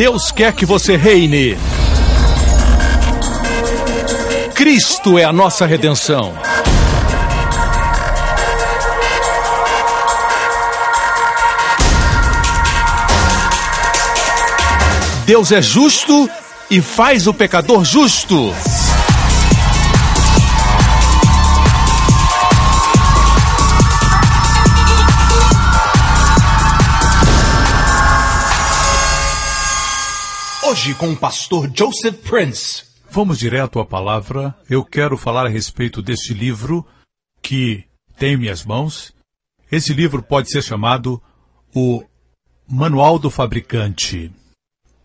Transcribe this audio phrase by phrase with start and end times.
[0.00, 1.58] Deus quer que você reine.
[4.54, 6.32] Cristo é a nossa redenção.
[15.26, 16.30] Deus é justo
[16.70, 18.54] e faz o pecador justo.
[30.70, 32.84] Hoje com o pastor Joseph Prince.
[33.10, 34.56] Vamos direto à palavra.
[34.68, 36.86] Eu quero falar a respeito deste livro
[37.42, 37.84] que
[38.16, 39.12] tem em minhas mãos.
[39.68, 41.20] Esse livro pode ser chamado
[41.74, 42.04] o
[42.68, 44.32] Manual do Fabricante.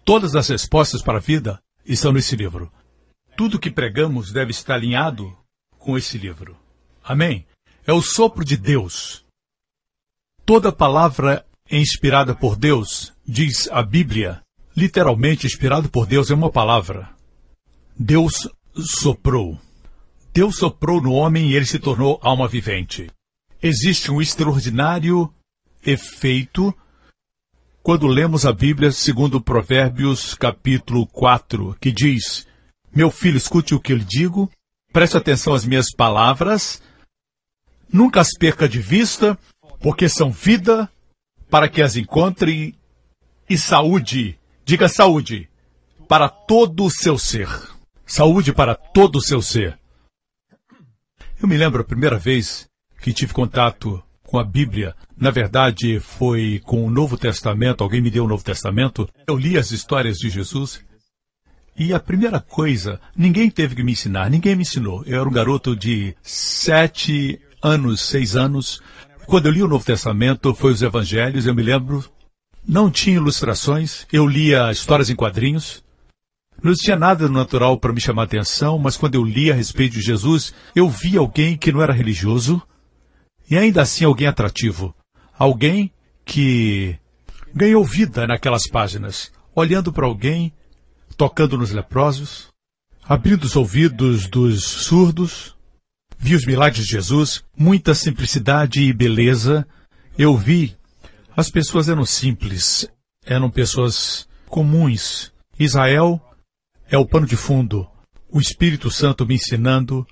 [0.04, 2.72] Todas as respostas para a vida estão nesse livro.
[3.36, 5.36] Tudo que pregamos deve estar alinhado
[5.80, 6.56] com esse livro.
[7.04, 7.44] Amém?
[7.88, 9.26] É o sopro de Deus.
[10.46, 14.45] Toda palavra é inspirada por Deus, diz a Bíblia.
[14.76, 17.10] Literalmente, inspirado por Deus é uma palavra.
[17.98, 19.58] Deus soprou.
[20.34, 23.10] Deus soprou no homem e ele se tornou alma vivente.
[23.64, 25.34] Existe um extraordinário
[25.86, 26.76] efeito
[27.82, 32.48] quando lemos a Bíblia segundo Provérbios capítulo 4, que diz:
[32.94, 34.52] Meu filho, escute o que eu lhe digo,
[34.92, 36.82] preste atenção às minhas palavras,
[37.94, 39.38] nunca as perca de vista,
[39.80, 40.90] porque são vida
[41.50, 42.76] para que as encontre
[43.48, 45.48] e saúde, diga saúde,
[46.08, 47.48] para todo o seu ser.
[48.06, 49.78] Saúde para todo o seu ser.
[51.40, 52.68] Eu me lembro a primeira vez
[53.00, 54.96] que tive contato com a Bíblia.
[55.16, 57.84] Na verdade, foi com o Novo Testamento.
[57.84, 59.08] Alguém me deu o Novo Testamento.
[59.28, 60.84] Eu li as histórias de Jesus.
[61.78, 65.04] E a primeira coisa, ninguém teve que me ensinar, ninguém me ensinou.
[65.06, 68.82] Eu era um garoto de sete anos, seis anos.
[69.28, 72.04] Quando eu li o Novo Testamento, foi os Evangelhos, eu me lembro.
[72.68, 75.84] Não tinha ilustrações, eu lia histórias em quadrinhos.
[76.64, 79.94] Não tinha nada natural para me chamar a atenção, mas quando eu li a respeito
[79.94, 82.62] de Jesus, eu vi alguém que não era religioso,
[83.50, 84.96] e ainda assim alguém atrativo.
[85.38, 85.92] Alguém
[86.26, 86.98] que
[87.54, 90.52] ganhou vida naquelas páginas, olhando para alguém,
[91.16, 92.48] tocando nos leprosos,
[93.04, 95.56] abrindo os ouvidos dos surdos.
[96.18, 99.68] Vi os milagres de Jesus, muita simplicidade e beleza.
[100.18, 100.76] Eu vi.
[101.38, 102.90] As pessoas eram simples,
[103.26, 105.34] eram pessoas comuns.
[105.60, 106.22] Israel
[106.90, 107.86] é o pano de fundo.
[108.32, 110.08] O Espírito Santo me ensinando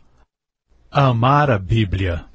[0.92, 2.26] a amar a Bíblia.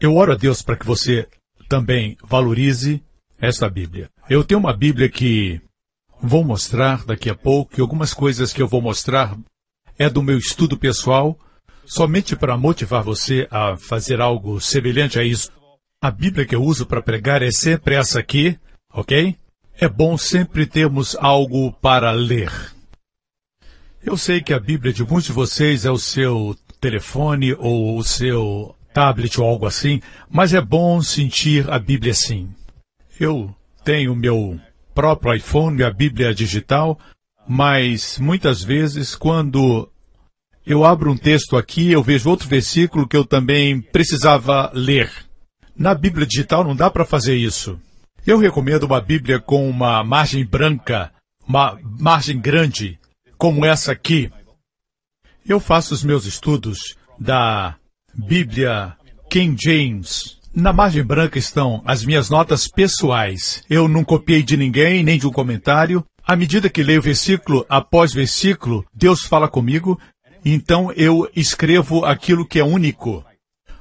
[0.00, 1.28] Eu oro a Deus para que você
[1.68, 3.02] também valorize
[3.38, 4.08] esta Bíblia.
[4.30, 5.60] Eu tenho uma Bíblia que
[6.22, 9.36] vou mostrar daqui a pouco, e algumas coisas que eu vou mostrar
[9.98, 11.38] é do meu estudo pessoal,
[11.84, 15.59] somente para motivar você a fazer algo semelhante a isso.
[16.02, 18.58] A Bíblia que eu uso para pregar é sempre essa aqui,
[18.90, 19.36] ok?
[19.78, 22.50] É bom sempre termos algo para ler.
[24.02, 28.02] Eu sei que a Bíblia de muitos de vocês é o seu telefone ou o
[28.02, 30.00] seu tablet ou algo assim,
[30.30, 32.48] mas é bom sentir a Bíblia assim.
[33.18, 34.58] Eu tenho meu
[34.94, 36.98] próprio iPhone, minha Bíblia digital,
[37.46, 39.86] mas muitas vezes quando
[40.64, 45.28] eu abro um texto aqui, eu vejo outro versículo que eu também precisava ler.
[45.76, 47.80] Na Bíblia digital não dá para fazer isso.
[48.26, 51.10] Eu recomendo uma Bíblia com uma margem branca,
[51.46, 52.98] uma margem grande,
[53.38, 54.30] como essa aqui.
[55.46, 57.76] Eu faço os meus estudos da
[58.14, 58.94] Bíblia
[59.30, 60.38] King James.
[60.54, 63.64] Na margem branca estão as minhas notas pessoais.
[63.70, 66.04] Eu não copiei de ninguém, nem de um comentário.
[66.26, 69.98] À medida que leio versículo após versículo, Deus fala comigo,
[70.44, 73.24] então eu escrevo aquilo que é único.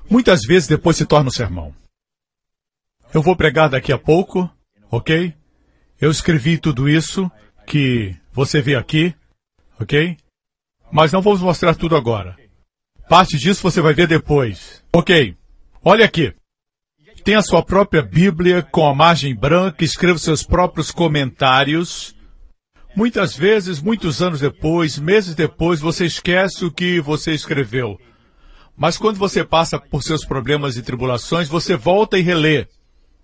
[0.10, 1.74] Muitas vezes depois se torna um sermão.
[3.14, 4.50] Eu vou pregar daqui a pouco,
[4.92, 5.34] ok?
[6.00, 7.30] Eu escrevi tudo isso
[7.66, 9.16] que você vê aqui,
[9.80, 10.16] ok?
[10.92, 12.36] Mas não vamos mostrar tudo agora.
[13.10, 14.84] Parte disso você vai ver depois.
[14.94, 15.36] Ok.
[15.84, 16.34] Olha aqui.
[17.24, 22.16] Tem a sua própria Bíblia com a margem branca, escreva seus próprios comentários.
[22.96, 28.00] Muitas vezes, muitos anos depois, meses depois, você esquece o que você escreveu.
[28.78, 32.68] Mas quando você passa por seus problemas e tribulações, você volta e relê.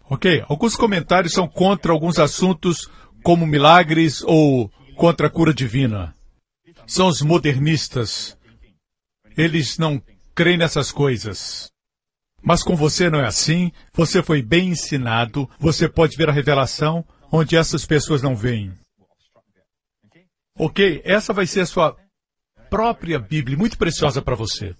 [0.09, 0.43] Ok?
[0.47, 2.89] Alguns comentários são contra alguns assuntos
[3.23, 6.13] como milagres ou contra a cura divina.
[6.85, 8.37] São os modernistas.
[9.35, 10.01] Eles não
[10.33, 11.71] creem nessas coisas.
[12.41, 13.71] Mas com você não é assim.
[13.93, 15.49] Você foi bem ensinado.
[15.59, 18.71] Você pode ver a revelação onde essas pessoas não veem.
[20.57, 21.01] Ok?
[21.03, 21.97] Essa vai ser a sua
[22.69, 24.75] própria Bíblia, muito preciosa para você.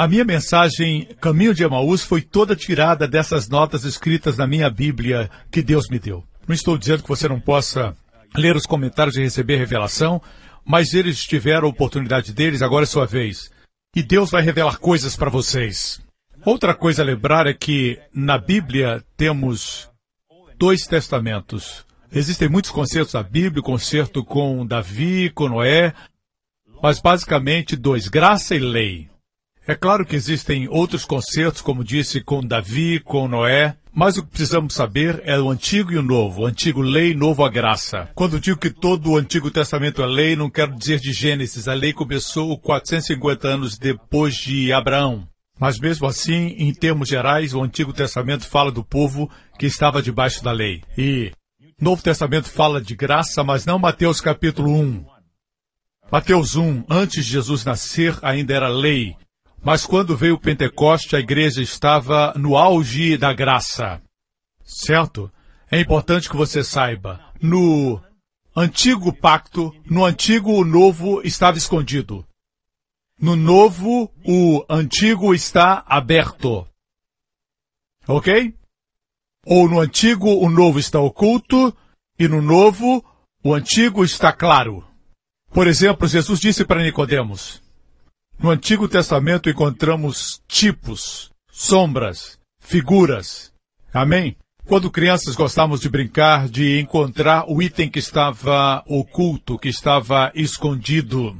[0.00, 5.28] A minha mensagem, Caminho de Emaús, foi toda tirada dessas notas escritas na minha Bíblia
[5.52, 6.24] que Deus me deu.
[6.48, 7.94] Não estou dizendo que você não possa
[8.34, 10.18] ler os comentários e receber revelação,
[10.64, 13.50] mas eles tiveram a oportunidade deles, agora é sua vez.
[13.94, 16.00] E Deus vai revelar coisas para vocês.
[16.46, 19.90] Outra coisa a lembrar é que na Bíblia temos
[20.56, 21.84] dois testamentos.
[22.10, 25.92] Existem muitos conceitos da Bíblia, concerto com Davi, com Noé,
[26.82, 29.09] mas basicamente dois, graça e lei.
[29.70, 34.30] É claro que existem outros concertos, como disse, com Davi, com Noé, mas o que
[34.30, 38.10] precisamos saber é o Antigo e o Novo, o Antigo Lei, Novo a Graça.
[38.16, 41.68] Quando digo que todo o Antigo Testamento é lei, não quero dizer de Gênesis.
[41.68, 45.24] A lei começou 450 anos depois de Abraão.
[45.56, 50.42] Mas mesmo assim, em termos gerais, o Antigo Testamento fala do povo que estava debaixo
[50.42, 50.82] da lei.
[50.98, 51.30] E
[51.80, 55.04] Novo Testamento fala de graça, mas não Mateus capítulo 1.
[56.10, 59.14] Mateus 1, antes de Jesus nascer, ainda era lei.
[59.62, 64.00] Mas quando veio o Pentecoste, a igreja estava no auge da graça.
[64.64, 65.30] Certo?
[65.70, 67.20] É importante que você saiba.
[67.40, 68.00] No
[68.56, 72.26] antigo pacto, no antigo o novo estava escondido.
[73.20, 76.66] No novo, o antigo está aberto.
[78.08, 78.54] Ok?
[79.44, 81.76] Ou no antigo, o novo está oculto,
[82.18, 83.04] e no novo,
[83.44, 84.86] o antigo está claro.
[85.50, 87.62] Por exemplo, Jesus disse para Nicodemos:
[88.42, 93.52] no Antigo Testamento encontramos tipos, sombras, figuras.
[93.92, 94.34] Amém?
[94.64, 101.38] Quando crianças gostávamos de brincar de encontrar o item que estava oculto, que estava escondido.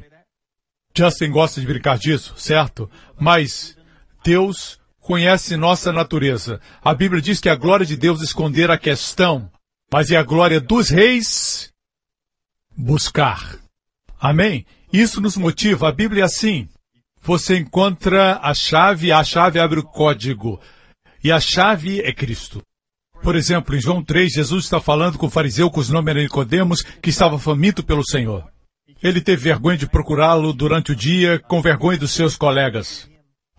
[0.95, 2.89] Justin gosta de brincar disso, certo?
[3.19, 3.75] Mas
[4.23, 6.61] Deus conhece nossa natureza.
[6.83, 9.49] A Bíblia diz que a glória de Deus esconder a questão,
[9.91, 11.71] mas é a glória dos reis
[12.77, 13.57] buscar.
[14.19, 14.65] Amém?
[14.93, 15.87] Isso nos motiva.
[15.87, 16.69] A Bíblia é assim
[17.21, 20.59] você encontra a chave, a chave abre o código.
[21.23, 22.63] E a chave é Cristo.
[23.21, 26.81] Por exemplo, em João 3, Jesus está falando com o fariseu cujo nome era Nicodemos,
[26.81, 28.43] que estava faminto pelo Senhor.
[29.03, 33.10] Ele teve vergonha de procurá-lo durante o dia, com vergonha dos seus colegas.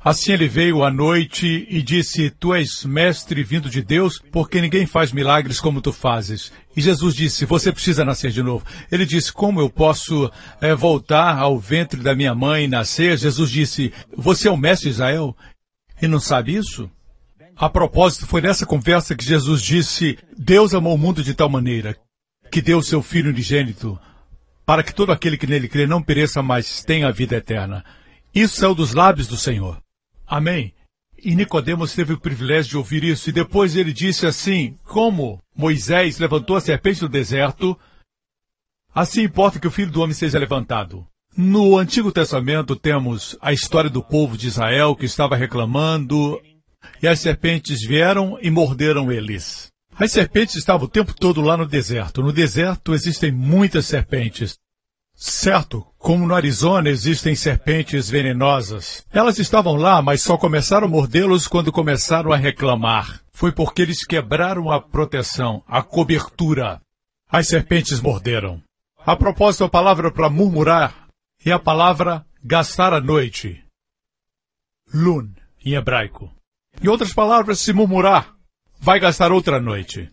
[0.04, 4.84] Assim ele veio à noite e disse: Tu és mestre vindo de Deus, porque ninguém
[4.84, 6.52] faz milagres como tu fazes.
[6.76, 8.66] E Jesus disse: Você precisa nascer de novo.
[8.90, 10.28] Ele disse: Como eu posso
[10.60, 13.16] é, voltar ao ventre da minha mãe e nascer?
[13.16, 15.36] Jesus disse: Você é o mestre Israel
[16.00, 16.90] e não sabe isso?
[17.54, 21.96] A propósito, foi nessa conversa que Jesus disse: Deus amou o mundo de tal maneira
[22.50, 23.98] que deu o seu Filho unigênito
[24.66, 27.84] para que todo aquele que nele crê não pereça, mas tenha a vida eterna.
[28.34, 29.82] Isso é o dos lábios do Senhor.
[30.26, 30.72] Amém.
[31.24, 36.18] E Nicodemos teve o privilégio de ouvir isso, e depois ele disse assim: Como Moisés
[36.18, 37.78] levantou a serpente no deserto,
[38.92, 41.06] assim importa que o filho do homem seja levantado.
[41.36, 46.40] No Antigo Testamento temos a história do povo de Israel que estava reclamando,
[47.00, 49.72] e as serpentes vieram e morderam eles.
[49.94, 52.22] As serpentes estavam o tempo todo lá no deserto.
[52.22, 54.58] No deserto existem muitas serpentes.
[55.14, 59.06] Certo, como no Arizona existem serpentes venenosas.
[59.12, 63.22] Elas estavam lá, mas só começaram a mordê-los quando começaram a reclamar.
[63.32, 66.80] Foi porque eles quebraram a proteção, a cobertura.
[67.28, 68.60] As serpentes morderam.
[68.98, 71.08] A propósito, a palavra para murmurar
[71.44, 73.64] é a palavra gastar a noite.
[74.92, 75.30] Lun,
[75.64, 76.30] em hebraico.
[76.82, 78.34] Em outras palavras, se murmurar,
[78.80, 80.10] vai gastar outra noite.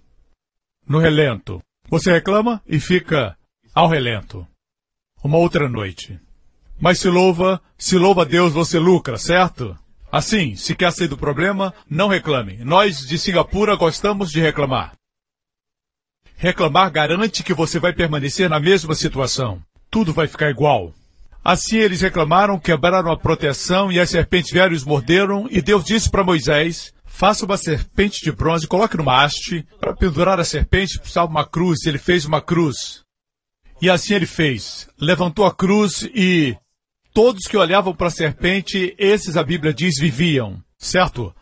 [0.88, 1.62] No relento.
[1.90, 3.36] Você reclama e fica
[3.74, 4.48] ao relento
[5.24, 6.20] uma outra noite.
[6.80, 9.78] Mas se louva, se louva a Deus, você lucra, certo?
[10.12, 12.58] Assim, se quer sair do problema, não reclame.
[12.64, 14.94] Nós de Singapura gostamos de reclamar.
[16.36, 19.62] Reclamar garante que você vai permanecer na mesma situação.
[19.92, 20.94] Tudo vai ficar igual.
[21.44, 25.48] Assim eles reclamaram, quebraram a proteção e as serpentes e os morderam.
[25.52, 29.66] E Deus disse para Moisés: Faça uma serpente de bronze, coloque numa haste.
[29.80, 31.86] Para pendurar a serpente precisava uma cruz.
[31.86, 33.02] Ele fez uma cruz.
[33.82, 34.90] E assim ele fez.
[35.00, 36.56] Levantou a cruz e
[37.14, 41.34] todos que olhavam para a serpente, esses a Bíblia diz viviam, certo?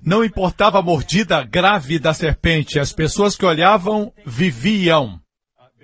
[0.00, 5.20] Não importava a mordida grave da serpente, as pessoas que olhavam viviam.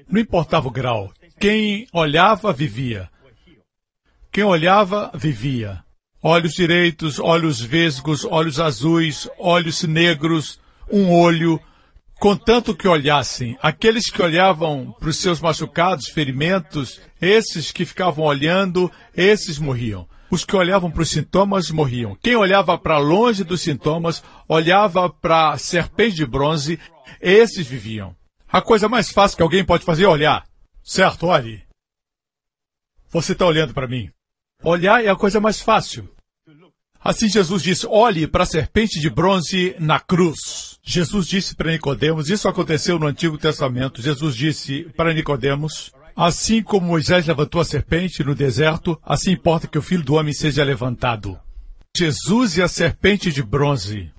[0.08, 1.12] Não importava o grau.
[1.38, 3.08] Quem olhava, vivia.
[4.32, 5.84] Quem olhava, vivia.
[6.20, 10.58] Olhos direitos, olhos vesgos, olhos azuis, olhos negros,
[10.90, 11.60] um olho,
[12.18, 13.56] contanto que olhassem.
[13.62, 20.08] Aqueles que olhavam para os seus machucados, ferimentos, esses que ficavam olhando, esses morriam.
[20.30, 22.16] Os que olhavam para os sintomas morriam.
[22.22, 26.78] Quem olhava para longe dos sintomas, olhava para a serpente de bronze,
[27.20, 28.14] esses viviam.
[28.46, 30.44] A coisa mais fácil que alguém pode fazer é olhar.
[30.82, 31.62] Certo, olhe.
[33.10, 34.10] Você está olhando para mim.
[34.62, 36.08] Olhar é a coisa mais fácil.
[37.00, 40.67] Assim Jesus disse: olhe para a serpente de bronze na cruz.
[40.90, 44.00] Jesus disse para Nicodemos, isso aconteceu no Antigo Testamento.
[44.00, 49.76] Jesus disse para Nicodemos: assim como Moisés levantou a serpente no deserto, assim importa que
[49.76, 51.38] o Filho do Homem seja levantado.
[51.94, 54.10] Jesus e a serpente de bronze.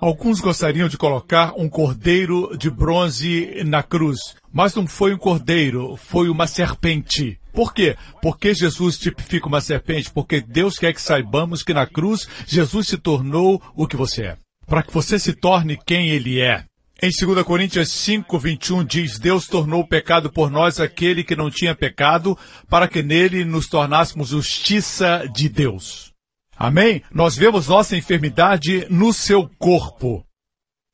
[0.00, 4.18] Alguns gostariam de colocar um cordeiro de bronze na cruz,
[4.52, 7.38] mas não foi um cordeiro, foi uma serpente.
[7.52, 7.96] Por quê?
[8.20, 12.98] Porque Jesus tipifica uma serpente, porque Deus quer que saibamos que na cruz Jesus se
[12.98, 16.64] tornou o que você é, para que você se torne quem ele é.
[17.02, 21.74] Em 2 Coríntios 5, 21 diz, Deus tornou pecado por nós aquele que não tinha
[21.74, 22.38] pecado,
[22.68, 26.12] para que nele nos tornássemos justiça de Deus.
[26.56, 27.02] Amém?
[27.12, 30.24] Nós vemos nossa enfermidade no seu corpo.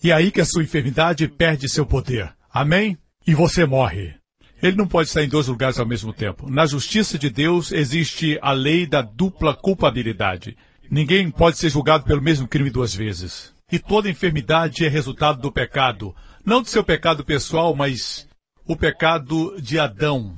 [0.03, 2.33] E é aí que a sua enfermidade perde seu poder.
[2.51, 2.97] Amém?
[3.27, 4.15] E você morre.
[4.63, 6.51] Ele não pode estar em dois lugares ao mesmo tempo.
[6.51, 10.57] Na justiça de Deus existe a lei da dupla culpabilidade.
[10.91, 13.53] Ninguém pode ser julgado pelo mesmo crime duas vezes.
[13.71, 16.15] E toda enfermidade é resultado do pecado.
[16.45, 18.27] Não do seu pecado pessoal, mas
[18.67, 20.37] o pecado de Adão.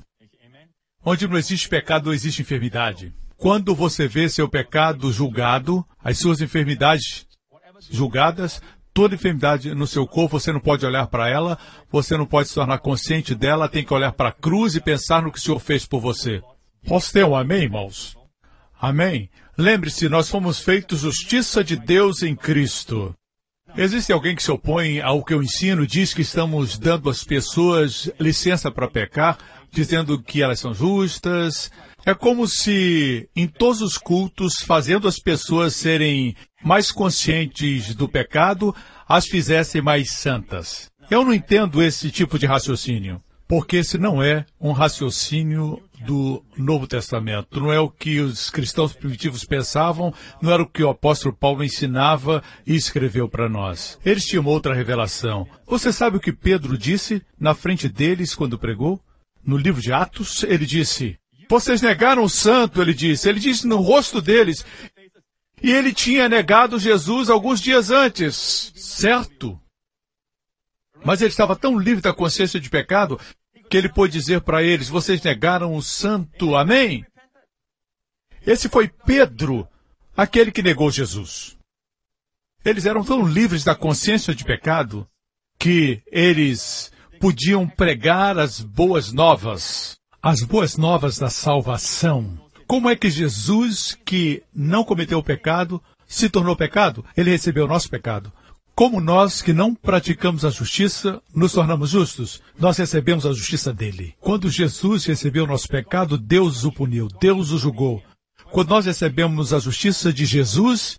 [1.04, 3.14] Onde não existe pecado, não existe enfermidade.
[3.36, 7.26] Quando você vê seu pecado julgado, as suas enfermidades
[7.88, 8.60] julgadas,
[8.92, 11.56] toda enfermidade no seu corpo, você não pode olhar para ela,
[11.90, 15.22] você não pode se tornar consciente dela, tem que olhar para a cruz e pensar
[15.22, 16.42] no que o Senhor fez por você.
[16.86, 18.16] Posso ter um amém, irmãos?
[18.78, 19.30] Amém?
[19.56, 23.14] Lembre-se, nós fomos feitos justiça de Deus em Cristo.
[23.76, 28.10] Existe alguém que se opõe ao que eu ensino, diz que estamos dando às pessoas
[28.18, 29.38] licença para pecar,
[29.70, 31.70] dizendo que elas são justas,
[32.04, 38.74] é como se, em todos os cultos, fazendo as pessoas serem mais conscientes do pecado,
[39.08, 40.90] as fizessem mais santas.
[41.10, 46.86] Eu não entendo esse tipo de raciocínio, porque esse não é um raciocínio do Novo
[46.86, 47.60] Testamento.
[47.60, 51.62] Não é o que os cristãos primitivos pensavam, não era o que o apóstolo Paulo
[51.62, 53.98] ensinava e escreveu para nós.
[54.04, 55.46] Eles tinham outra revelação.
[55.66, 59.00] Você sabe o que Pedro disse na frente deles quando pregou?
[59.44, 61.18] No livro de Atos, ele disse:
[61.50, 63.28] vocês negaram o santo, ele disse.
[63.28, 64.64] Ele disse no rosto deles.
[65.60, 69.60] E ele tinha negado Jesus alguns dias antes, certo?
[71.04, 73.18] Mas ele estava tão livre da consciência de pecado
[73.70, 77.04] que ele pôde dizer para eles: Vocês negaram o santo, amém?
[78.46, 79.66] Esse foi Pedro,
[80.16, 81.56] aquele que negou Jesus.
[82.64, 85.06] Eles eram tão livres da consciência de pecado
[85.58, 92.38] que eles podiam pregar as boas novas as boas novas da salvação.
[92.66, 97.04] Como é que Jesus, que não cometeu o pecado, se tornou pecado?
[97.16, 98.32] Ele recebeu o nosso pecado.
[98.80, 104.14] Como nós que não praticamos a justiça, nos tornamos justos, nós recebemos a justiça dele.
[104.18, 108.02] Quando Jesus recebeu o nosso pecado, Deus o puniu, Deus o julgou.
[108.50, 110.98] Quando nós recebemos a justiça de Jesus,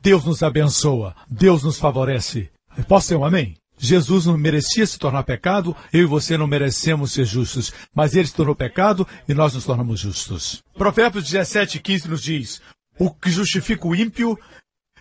[0.00, 2.50] Deus nos abençoa, Deus nos favorece.
[2.88, 3.54] Posso ter um amém?
[3.76, 8.28] Jesus não merecia se tornar pecado, eu e você não merecemos ser justos, mas ele
[8.28, 10.62] se tornou pecado e nós nos tornamos justos.
[10.72, 12.62] Provérbios 17, 15 nos diz:
[12.98, 14.38] O que justifica o ímpio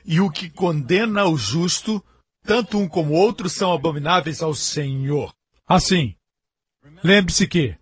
[0.05, 2.03] e o que condena o justo,
[2.43, 5.33] tanto um como outro são abomináveis ao Senhor.
[5.67, 6.15] Assim,
[7.03, 7.77] lembre-se que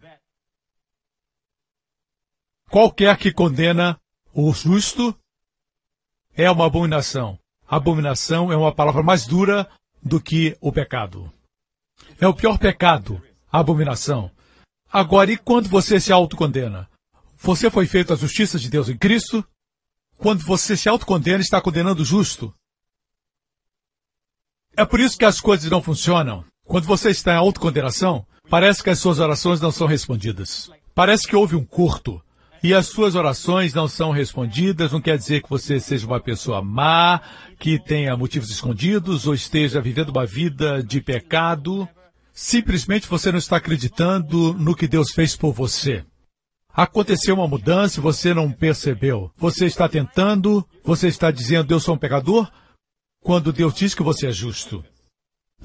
[2.70, 4.00] qualquer que condena
[4.34, 5.18] o justo
[6.34, 7.40] é uma abominação.
[7.68, 9.70] Abominação é uma palavra mais dura
[10.02, 11.32] do que o pecado.
[12.20, 13.22] É o pior pecado,
[13.52, 14.32] a abominação.
[14.92, 16.90] Agora, e quando você se autocondena?
[17.38, 19.46] Você foi feito a justiça de Deus em Cristo?
[20.20, 22.54] Quando você se autocondena, está condenando o justo.
[24.76, 26.44] É por isso que as coisas não funcionam.
[26.66, 30.70] Quando você está em autocondenação, parece que as suas orações não são respondidas.
[30.94, 32.22] Parece que houve um curto
[32.62, 36.62] e as suas orações não são respondidas, não quer dizer que você seja uma pessoa
[36.62, 37.22] má,
[37.58, 41.88] que tenha motivos escondidos ou esteja vivendo uma vida de pecado.
[42.34, 46.04] Simplesmente você não está acreditando no que Deus fez por você.
[46.80, 49.30] Aconteceu uma mudança e você não percebeu.
[49.36, 52.50] Você está tentando, você está dizendo eu sou um pecador,
[53.22, 54.82] quando Deus diz que você é justo.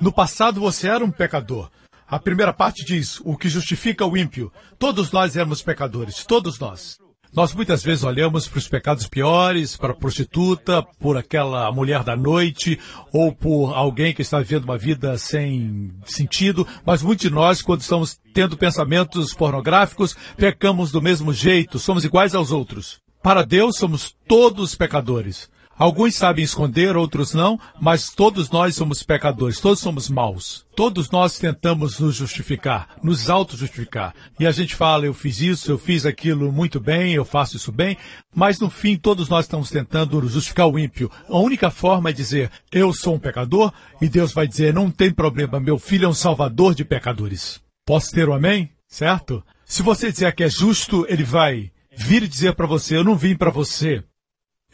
[0.01, 1.71] No passado você era um pecador.
[2.05, 4.53] A primeira parte diz: o que justifica o ímpio.
[4.77, 6.99] Todos nós éramos pecadores, todos nós.
[7.35, 12.15] Nós muitas vezes olhamos para os pecados piores, para a prostituta, por aquela mulher da
[12.15, 12.79] noite,
[13.13, 17.81] ou por alguém que está vivendo uma vida sem sentido, mas muitos de nós, quando
[17.81, 23.01] estamos tendo pensamentos pornográficos, pecamos do mesmo jeito, somos iguais aos outros.
[23.21, 25.51] Para Deus, somos todos pecadores.
[25.77, 30.65] Alguns sabem esconder, outros não, mas todos nós somos pecadores, todos somos maus.
[30.77, 34.15] Todos nós tentamos nos justificar, nos auto-justificar.
[34.39, 37.73] E a gente fala, eu fiz isso, eu fiz aquilo muito bem, eu faço isso
[37.73, 37.97] bem,
[38.35, 41.11] mas no fim todos nós estamos tentando justificar o ímpio.
[41.29, 45.13] A única forma é dizer, eu sou um pecador, e Deus vai dizer, não tem
[45.13, 47.61] problema, meu filho é um salvador de pecadores.
[47.85, 48.71] Posso ter um amém?
[48.89, 49.45] Certo?
[49.65, 53.37] Se você disser que é justo, ele vai vir dizer para você, eu não vim
[53.37, 54.05] para você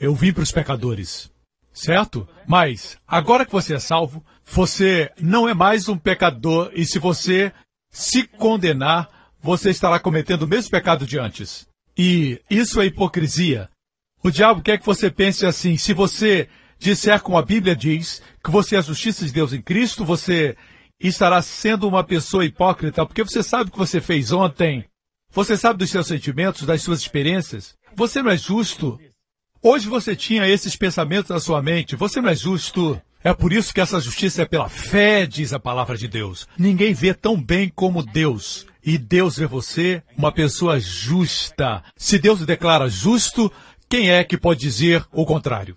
[0.01, 1.31] eu vim para os pecadores.
[1.73, 2.27] Certo?
[2.49, 7.53] Mas, agora que você é salvo, você não é mais um pecador e se você
[7.93, 9.09] se condenar,
[9.41, 11.69] você estará cometendo o mesmo pecado de antes.
[11.97, 13.69] E isso é hipocrisia.
[14.23, 18.51] O diabo quer que você pense assim: se você disser como a Bíblia diz, que
[18.51, 20.57] você é a justiça de Deus em Cristo, você
[20.99, 24.85] estará sendo uma pessoa hipócrita, porque você sabe o que você fez ontem,
[25.31, 27.75] você sabe dos seus sentimentos, das suas experiências.
[27.95, 28.99] Você não é justo
[29.63, 31.95] Hoje você tinha esses pensamentos na sua mente.
[31.95, 33.01] Você não é justo.
[33.23, 36.49] É por isso que essa justiça é pela fé, diz a palavra de Deus.
[36.59, 38.67] Ninguém vê tão bem como Deus.
[38.83, 41.83] E Deus vê você uma pessoa justa.
[41.95, 43.53] Se Deus o declara justo,
[43.87, 45.77] quem é que pode dizer o contrário?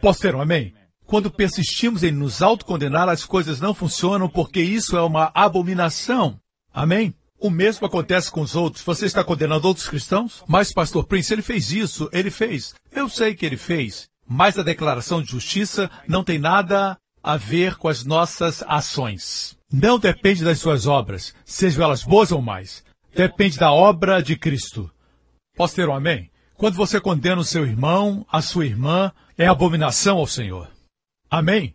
[0.00, 0.72] Posso ter um amém?
[1.04, 6.38] Quando persistimos em nos autocondenar, as coisas não funcionam porque isso é uma abominação.
[6.72, 7.12] Amém?
[7.42, 8.84] O mesmo acontece com os outros.
[8.84, 10.44] Você está condenando outros cristãos?
[10.46, 12.72] Mas, pastor Prince, ele fez isso, ele fez.
[12.92, 14.08] Eu sei que ele fez.
[14.24, 19.58] Mas a declaração de justiça não tem nada a ver com as nossas ações.
[19.72, 22.84] Não depende das suas obras, sejam elas boas ou mais.
[23.12, 24.88] Depende da obra de Cristo.
[25.56, 26.30] Posso ter um amém?
[26.54, 30.70] Quando você condena o seu irmão, a sua irmã, é abominação ao Senhor.
[31.28, 31.74] Amém?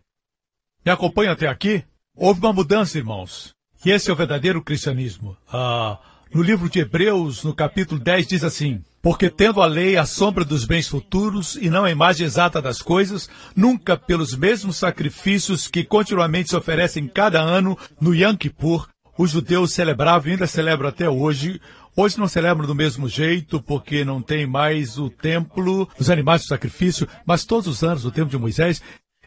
[0.82, 1.84] Me acompanha até aqui?
[2.16, 3.54] Houve uma mudança, irmãos.
[3.84, 5.36] E esse é o verdadeiro cristianismo.
[5.52, 5.98] Ah,
[6.34, 10.44] no livro de Hebreus, no capítulo 10, diz assim: Porque tendo a lei a sombra
[10.44, 15.84] dos bens futuros e não a imagem exata das coisas, nunca pelos mesmos sacrifícios que
[15.84, 21.08] continuamente se oferecem cada ano no Yom Kippur, os judeus celebravam e ainda celebram até
[21.08, 21.60] hoje.
[21.96, 26.48] Hoje não celebram do mesmo jeito, porque não tem mais o templo, os animais de
[26.48, 28.80] sacrifício, mas todos os anos, no tempo de Moisés,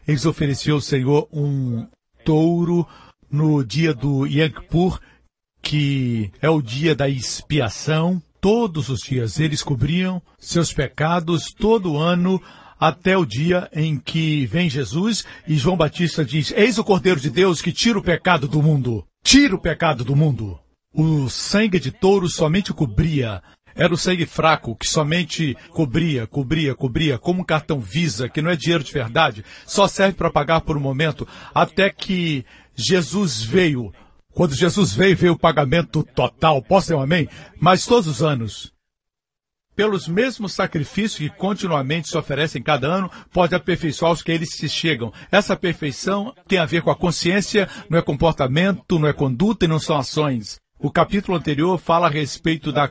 [0.08, 1.86] eles ofereciam ao Senhor um
[2.24, 2.86] touro,
[3.32, 5.00] no dia do Kippur,
[5.62, 8.22] que é o dia da expiação.
[8.40, 12.42] Todos os dias eles cobriam seus pecados todo ano
[12.78, 17.30] até o dia em que vem Jesus e João Batista diz: Eis o Cordeiro de
[17.30, 19.04] Deus que tira o pecado do mundo.
[19.22, 20.58] Tira o pecado do mundo.
[20.92, 23.40] O sangue de touro somente cobria.
[23.74, 28.50] Era o sangue fraco que somente cobria, cobria, cobria, como um cartão Visa, que não
[28.50, 32.44] é dinheiro de verdade, só serve para pagar por um momento, até que
[32.82, 33.92] Jesus veio.
[34.34, 36.62] Quando Jesus veio, veio o pagamento total.
[36.62, 37.28] Posso ter um amém?
[37.60, 38.72] Mas todos os anos,
[39.76, 44.68] pelos mesmos sacrifícios que continuamente se oferecem cada ano, pode aperfeiçoar os que eles se
[44.68, 45.12] chegam.
[45.30, 49.68] Essa perfeição tem a ver com a consciência, não é comportamento, não é conduta e
[49.68, 50.58] não são ações.
[50.78, 52.90] O capítulo anterior fala a respeito da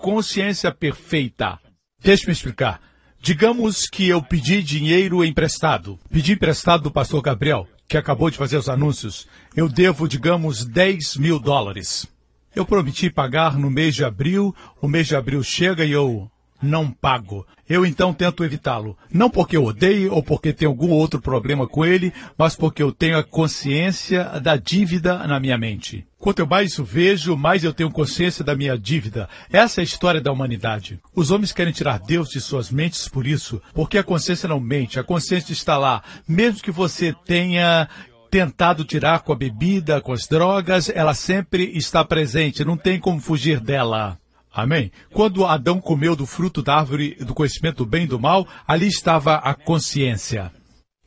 [0.00, 1.58] consciência perfeita.
[2.02, 2.80] Deixe-me explicar.
[3.20, 5.98] Digamos que eu pedi dinheiro emprestado.
[6.10, 11.16] Pedi emprestado do pastor Gabriel que acabou de fazer os anúncios, eu devo, digamos, 10
[11.16, 12.06] mil dólares.
[12.54, 16.30] Eu prometi pagar no mês de abril, o mês de abril chega e eu
[16.62, 17.46] não pago.
[17.68, 18.96] Eu então tento evitá-lo.
[19.12, 22.92] Não porque eu odeie ou porque tenho algum outro problema com ele, mas porque eu
[22.92, 26.06] tenho a consciência da dívida na minha mente.
[26.18, 29.28] Quanto mais o vejo, mais eu tenho consciência da minha dívida.
[29.50, 30.98] Essa é a história da humanidade.
[31.14, 34.98] Os homens querem tirar Deus de suas mentes por isso, porque a consciência não mente,
[34.98, 36.02] a consciência está lá.
[36.26, 37.88] Mesmo que você tenha
[38.30, 43.20] tentado tirar com a bebida, com as drogas, ela sempre está presente, não tem como
[43.20, 44.18] fugir dela.
[44.56, 44.90] Amém?
[45.12, 48.86] Quando Adão comeu do fruto da árvore do conhecimento do bem e do mal, ali
[48.86, 50.50] estava a consciência.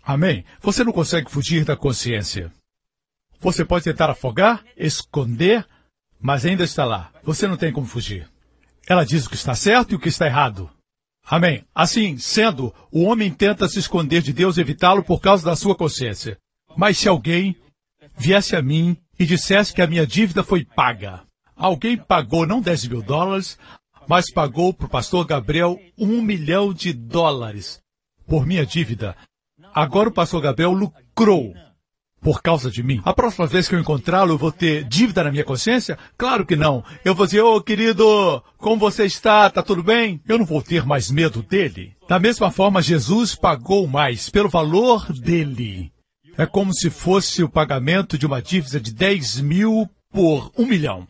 [0.04, 0.46] Amém?
[0.62, 2.54] Você não consegue fugir da consciência.
[3.40, 5.66] Você pode tentar afogar, esconder,
[6.22, 7.12] mas ainda está lá.
[7.24, 8.30] Você não tem como fugir.
[8.88, 10.70] Ela diz o que está certo e o que está errado.
[11.26, 11.66] Amém.
[11.74, 15.76] Assim sendo, o homem tenta se esconder de Deus e evitá-lo por causa da sua
[15.76, 16.38] consciência.
[16.78, 17.56] Mas se alguém
[18.16, 21.24] viesse a mim e dissesse que a minha dívida foi paga,
[21.60, 23.60] Alguém pagou não 10 mil dólares,
[24.08, 27.82] mas pagou para o pastor Gabriel um milhão de dólares
[28.26, 29.14] por minha dívida.
[29.76, 31.54] Agora o pastor Gabriel lucrou.
[32.22, 33.02] por causa de mim?
[33.04, 35.98] A próxima vez que eu encontrá-lo, eu vou ter dívida na minha consciência?
[36.18, 36.84] Claro que não.
[37.04, 39.50] Eu vou dizer, ô oh, querido, como você está?
[39.50, 40.22] Tá tudo bem?
[40.28, 41.94] Eu não vou ter mais medo dele.
[42.08, 45.92] Da mesma forma, Jesus pagou mais pelo valor dele.
[46.38, 51.06] É como se fosse o pagamento de uma dívida de 10 mil por um milhão.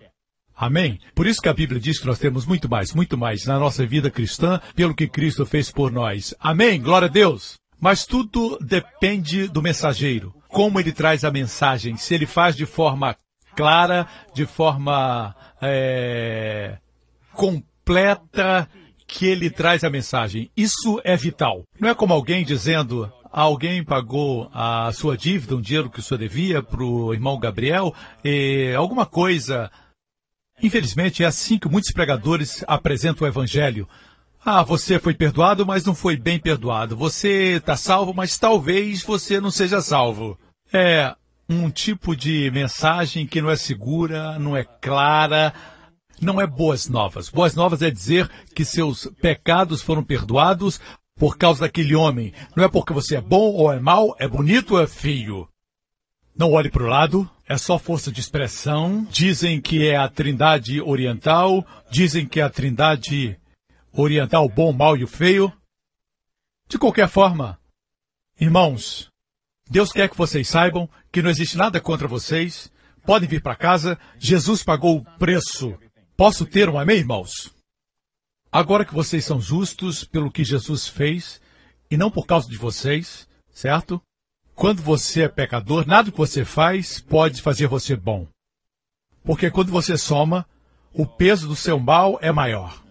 [0.60, 1.00] Amém?
[1.16, 3.86] Por isso que a Bíblia diz que nós temos muito mais, muito mais na nossa
[3.86, 6.36] vida cristã pelo que Cristo fez por nós.
[6.38, 6.82] Amém?
[6.82, 7.54] Glória a Deus!
[7.80, 10.36] Mas tudo depende do mensageiro.
[10.50, 11.96] Como ele traz a mensagem.
[11.96, 13.16] Se ele faz de forma
[13.56, 16.78] clara, de forma é,
[17.32, 18.70] completa,
[19.08, 20.52] que ele traz a mensagem.
[20.58, 21.64] Isso é vital.
[21.80, 26.20] Não é como alguém dizendo, alguém pagou a sua dívida, um dinheiro que o senhor
[26.20, 27.94] devia para o irmão Gabriel,
[28.26, 29.72] e alguma coisa.
[30.62, 33.88] Infelizmente, é assim que muitos pregadores apresentam o evangelho.
[34.44, 36.96] Ah, você foi perdoado, mas não foi bem perdoado.
[36.96, 40.38] Você está salvo, mas talvez você não seja salvo.
[40.72, 41.16] É
[41.50, 45.54] um tipo de mensagem que não é segura, não é clara,
[46.22, 47.30] não é boas novas.
[47.30, 50.80] Boas novas é dizer que seus pecados foram perdoados
[51.18, 52.34] por causa daquele homem.
[52.56, 55.48] Não é porque você é bom ou é mau, é bonito ou é feio.
[56.36, 59.04] Não olhe para o lado, é só força de expressão.
[59.10, 63.40] Dizem que é a trindade oriental, dizem que é a trindade
[63.92, 65.52] orientar o bom, o mal e o feio.
[66.70, 67.60] De qualquer forma,
[68.40, 69.10] irmãos,
[69.68, 72.72] Deus quer que vocês saibam que não existe nada contra vocês.
[73.04, 73.98] Podem vir para casa.
[74.20, 75.76] Jesus pagou o preço.
[76.16, 77.52] Posso ter um amém, irmãos?
[78.52, 81.42] Agora que vocês são justos pelo que Jesus fez
[81.90, 84.00] e não por causa de vocês, certo?
[84.60, 88.28] Quando você é pecador, nada que você faz pode fazer você bom.
[89.24, 90.46] Porque quando você soma,
[90.94, 92.84] o peso do seu mal é maior.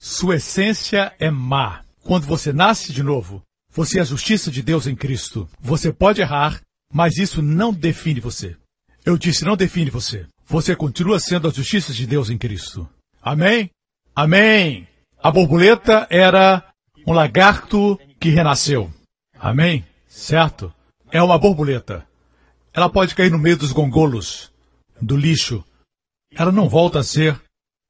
[0.00, 1.84] Sua essência é má.
[2.02, 5.48] Quando você nasce de novo, você é a justiça de Deus em Cristo.
[5.60, 6.60] Você pode errar,
[6.92, 8.56] mas isso não define você.
[9.04, 10.26] Eu disse, não define você.
[10.48, 12.90] Você continua sendo a justiça de Deus em Cristo.
[13.22, 13.70] Amém?
[14.12, 14.88] Amém!
[15.22, 16.68] A borboleta era
[17.06, 18.92] um lagarto que renasceu.
[19.38, 19.86] Amém?
[20.08, 20.74] Certo?
[21.14, 22.08] É uma borboleta.
[22.72, 24.50] Ela pode cair no meio dos gongolos,
[24.98, 25.62] do lixo.
[26.34, 27.38] Ela não volta a ser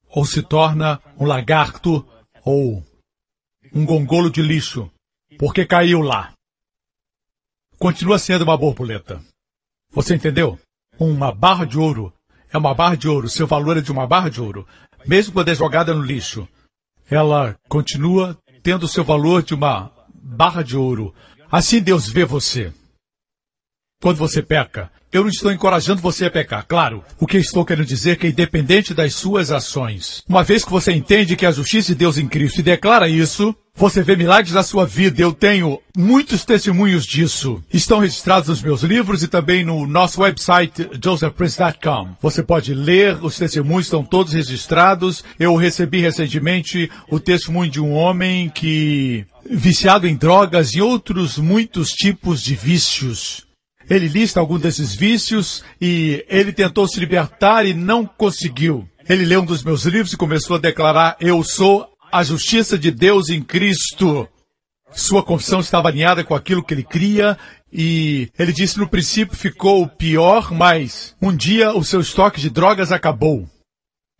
[0.09, 2.05] ou se torna um lagarto
[2.45, 2.85] ou
[3.73, 4.91] um gongolo de lixo,
[5.39, 6.33] porque caiu lá.
[7.79, 9.23] Continua sendo uma borboleta.
[9.93, 10.59] Você entendeu?
[10.99, 12.13] Uma barra de ouro
[12.51, 14.67] é uma barra de ouro, seu valor é de uma barra de ouro.
[15.07, 16.49] Mesmo quando é jogada no lixo,
[17.09, 21.15] ela continua tendo seu valor de uma barra de ouro.
[21.49, 22.73] Assim Deus vê você.
[24.03, 27.05] Quando você peca, eu não estou encorajando você a pecar, claro.
[27.21, 30.91] O que estou querendo dizer é que, independente das suas ações, uma vez que você
[30.91, 34.65] entende que a justiça de Deus em Cristo e declara isso, você vê milagres na
[34.65, 35.23] sua vida.
[35.23, 37.63] Eu tenho muitos testemunhos disso.
[37.73, 42.17] Estão registrados nos meus livros e também no nosso website, josephprince.com.
[42.21, 45.23] Você pode ler, os testemunhos estão todos registrados.
[45.39, 51.91] Eu recebi recentemente o testemunho de um homem que, viciado em drogas e outros muitos
[51.91, 53.47] tipos de vícios,
[53.89, 58.89] ele lista alguns desses vícios e ele tentou se libertar e não conseguiu.
[59.09, 62.91] Ele leu um dos meus livros e começou a declarar: Eu sou a justiça de
[62.91, 64.29] Deus em Cristo.
[64.95, 67.39] Sua confissão estava alinhada com aquilo que ele cria
[67.73, 72.93] e ele disse no princípio ficou pior, mas um dia o seu estoque de drogas
[72.93, 73.49] acabou.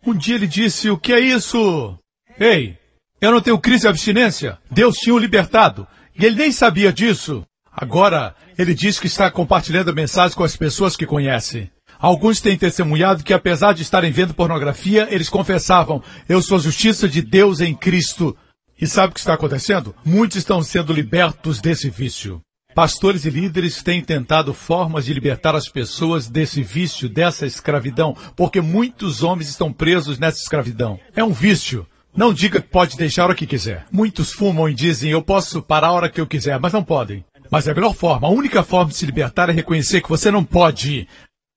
[0.05, 1.97] Um dia ele disse: O que é isso?
[2.39, 2.77] Ei,
[3.21, 4.57] eu não tenho crise de abstinência.
[4.69, 5.87] Deus tinha o libertado.
[6.17, 7.45] E ele nem sabia disso.
[7.75, 11.71] Agora, ele diz que está compartilhando a mensagem com as pessoas que conhece.
[11.99, 17.07] Alguns têm testemunhado que, apesar de estarem vendo pornografia, eles confessavam: Eu sou a justiça
[17.07, 18.35] de Deus em Cristo.
[18.79, 19.95] E sabe o que está acontecendo?
[20.03, 22.41] Muitos estão sendo libertos desse vício.
[22.75, 28.59] Pastores e líderes têm tentado formas de libertar as pessoas desse vício, dessa escravidão, porque
[28.59, 30.99] muitos homens estão presos nessa escravidão.
[31.15, 31.87] É um vício.
[32.15, 33.85] Não diga que pode deixar hora que quiser.
[33.91, 37.23] Muitos fumam e dizem eu posso parar a hora que eu quiser, mas não podem.
[37.53, 40.43] Mas a melhor forma, a única forma de se libertar é reconhecer que você não
[40.43, 41.07] pode,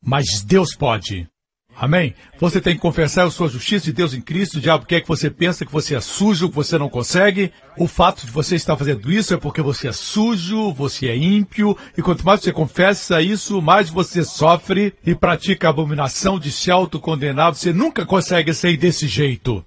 [0.04, 1.26] mas Deus pode.
[1.74, 2.14] Amém?
[2.38, 4.58] Você tem que confessar a sua justiça de Deus em Cristo.
[4.58, 7.50] O diabo quer que você pense que você é sujo, que você não consegue.
[7.78, 11.74] O fato de você estar fazendo isso é porque você é sujo, você é ímpio.
[11.96, 16.70] E quanto mais você confessa isso, mais você sofre e pratica a abominação de se
[16.70, 17.54] autocondenar.
[17.54, 19.64] Você nunca consegue sair desse jeito.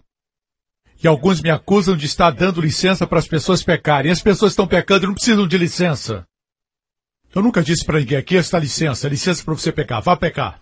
[1.01, 4.11] E alguns me acusam de estar dando licença para as pessoas pecarem.
[4.11, 6.25] As pessoas estão pecando e não precisam de licença.
[7.33, 10.59] Eu nunca disse para ninguém aqui esta licença, licença para você pecar, vá pecar.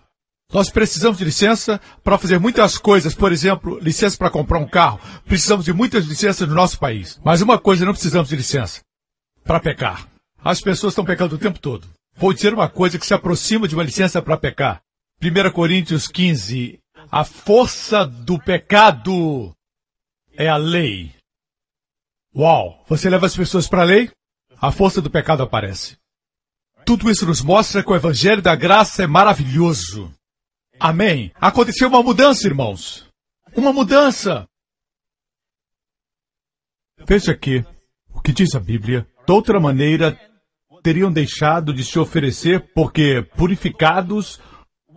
[0.52, 5.00] Nós precisamos de licença para fazer muitas coisas, por exemplo, licença para comprar um carro.
[5.26, 7.20] Precisamos de muitas licenças no nosso país.
[7.22, 8.80] Mas uma coisa não precisamos de licença:
[9.44, 10.08] para pecar.
[10.42, 11.86] As pessoas estão pecando o tempo todo.
[12.16, 14.80] Vou dizer uma coisa que se aproxima de uma licença para pecar.
[15.22, 16.78] 1 Coríntios 15.
[17.10, 19.52] A força do pecado
[20.38, 21.12] é a lei.
[22.34, 22.84] Uau!
[22.86, 24.08] Você leva as pessoas para a lei?
[24.60, 25.98] A força do pecado aparece.
[26.86, 30.14] Tudo isso nos mostra que o Evangelho da Graça é maravilhoso.
[30.78, 31.32] Amém.
[31.34, 33.08] Aconteceu uma mudança, irmãos.
[33.56, 34.48] Uma mudança.
[37.04, 37.64] Veja aqui
[38.08, 39.08] o que diz a Bíblia.
[39.26, 40.18] De outra maneira,
[40.84, 44.40] teriam deixado de se oferecer porque purificados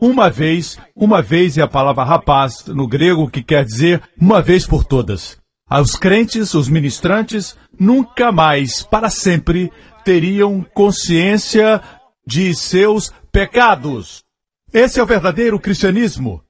[0.02, 4.66] uma vez, uma vez é a palavra rapaz no grego que quer dizer uma vez
[4.66, 5.38] por todas.
[5.70, 9.72] Os crentes, os ministrantes, nunca mais, para sempre,
[10.04, 11.82] teriam consciência
[12.26, 14.24] de seus pecados.
[14.74, 16.42] Esse é o verdadeiro cristianismo.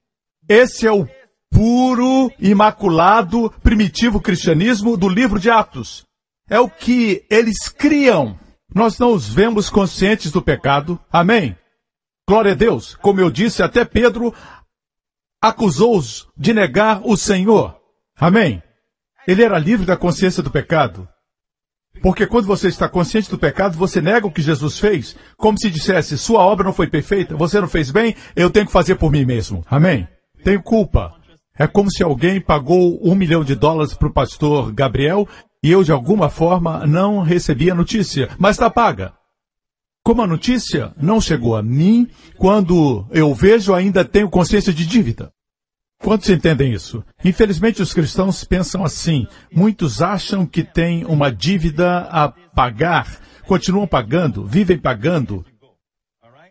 [0.47, 1.07] Esse é o
[1.51, 6.03] puro, imaculado, primitivo cristianismo do livro de Atos.
[6.49, 8.39] É o que eles criam.
[8.73, 10.99] Nós não os vemos conscientes do pecado.
[11.11, 11.55] Amém?
[12.31, 12.95] Glória a Deus.
[12.95, 14.33] Como eu disse, até Pedro
[15.43, 17.75] acusou-os de negar o Senhor.
[18.17, 18.63] Amém?
[19.27, 21.05] Ele era livre da consciência do pecado.
[22.01, 25.69] Porque quando você está consciente do pecado, você nega o que Jesus fez, como se
[25.69, 29.11] dissesse, sua obra não foi perfeita, você não fez bem, eu tenho que fazer por
[29.11, 29.61] mim mesmo.
[29.69, 30.07] Amém?
[30.41, 31.13] Tenho culpa.
[31.59, 35.27] É como se alguém pagou um milhão de dólares para o pastor Gabriel
[35.61, 39.19] e eu, de alguma forma, não recebi a notícia, mas está paga.
[40.03, 45.31] Como a notícia não chegou a mim, quando eu vejo, ainda tenho consciência de dívida.
[46.01, 47.03] Quantos entendem isso?
[47.23, 49.27] Infelizmente, os cristãos pensam assim.
[49.53, 55.45] Muitos acham que têm uma dívida a pagar, continuam pagando, vivem pagando.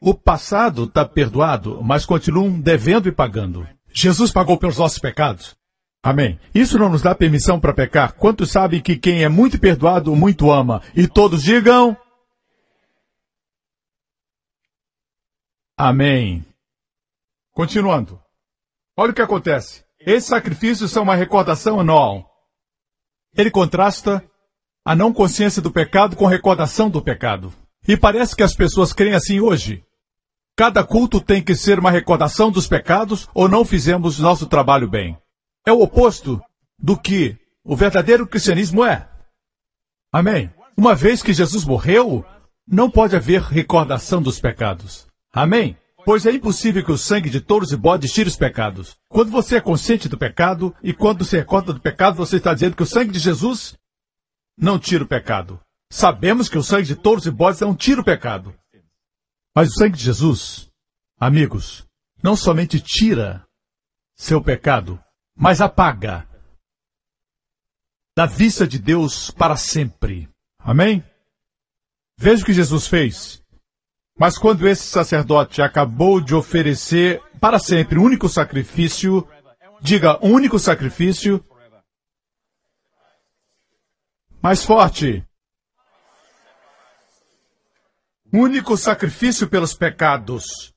[0.01, 3.67] O passado está perdoado, mas continuam devendo e pagando.
[3.93, 5.57] Jesus pagou pelos nossos pecados.
[6.03, 6.39] Amém.
[6.55, 8.13] Isso não nos dá permissão para pecar.
[8.13, 10.81] Quantos sabem que quem é muito perdoado, muito ama?
[10.95, 11.97] E todos digam.
[15.83, 16.45] Amém.
[17.55, 18.21] Continuando.
[18.95, 19.83] Olha o que acontece.
[19.99, 22.31] Esses sacrifícios são uma recordação anual.
[23.35, 24.23] Ele contrasta
[24.85, 27.51] a não consciência do pecado com recordação do pecado.
[27.89, 29.83] E parece que as pessoas creem assim hoje.
[30.55, 35.17] Cada culto tem que ser uma recordação dos pecados ou não fizemos nosso trabalho bem.
[35.67, 36.43] É o oposto
[36.79, 39.09] do que o verdadeiro cristianismo é.
[40.13, 40.53] Amém.
[40.77, 42.23] Uma vez que Jesus morreu,
[42.69, 45.09] não pode haver recordação dos pecados.
[45.33, 45.77] Amém?
[46.05, 48.97] Pois é impossível que o sangue de touros e bodes tire os pecados.
[49.09, 52.75] Quando você é consciente do pecado e quando se recorda do pecado, você está dizendo
[52.75, 53.77] que o sangue de Jesus
[54.57, 55.61] não tira o pecado.
[55.93, 58.55] Sabemos que o sangue de touros e bodes não tira o pecado.
[59.55, 60.71] Mas o sangue de Jesus,
[61.19, 61.87] amigos,
[62.23, 63.47] não somente tira
[64.17, 65.03] seu pecado,
[65.37, 66.29] mas apaga
[68.17, 70.29] da vista de Deus para sempre.
[70.59, 71.05] Amém?
[72.19, 73.40] Veja o que Jesus fez.
[74.21, 79.27] Mas quando esse sacerdote acabou de oferecer para sempre o único sacrifício,
[79.81, 81.43] diga único sacrifício,
[84.43, 85.25] mais forte.
[88.31, 90.71] Único sacrifício pelos pecados.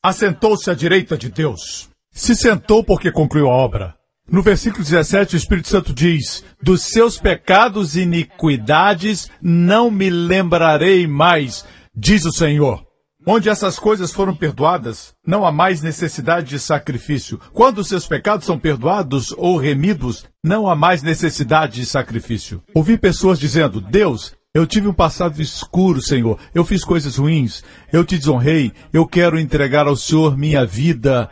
[0.00, 1.90] Assentou-se à direita de Deus.
[2.12, 3.98] Se sentou porque concluiu a obra.
[4.30, 11.04] No versículo 17, o Espírito Santo diz: Dos seus pecados e iniquidades não me lembrarei
[11.06, 11.66] mais
[11.98, 12.86] diz o Senhor.
[13.26, 17.38] Onde essas coisas foram perdoadas, não há mais necessidade de sacrifício.
[17.52, 22.62] Quando seus pecados são perdoados ou remidos, não há mais necessidade de sacrifício.
[22.72, 26.38] Ouvi pessoas dizendo: Deus, eu tive um passado escuro, Senhor.
[26.54, 27.62] Eu fiz coisas ruins.
[27.92, 28.72] Eu te desonrei.
[28.92, 31.28] Eu quero entregar ao Senhor minha vida.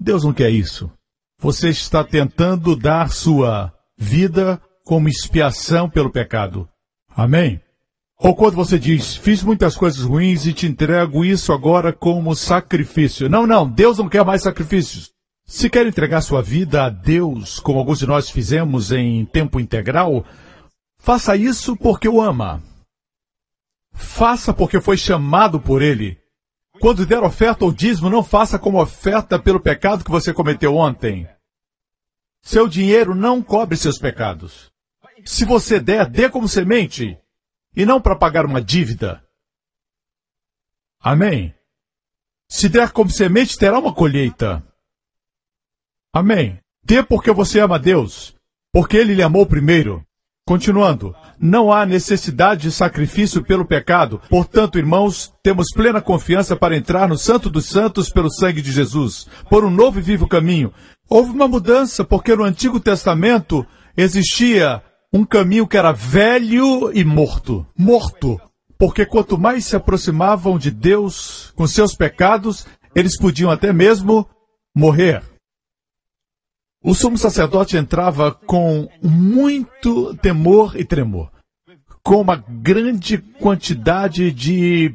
[0.00, 0.90] Deus não quer isso.
[1.40, 6.68] Você está tentando dar sua vida como expiação pelo pecado.
[7.14, 7.60] Amém?
[8.20, 13.28] Ou quando você diz, fiz muitas coisas ruins e te entrego isso agora como sacrifício.
[13.28, 15.12] Não, não, Deus não quer mais sacrifícios.
[15.46, 20.26] Se quer entregar sua vida a Deus, como alguns de nós fizemos em tempo integral,
[20.98, 22.60] faça isso porque o ama.
[23.92, 26.18] Faça porque foi chamado por Ele.
[26.80, 31.26] Quando der oferta ou dízimo, não faça como oferta pelo pecado que você cometeu ontem.
[32.42, 34.70] Seu dinheiro não cobre seus pecados.
[35.24, 37.16] Se você der, dê como semente
[37.78, 39.22] e não para pagar uma dívida.
[41.00, 41.54] Amém.
[42.50, 44.64] Se der como semente, terá uma colheita.
[46.12, 46.58] Amém.
[46.82, 48.34] Dê porque você ama Deus,
[48.72, 50.04] porque Ele lhe amou primeiro.
[50.44, 54.20] Continuando, não há necessidade de sacrifício pelo pecado.
[54.28, 59.28] Portanto, irmãos, temos plena confiança para entrar no Santo dos Santos pelo sangue de Jesus,
[59.48, 60.74] por um novo e vivo caminho.
[61.08, 63.64] Houve uma mudança, porque no Antigo Testamento
[63.96, 64.82] existia
[65.12, 67.66] um caminho que era velho e morto.
[67.76, 68.40] Morto.
[68.78, 74.28] Porque quanto mais se aproximavam de Deus com seus pecados, eles podiam até mesmo
[74.74, 75.22] morrer.
[76.82, 81.30] O sumo sacerdote entrava com muito temor e tremor,
[82.04, 84.94] com uma grande quantidade de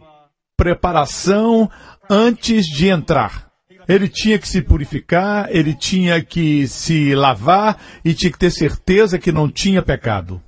[0.55, 1.69] preparação
[2.09, 3.52] antes de entrar.
[3.87, 9.19] Ele tinha que se purificar, ele tinha que se lavar e tinha que ter certeza
[9.19, 10.41] que não tinha pecado.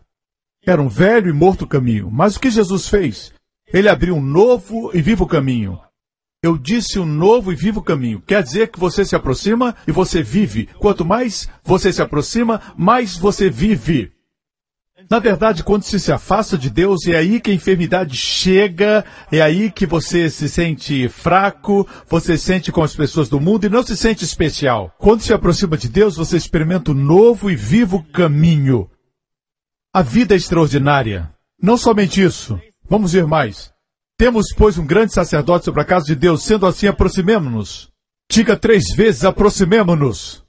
[0.66, 2.10] Era um velho e morto caminho.
[2.12, 3.34] Mas o que Jesus fez?
[3.72, 5.80] Ele abriu um novo e vivo caminho.
[6.42, 8.22] Eu disse um novo e vivo caminho.
[8.22, 10.70] Quer dizer que você se aproxima e você vive.
[10.78, 14.15] Quanto mais você se aproxima, mais você vive.
[15.10, 19.40] Na verdade, quando se se afasta de Deus, é aí que a enfermidade chega, é
[19.40, 23.70] aí que você se sente fraco, você se sente com as pessoas do mundo e
[23.70, 24.92] não se sente especial.
[24.98, 28.90] Quando se aproxima de Deus, você experimenta um novo e vivo caminho.
[29.94, 31.32] A vida é extraordinária.
[31.62, 32.60] Não somente isso.
[32.90, 33.72] Vamos ver mais.
[34.18, 37.90] Temos, pois, um grande sacerdote sobre a casa de Deus, sendo assim, aproximemo-nos.
[38.30, 40.44] Diga três vezes, aproximemo-nos.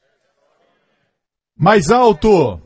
[1.59, 2.61] Mais alto.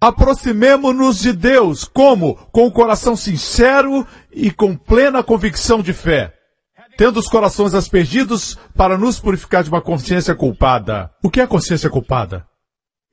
[0.00, 1.84] Aproximemo-nos de Deus.
[1.84, 2.34] Como?
[2.52, 6.34] Com o coração sincero e com plena convicção de fé.
[6.96, 11.10] Tendo os corações aspergidos para nos purificar de uma consciência culpada.
[11.22, 12.46] O que é consciência culpada?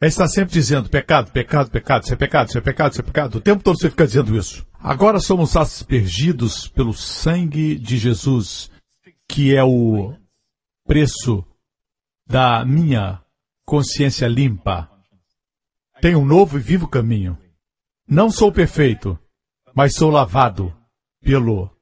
[0.02, 3.04] É estar sempre dizendo pecado, pecado, pecado, isso é pecado, isso é pecado, isso é
[3.04, 3.36] pecado.
[3.36, 4.66] O tempo todo você fica dizendo isso.
[4.78, 8.70] Agora somos aspergidos pelo sangue de Jesus,
[9.30, 10.14] que é o
[10.86, 11.46] preço
[12.28, 13.22] da minha
[13.66, 14.93] consciência limpa.
[16.04, 17.38] Tenho um novo e vivo caminho.
[18.06, 19.18] Não sou perfeito,
[19.74, 20.76] mas sou lavado
[21.22, 21.74] pelo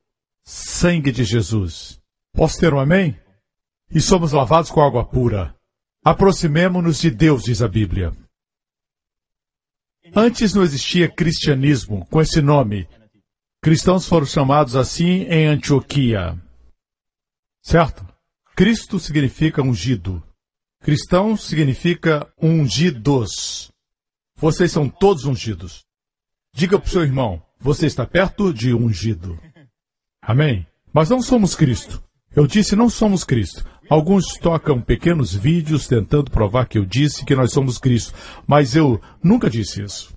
[0.46, 2.00] sangue de Jesus.
[2.32, 3.20] Posso ter um amém?
[3.90, 5.56] E somos lavados com água pura.
[6.06, 8.16] Aproximemo-nos de Deus, diz a Bíblia.
[10.16, 12.88] Antes não existia cristianismo com esse nome.
[13.60, 16.40] Cristãos foram chamados assim em Antioquia.
[17.64, 18.08] Certo?
[18.56, 20.24] Cristo significa ungido.
[20.80, 23.71] Cristão significa ungidos.
[24.42, 25.86] Vocês são todos ungidos.
[26.52, 29.40] Diga para o seu irmão, você está perto de ungido.
[30.20, 30.66] Amém?
[30.92, 32.04] Mas não somos Cristo.
[32.36, 33.64] Eu disse não somos Cristo.
[33.88, 38.16] Alguns tocam pequenos vídeos tentando provar que eu disse que nós somos Cristo,
[38.48, 40.12] mas eu nunca disse isso.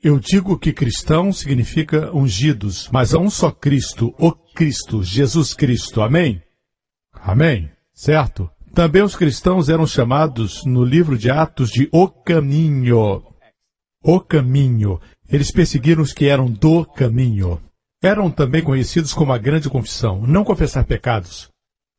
[0.00, 6.02] Eu digo que cristão significa ungidos, mas há um só Cristo, o Cristo, Jesus Cristo.
[6.02, 6.40] Amém?
[7.12, 7.68] Amém?
[7.92, 8.48] Certo?
[8.72, 13.29] Também os cristãos eram chamados no livro de Atos de o caminho
[14.02, 15.00] o caminho.
[15.28, 17.60] Eles perseguiram os que eram do caminho.
[18.02, 20.26] Eram também conhecidos como a grande confissão.
[20.26, 21.50] Não confessar pecados,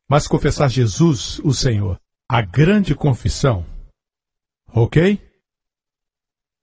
[0.09, 1.99] mas confessar Jesus, o Senhor.
[2.27, 3.65] A grande confissão.
[4.73, 5.19] Ok?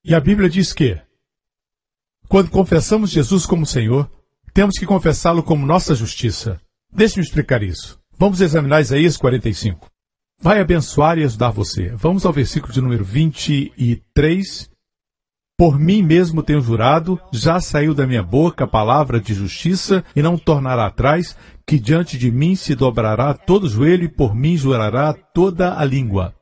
[0.05, 1.01] E a Bíblia diz que,
[2.29, 4.11] quando confessamos Jesus como Senhor,
[4.55, 6.61] temos que confessá-lo como nossa justiça.
[6.91, 7.99] Deixe-me explicar isso.
[8.19, 9.89] Vamos examinar Isaías 45.
[10.41, 11.91] Vai abençoar e ajudar você.
[11.91, 14.71] Vamos ao versículo de número 23
[15.59, 20.23] por mim mesmo tenho jurado, já saiu da minha boca a palavra de justiça e
[20.23, 25.13] não tornará atrás, que diante de mim se dobrará todo joelho e por mim jurará
[25.13, 26.33] toda a língua.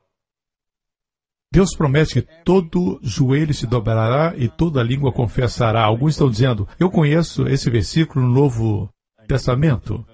[1.51, 5.83] Deus promete que todo joelho se dobrará e toda língua confessará.
[5.83, 8.91] Alguns estão dizendo, eu conheço esse versículo no Novo
[9.27, 10.07] Testamento.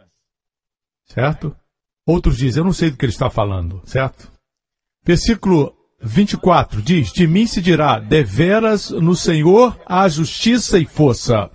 [1.06, 1.56] Certo?
[2.06, 3.82] Outros dizem, eu não sei do que ele está falando.
[3.84, 4.30] Certo?
[5.04, 11.50] Versículo 24 diz: De mim se dirá, deveras no Senhor há justiça e força.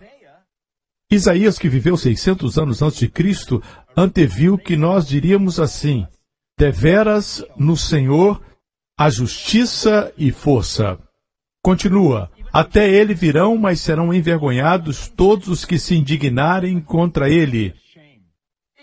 [1.12, 3.62] Isaías, que viveu 600 anos antes de Cristo,
[3.95, 6.05] anteviu que nós diríamos assim:
[6.57, 8.41] deveras no Senhor
[8.97, 10.97] há justiça e força.
[11.62, 17.73] Continua: Até ele virão, mas serão envergonhados todos os que se indignarem contra ele.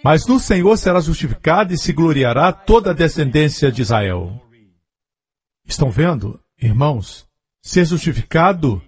[0.05, 4.41] Mas no Senhor será justificada e se gloriará toda a descendência de Israel.
[5.67, 7.27] Estão vendo, irmãos?
[7.63, 8.83] Ser justificado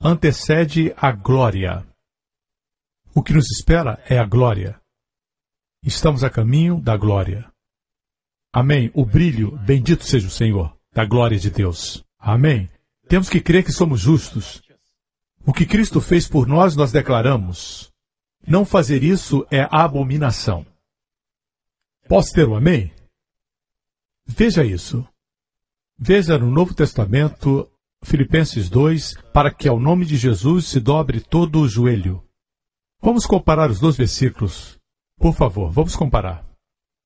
[0.00, 1.86] antecede a glória.
[3.14, 4.80] O que nos espera é a glória.
[5.82, 7.50] Estamos a caminho da glória.
[8.52, 8.90] Amém.
[8.94, 12.04] O brilho, bendito seja o Senhor, da glória de Deus.
[12.18, 12.70] Amém.
[13.08, 14.62] Temos que crer que somos justos.
[15.44, 17.92] O que Cristo fez por nós, nós declaramos.
[18.46, 20.64] Não fazer isso é abominação.
[22.08, 22.92] Posso ter um amém?
[24.24, 25.06] Veja isso.
[25.98, 27.70] Veja no Novo Testamento,
[28.04, 32.22] Filipenses 2, para que ao nome de Jesus se dobre todo o joelho.
[33.02, 34.76] Vamos comparar os dois versículos.
[35.18, 36.44] Por favor, vamos comparar.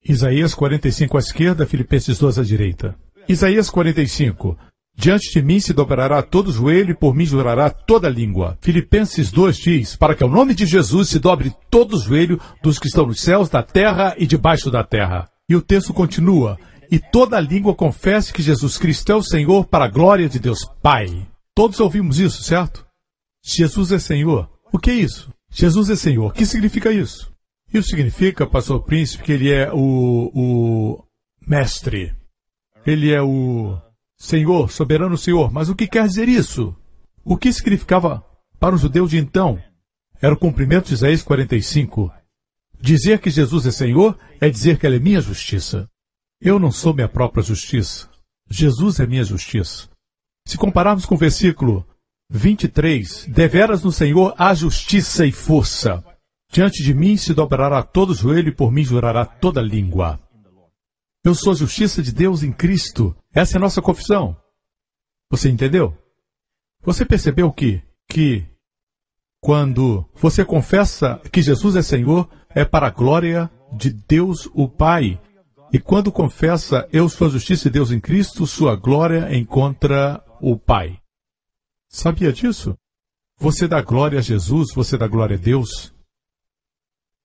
[0.03, 2.93] Isaías 45 à esquerda, Filipenses 2 à direita.
[3.29, 4.57] Isaías 45.
[4.93, 8.57] Diante de mim se dobrará todo o joelho e por mim jurará toda a língua.
[8.61, 12.77] Filipenses 2 diz, para que ao nome de Jesus se dobre todo o joelho dos
[12.77, 15.29] que estão nos céus, da terra e debaixo da terra.
[15.47, 16.59] E o texto continua,
[16.91, 20.65] e toda língua confesse que Jesus Cristo é o Senhor para a glória de Deus
[20.83, 21.25] Pai.
[21.55, 22.85] Todos ouvimos isso, certo?
[23.41, 24.49] Jesus é Senhor.
[24.73, 25.33] O que é isso?
[25.49, 26.27] Jesus é Senhor.
[26.27, 27.31] O que significa isso?
[27.73, 31.03] Isso significa, pastor príncipe, que ele é o, o
[31.47, 32.13] mestre.
[32.85, 33.79] Ele é o
[34.17, 35.49] Senhor, soberano Senhor.
[35.49, 36.75] Mas o que quer dizer isso?
[37.23, 38.21] O que significava
[38.59, 39.57] para os judeus de então?
[40.21, 42.11] Era o cumprimento de Isaías 45.
[42.81, 45.87] Dizer que Jesus é Senhor é dizer que Ele é minha justiça.
[46.41, 48.09] Eu não sou minha própria justiça.
[48.49, 49.87] Jesus é minha justiça.
[50.47, 51.85] Se compararmos com o versículo
[52.31, 56.03] 23, deveras no Senhor há justiça e força.
[56.51, 60.19] Diante de mim se dobrará todo joelho e por mim jurará toda língua.
[61.23, 63.15] Eu sou a justiça de Deus em Cristo.
[63.31, 64.35] Essa é a nossa confissão.
[65.29, 65.95] Você entendeu?
[66.81, 68.43] Você percebeu que, que,
[69.39, 75.21] quando você confessa que Jesus é Senhor, é para a glória de Deus o Pai.
[75.73, 80.57] E quando confessa eu sou a justiça de Deus em Cristo, sua glória encontra o
[80.57, 80.99] Pai.
[81.87, 82.77] Sabia disso?
[83.37, 85.95] Você dá glória a Jesus, você dá glória a Deus.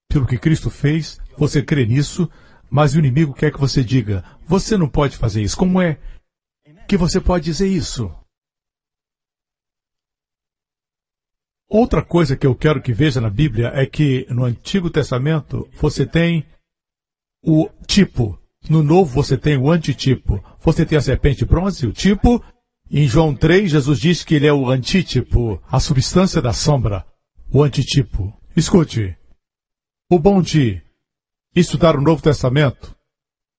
[0.09, 2.31] Pelo que Cristo fez, você crê nisso,
[2.71, 5.57] mas o inimigo quer que você diga: você não pode fazer isso.
[5.57, 5.99] Como é
[6.89, 8.15] que você pode dizer isso?
[11.69, 16.07] Outra coisa que eu quero que veja na Bíblia é que no Antigo Testamento você
[16.07, 16.47] tem
[17.47, 18.39] o tipo,
[18.69, 20.43] no Novo você tem o antitipo.
[20.61, 22.43] Você tem a serpente bronze, o tipo.
[22.91, 27.05] Em João 3, Jesus diz que ele é o antítipo, a substância da sombra,
[27.53, 28.33] o antitipo.
[28.57, 29.17] Escute,
[30.11, 30.81] o bom de
[31.55, 32.95] estudar o Novo Testamento.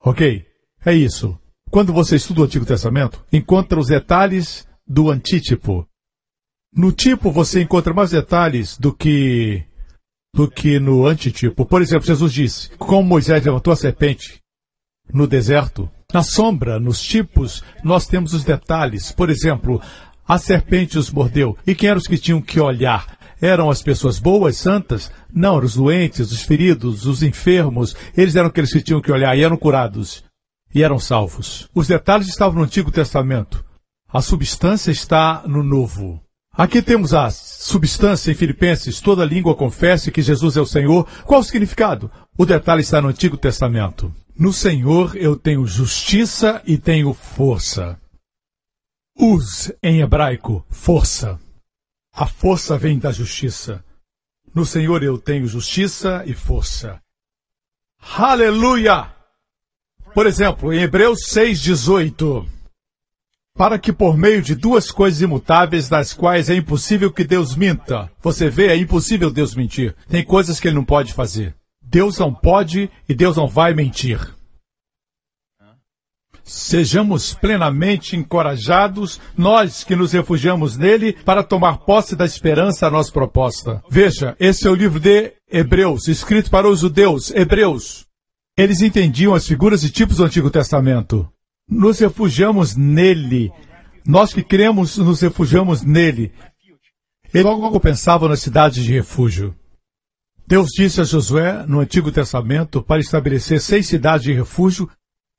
[0.01, 0.45] Ok?
[0.85, 1.37] É isso.
[1.69, 5.85] Quando você estuda o Antigo Testamento, encontra os detalhes do antítipo.
[6.73, 9.65] No tipo você encontra mais detalhes do que
[10.37, 11.65] do que no antitipo.
[11.65, 14.39] Por exemplo, Jesus disse: Como Moisés levantou a serpente
[15.11, 19.11] no deserto, na sombra, nos tipos, nós temos os detalhes.
[19.11, 19.81] Por exemplo,
[20.27, 21.57] a serpente os mordeu.
[21.65, 23.17] E quem eram os que tinham que olhar?
[23.41, 25.11] Eram as pessoas boas, santas?
[25.33, 27.95] Não, eram os doentes, os feridos, os enfermos.
[28.15, 30.23] Eles eram aqueles que tinham que olhar e eram curados.
[30.73, 31.67] E eram salvos.
[31.73, 33.65] Os detalhes estavam no Antigo Testamento.
[34.07, 36.21] A substância está no Novo.
[36.57, 41.07] Aqui temos a substância em Filipenses, toda língua confesse que Jesus é o Senhor.
[41.23, 42.09] Qual o significado?
[42.35, 44.11] O detalhe está no Antigo Testamento.
[44.35, 47.99] No Senhor eu tenho justiça e tenho força.
[49.15, 51.39] Uz, em hebraico, força.
[52.11, 53.85] A força vem da justiça.
[54.53, 56.99] No Senhor eu tenho justiça e força.
[57.99, 59.13] Aleluia!
[60.11, 62.56] Por exemplo, em Hebreus 6,18.
[63.57, 68.09] Para que por meio de duas coisas imutáveis, das quais é impossível que Deus minta.
[68.21, 69.95] Você vê, é impossível Deus mentir.
[70.07, 71.55] Tem coisas que ele não pode fazer.
[71.81, 74.19] Deus não pode e Deus não vai mentir.
[76.43, 83.11] Sejamos plenamente encorajados, nós que nos refugiamos nele, para tomar posse da esperança a nossa
[83.11, 83.83] proposta.
[83.89, 88.05] Veja, esse é o livro de Hebreus, escrito para os judeus, Hebreus.
[88.55, 91.29] Eles entendiam as figuras e tipos do Antigo Testamento.
[91.69, 93.51] Nos refugiamos nele.
[94.05, 96.31] Nós que cremos, nos refugiamos nele.
[97.33, 99.53] Ele logo pensava nas cidades de refúgio.
[100.47, 104.89] Deus disse a Josué, no Antigo Testamento, para estabelecer seis cidades de refúgio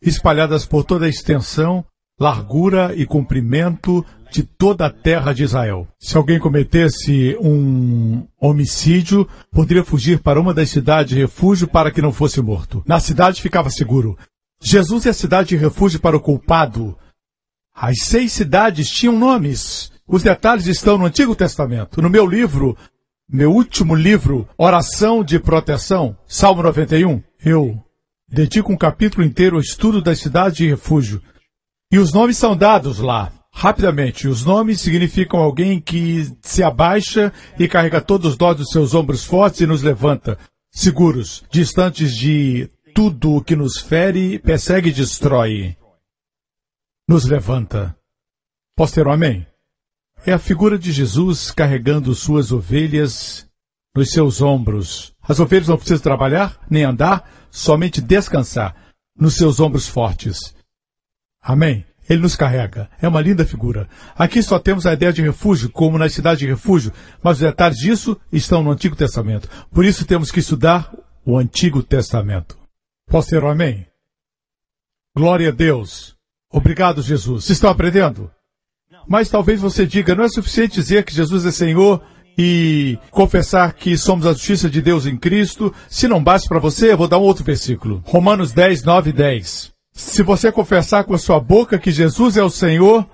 [0.02, 1.82] espalhadas por toda a extensão,
[2.20, 5.88] largura e comprimento de toda a terra de Israel.
[5.98, 12.02] Se alguém cometesse um homicídio, poderia fugir para uma das cidades de refúgio para que
[12.02, 12.82] não fosse morto.
[12.86, 14.18] Na cidade ficava seguro.
[14.60, 16.96] Jesus é a cidade de refúgio para o culpado.
[17.74, 19.92] As seis cidades tinham nomes.
[20.06, 22.02] Os detalhes estão no Antigo Testamento.
[22.02, 22.76] No meu livro,
[23.30, 27.78] meu último livro, Oração de Proteção, Salmo 91, eu
[28.28, 31.22] dedica um capítulo inteiro ao estudo das cidades de refúgio.
[31.92, 33.32] E os nomes são dados lá.
[33.52, 38.94] Rapidamente, os nomes significam alguém que se abaixa e carrega todos os dós dos seus
[38.94, 40.38] ombros fortes e nos levanta,
[40.70, 42.68] seguros, distantes de
[42.98, 45.76] tudo o que nos fere, persegue e destrói.
[47.08, 47.96] Nos levanta.
[49.08, 49.46] Amém?
[50.26, 53.46] É a figura de Jesus carregando suas ovelhas
[53.94, 55.14] nos seus ombros.
[55.22, 58.74] As ovelhas não precisam trabalhar, nem andar, somente descansar
[59.16, 60.52] nos seus ombros fortes.
[61.40, 61.86] Amém?
[62.10, 62.90] Ele nos carrega.
[63.00, 63.88] É uma linda figura.
[64.16, 66.92] Aqui só temos a ideia de refúgio, como nas cidades de refúgio,
[67.22, 69.48] mas os detalhes disso estão no Antigo Testamento.
[69.70, 70.92] Por isso temos que estudar
[71.24, 72.57] o Antigo Testamento.
[73.08, 73.86] Posso ter um amém?
[75.16, 76.14] Glória a Deus.
[76.50, 77.44] Obrigado, Jesus.
[77.44, 78.30] Vocês estão aprendendo?
[79.06, 82.02] Mas talvez você diga, não é suficiente dizer que Jesus é Senhor
[82.36, 85.74] e confessar que somos a justiça de Deus em Cristo.
[85.88, 88.02] Se não basta para você, eu vou dar um outro versículo.
[88.06, 89.72] Romanos 10, 9 e 10.
[89.92, 93.08] Se você confessar com a sua boca que Jesus é o Senhor,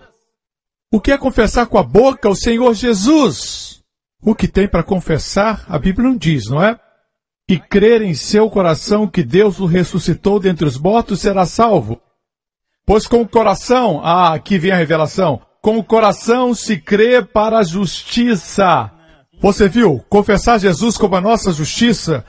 [0.92, 3.82] o que é confessar com a boca o Senhor Jesus?
[4.20, 6.78] O que tem para confessar, a Bíblia não diz, não é?
[7.48, 12.00] E crer em seu coração que Deus o ressuscitou dentre os mortos será salvo.
[12.86, 17.58] Pois com o coração, ah, aqui vem a revelação, com o coração se crê para
[17.58, 18.90] a justiça.
[19.40, 20.04] Você viu?
[20.08, 22.24] Confessar Jesus como a nossa justiça.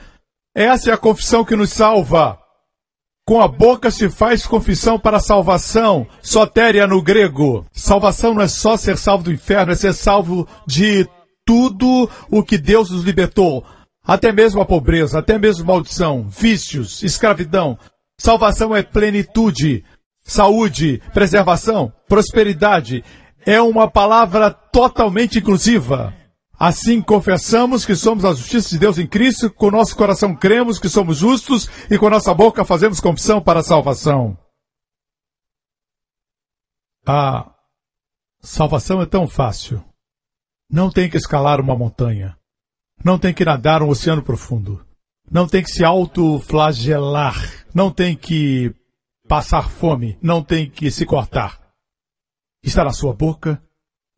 [0.54, 2.38] Essa é a confissão que nos salva.
[3.26, 7.66] Com a boca se faz confissão para salvação, sotéria no grego.
[7.72, 11.06] Salvação não é só ser salvo do inferno, é ser salvo de
[11.44, 13.66] tudo o que Deus nos libertou.
[14.06, 17.76] Até mesmo a pobreza, até mesmo maldição, vícios, escravidão.
[18.18, 19.84] Salvação é plenitude,
[20.24, 23.02] saúde, preservação, prosperidade.
[23.44, 26.14] É uma palavra totalmente inclusiva.
[26.58, 30.88] Assim confessamos que somos a justiça de Deus em Cristo, com nosso coração cremos que
[30.88, 34.38] somos justos e com nossa boca fazemos confissão para a salvação.
[37.06, 37.52] A
[38.40, 39.84] salvação é tão fácil.
[40.70, 42.36] Não tem que escalar uma montanha.
[43.04, 44.84] Não tem que nadar um oceano profundo.
[45.30, 47.66] Não tem que se autoflagelar.
[47.74, 48.74] Não tem que
[49.28, 50.18] passar fome.
[50.22, 51.60] Não tem que se cortar.
[52.62, 53.62] Está na sua boca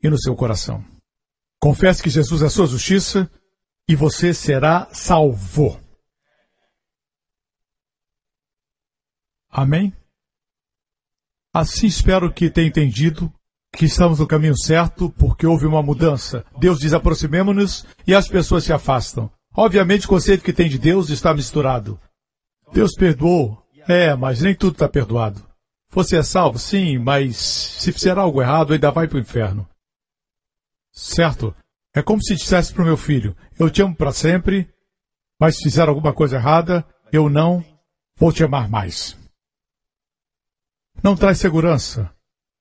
[0.02, 0.84] e no seu coração.
[1.60, 3.30] Confesse que Jesus é sua justiça
[3.88, 5.80] e você será salvo.
[9.50, 9.92] Amém?
[11.52, 13.32] Assim espero que tenha entendido
[13.72, 16.44] que estamos no caminho certo porque houve uma mudança.
[16.58, 19.30] Deus diz aproximemo-nos e as pessoas se afastam.
[19.54, 22.00] Obviamente o conceito que tem de Deus está misturado.
[22.72, 23.62] Deus perdoou.
[23.86, 25.42] É, mas nem tudo está perdoado.
[25.90, 26.58] Você é salvo?
[26.58, 29.68] Sim, mas se fizer algo errado, ainda vai para o inferno.
[30.92, 31.54] Certo?
[31.94, 34.68] É como se dissesse para o meu filho: Eu te amo para sempre,
[35.40, 37.64] mas se fizer alguma coisa errada, eu não
[38.16, 39.16] vou te amar mais.
[41.02, 42.12] Não traz segurança.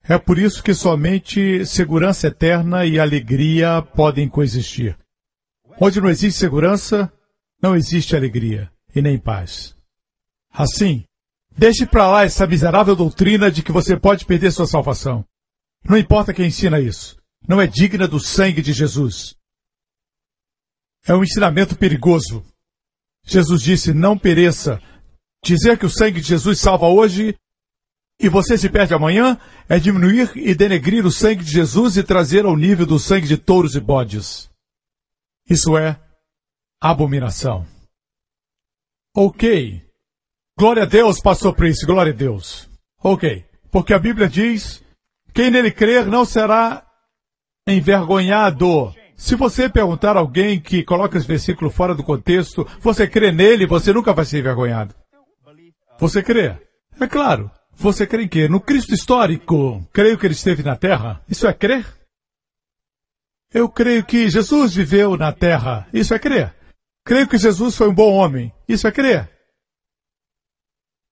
[0.08, 4.98] É por isso que somente segurança eterna e alegria podem coexistir.
[5.80, 7.12] Onde não existe segurança,
[7.62, 9.76] não existe alegria e nem paz.
[10.52, 11.04] Assim,
[11.56, 15.26] deixe para lá essa miserável doutrina de que você pode perder sua salvação.
[15.84, 19.36] Não importa quem ensina isso não é digna do sangue de Jesus.
[21.06, 22.46] É um ensinamento perigoso.
[23.24, 24.82] Jesus disse: não pereça.
[25.44, 27.36] Dizer que o sangue de Jesus salva hoje
[28.20, 29.38] e você se perde amanhã
[29.70, 33.38] é diminuir e denegrir o sangue de Jesus e trazer ao nível do sangue de
[33.38, 34.50] touros e bodes.
[35.50, 36.00] Isso é
[36.82, 37.66] abominação.
[39.16, 39.84] Ok.
[40.58, 42.70] Glória a Deus, pastor Prince, glória a Deus.
[43.04, 43.46] Ok.
[43.72, 44.84] Porque a Bíblia diz:
[45.34, 46.86] quem nele crer não será
[47.68, 48.94] envergonhado.
[49.16, 53.66] Se você perguntar a alguém que coloca esse versículo fora do contexto, você crê nele,
[53.66, 54.96] você nunca vai ser envergonhado.
[56.00, 56.56] Você crê?
[57.00, 57.52] É claro.
[57.80, 58.48] Você crê em quê?
[58.48, 59.88] No Cristo histórico.
[59.94, 61.22] Creio que ele esteve na Terra.
[61.30, 61.86] Isso é crer?
[63.54, 65.88] Eu creio que Jesus viveu na Terra.
[65.94, 66.54] Isso é crer.
[67.06, 68.52] Creio que Jesus foi um bom homem.
[68.68, 69.30] Isso é crer.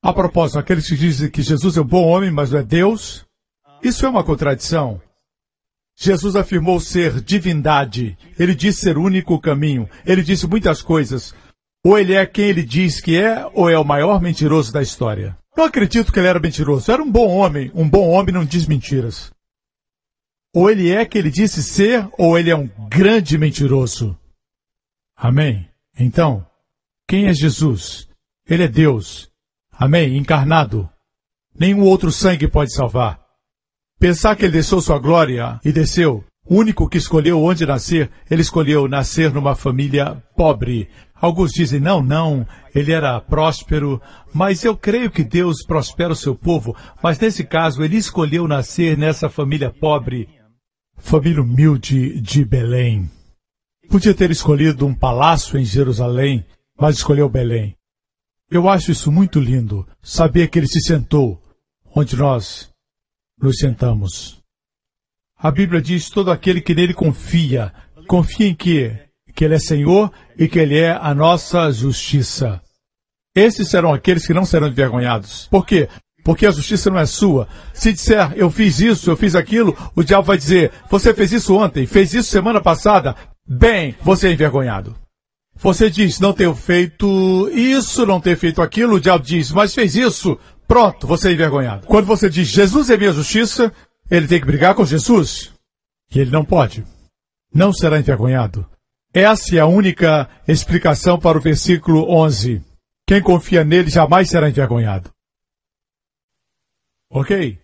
[0.03, 3.25] A propósito, aqueles que dizem que Jesus é um bom homem, mas não é Deus,
[3.81, 5.01] isso é uma contradição.
[5.95, 8.17] Jesus afirmou ser divindade.
[8.37, 9.87] Ele disse ser o único caminho.
[10.05, 11.33] Ele disse muitas coisas.
[11.83, 15.37] Ou ele é quem ele diz que é, ou é o maior mentiroso da história.
[15.55, 16.91] Não acredito que ele era mentiroso.
[16.91, 17.71] Era um bom homem.
[17.73, 19.31] Um bom homem não diz mentiras.
[20.53, 24.17] Ou ele é quem ele disse ser, ou ele é um grande mentiroso.
[25.15, 25.69] Amém?
[25.97, 26.45] Então,
[27.07, 28.07] quem é Jesus?
[28.47, 29.29] Ele é Deus.
[29.71, 30.17] Amém?
[30.17, 30.89] Encarnado.
[31.57, 33.19] Nenhum outro sangue pode salvar.
[33.99, 36.23] Pensar que ele deixou sua glória e desceu.
[36.45, 40.89] O único que escolheu onde nascer, ele escolheu nascer numa família pobre.
[41.15, 44.01] Alguns dizem, não, não, ele era próspero,
[44.33, 48.97] mas eu creio que Deus prospera o seu povo, mas nesse caso ele escolheu nascer
[48.97, 50.27] nessa família pobre,
[50.97, 53.09] família humilde de Belém.
[53.89, 56.45] Podia ter escolhido um palácio em Jerusalém,
[56.77, 57.75] mas escolheu Belém.
[58.49, 61.41] Eu acho isso muito lindo, saber que ele se sentou
[61.95, 62.69] onde nós
[63.41, 64.41] nos sentamos.
[65.37, 67.73] A Bíblia diz: todo aquele que nele confia,
[68.07, 69.04] confia em que?
[69.35, 72.61] Que ele é Senhor e que ele é a nossa justiça.
[73.35, 75.47] Esses serão aqueles que não serão envergonhados.
[75.51, 75.89] Por quê?
[76.23, 77.47] Porque a justiça não é sua.
[77.73, 81.55] Se disser, eu fiz isso, eu fiz aquilo, o diabo vai dizer, você fez isso
[81.55, 83.15] ontem, fez isso semana passada,
[83.45, 84.95] bem, você é envergonhado.
[85.57, 89.95] Você diz, não tenho feito isso, não tenho feito aquilo, o diabo diz, mas fez
[89.95, 91.85] isso, Pronto, você é envergonhado.
[91.85, 93.71] Quando você diz Jesus é minha justiça,
[94.09, 95.53] ele tem que brigar com Jesus.
[96.09, 96.85] que ele não pode.
[97.53, 98.65] Não será envergonhado.
[99.17, 102.61] Essa é a única explicação para o versículo 11.
[103.07, 105.09] Quem confia nele jamais será envergonhado.
[107.09, 107.57] Ok?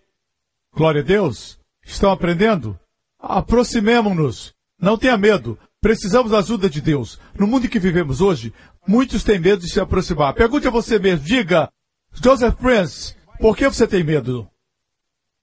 [0.74, 1.60] Glória a Deus.
[1.84, 2.80] Estão aprendendo?
[3.18, 4.54] Aproximemo-nos.
[4.80, 5.58] Não tenha medo.
[5.78, 7.20] Precisamos da ajuda de Deus.
[7.38, 8.54] No mundo que vivemos hoje,
[8.88, 10.32] muitos têm medo de se aproximar.
[10.32, 11.26] Pergunte a você mesmo.
[11.26, 11.70] Diga,
[12.14, 14.48] Joseph Prince, por que você tem medo?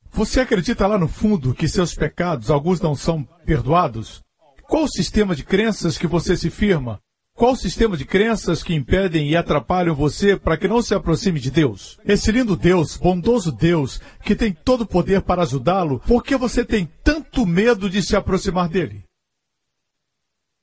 [0.10, 4.28] Você acredita lá no fundo que seus pecados, alguns não são perdoados?
[4.70, 7.02] Qual o sistema de crenças que você se firma?
[7.34, 11.40] Qual o sistema de crenças que impedem e atrapalham você para que não se aproxime
[11.40, 11.98] de Deus?
[12.06, 16.64] Esse lindo Deus, bondoso Deus, que tem todo o poder para ajudá-lo, por que você
[16.64, 19.04] tem tanto medo de se aproximar dele?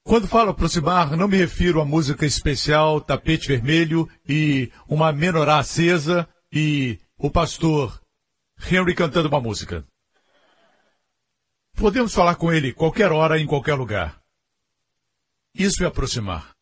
[0.04, 6.28] Quando falo aproximar, não me refiro a música especial, tapete vermelho e uma menorá acesa
[6.52, 8.00] e o pastor
[8.70, 9.84] Henry cantando uma música.
[11.76, 14.18] Podemos falar com ele qualquer hora, em qualquer lugar.
[15.54, 16.56] Isso é aproximar.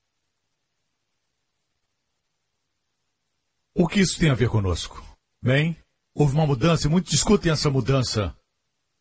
[3.72, 5.02] O que isso tem a ver conosco?
[5.40, 5.76] Bem,
[6.14, 8.36] houve uma mudança e muitos discutem essa mudança.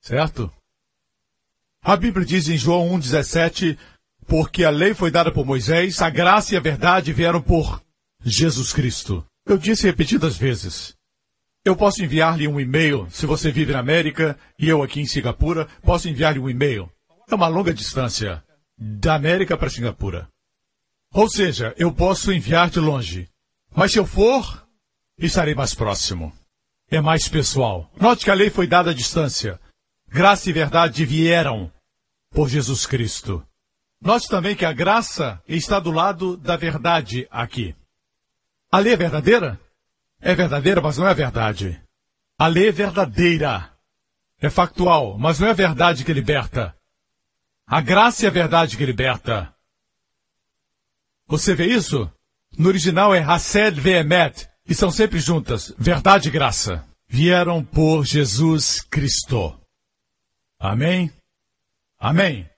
[0.02, 0.54] Certo?
[1.82, 3.78] A Bíblia diz em João 1,17:
[4.28, 7.84] Porque a lei foi dada por Moisés, a graça e a verdade vieram por
[8.24, 9.26] Jesus Cristo.
[9.46, 10.96] Eu disse repetidas vezes.
[11.66, 15.66] Eu posso enviar-lhe um e-mail, se você vive na América e eu aqui em Singapura,
[15.82, 16.92] posso enviar-lhe um e-mail.
[17.30, 18.44] É uma longa distância,
[18.78, 20.28] da América para Singapura.
[21.14, 23.30] Ou seja, eu posso enviar de longe.
[23.74, 24.68] Mas se eu for,
[25.18, 26.34] estarei mais próximo.
[26.92, 27.90] É mais pessoal.
[27.98, 29.58] Note que a lei foi dada à distância.
[30.10, 31.72] Graça e verdade vieram
[32.32, 33.42] por Jesus Cristo.
[34.02, 37.74] Note também que a graça está do lado da verdade aqui.
[38.70, 39.58] A lei é verdadeira?
[40.26, 41.84] É verdadeira, mas não é verdade.
[42.40, 43.70] A lei é verdadeira.
[44.40, 46.74] É factual, mas não é verdade que liberta.
[47.68, 49.54] A graça é a verdade que liberta.
[51.28, 52.10] Você vê isso?
[52.58, 56.88] No original é Hased Vehemet, e são sempre juntas, verdade e graça.
[57.06, 59.60] Vieram por Jesus Cristo.
[60.58, 61.12] Amém?
[62.00, 62.50] Amém.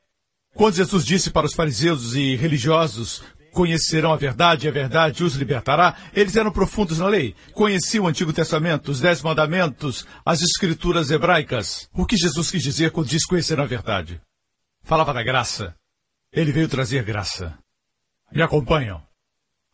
[0.53, 3.23] Quando Jesus disse para os fariseus e religiosos
[3.55, 5.95] conhecerão a verdade e a verdade os libertará.
[6.13, 11.89] Eles eram profundos na lei, conheciam o Antigo Testamento, os Dez Mandamentos, as Escrituras hebraicas.
[11.93, 14.21] O que Jesus quis dizer quando diz conhecer a verdade?
[14.83, 15.73] Falava da graça.
[16.33, 17.57] Ele veio trazer graça.
[18.29, 19.01] Me acompanham.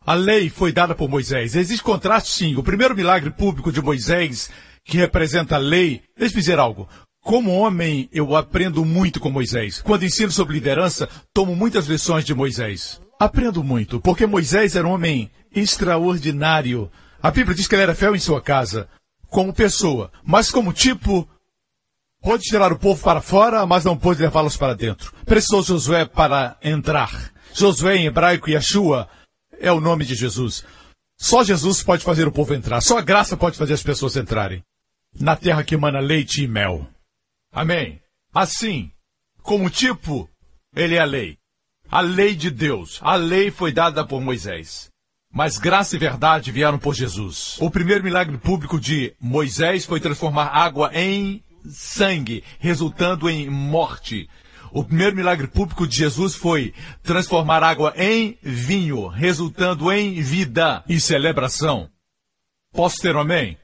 [0.06, 1.56] A lei foi dada por Moisés.
[1.56, 2.56] Existe contraste, sim.
[2.56, 4.48] O primeiro milagre público de Moisés,
[4.84, 6.02] que representa a lei.
[6.16, 6.88] Deixe-me dizer algo.
[7.20, 9.82] Como homem, eu aprendo muito com Moisés.
[9.82, 13.01] Quando ensino sobre liderança, tomo muitas lições de Moisés.
[13.22, 16.90] Aprendo muito, porque Moisés era um homem extraordinário.
[17.22, 18.88] A Bíblia diz que ele era fiel em sua casa,
[19.28, 21.28] como pessoa, mas como tipo,
[22.20, 25.14] pôde tirar o povo para fora, mas não pôde levá-los para dentro.
[25.24, 27.32] Precisou Josué para entrar.
[27.54, 29.08] Josué em hebraico, Yeshua,
[29.60, 30.64] é o nome de Jesus.
[31.16, 32.80] Só Jesus pode fazer o povo entrar.
[32.80, 34.64] Só a graça pode fazer as pessoas entrarem.
[35.14, 36.88] Na terra que emana leite e mel.
[37.52, 38.02] Amém.
[38.34, 38.90] Assim,
[39.44, 40.28] como tipo,
[40.74, 41.38] ele é a lei
[41.92, 42.98] a lei de Deus.
[43.02, 44.88] A lei foi dada por Moisés.
[45.30, 47.58] Mas graça e verdade vieram por Jesus.
[47.60, 54.26] O primeiro milagre público de Moisés foi transformar água em sangue, resultando em morte.
[54.72, 56.72] O primeiro milagre público de Jesus foi
[57.02, 61.90] transformar água em vinho, resultando em vida e celebração.
[62.72, 63.58] Posso ter um amém?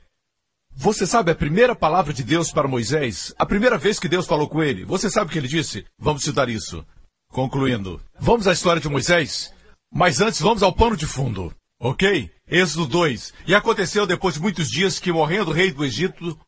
[0.77, 3.35] Você sabe a primeira palavra de Deus para Moisés?
[3.39, 4.85] A primeira vez que Deus falou com ele?
[4.85, 5.87] Você sabe o que ele disse?
[5.99, 6.85] Vamos estudar isso.
[7.31, 9.53] Concluindo, vamos à história de Moisés?
[9.93, 12.31] Mas antes vamos ao pano de fundo, ok?
[12.47, 13.35] Êxodo 2.
[13.47, 16.39] E aconteceu depois de muitos dias que, morrendo o rei do Egito,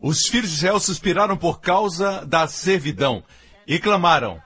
[0.00, 3.22] os filhos de Israel suspiraram por causa da servidão
[3.66, 4.42] e clamaram.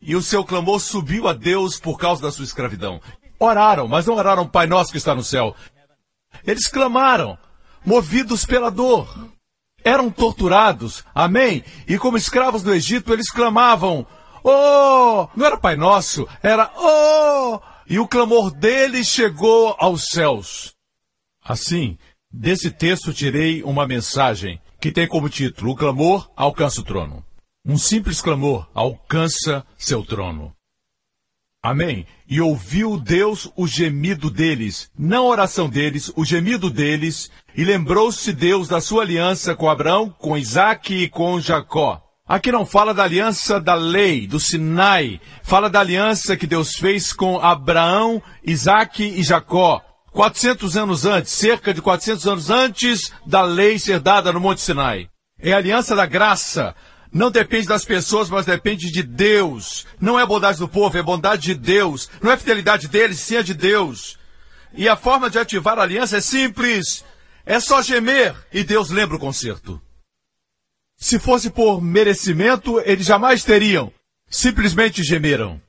[0.00, 3.00] E o seu clamor subiu a Deus por causa da sua escravidão.
[3.38, 5.54] Oraram, mas não oraram Pai Nosso que está no céu.
[6.46, 7.38] Eles clamaram,
[7.84, 9.30] movidos pela dor.
[9.82, 11.64] Eram torturados, amém?
[11.88, 14.06] E como escravos do Egito, eles clamavam,
[14.42, 15.28] Oh!
[15.36, 17.60] Não era Pai Nosso, era Oh!
[17.88, 20.74] E o clamor dele chegou aos céus.
[21.42, 21.98] Assim,
[22.30, 27.24] desse texto tirei uma mensagem que tem como título: O clamor alcança o trono.
[27.64, 30.54] Um simples clamor alcança seu trono.
[31.62, 32.06] Amém.
[32.26, 38.32] E ouviu Deus o gemido deles, não a oração deles, o gemido deles, e lembrou-se
[38.32, 42.02] Deus da sua aliança com Abraão, com Isaque e com Jacó.
[42.30, 45.20] Aqui não fala da aliança da lei, do Sinai.
[45.42, 49.82] Fala da aliança que Deus fez com Abraão, Isaac e Jacó.
[50.12, 55.08] 400 anos antes, cerca de 400 anos antes da lei ser dada no Monte Sinai.
[55.40, 56.72] É a aliança da graça,
[57.12, 59.84] Não depende das pessoas, mas depende de Deus.
[60.00, 62.08] Não é bondade do povo, é bondade de Deus.
[62.22, 64.16] Não é fidelidade deles, sim é de Deus.
[64.72, 67.04] E a forma de ativar a aliança é simples.
[67.44, 69.82] É só gemer e Deus lembra o conserto.
[71.00, 73.90] Se fosse por merecimento, eles jamais teriam.
[74.28, 75.60] Simplesmente gemeram.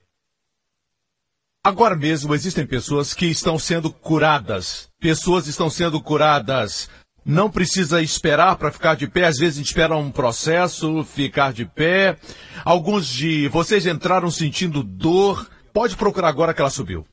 [1.63, 4.89] Agora mesmo existem pessoas que estão sendo curadas.
[4.99, 6.89] Pessoas estão sendo curadas.
[7.23, 9.25] Não precisa esperar para ficar de pé.
[9.25, 12.17] Às vezes espera um processo, ficar de pé.
[12.65, 15.49] Alguns de vocês entraram sentindo dor.
[15.71, 17.07] Pode procurar agora que ela subiu.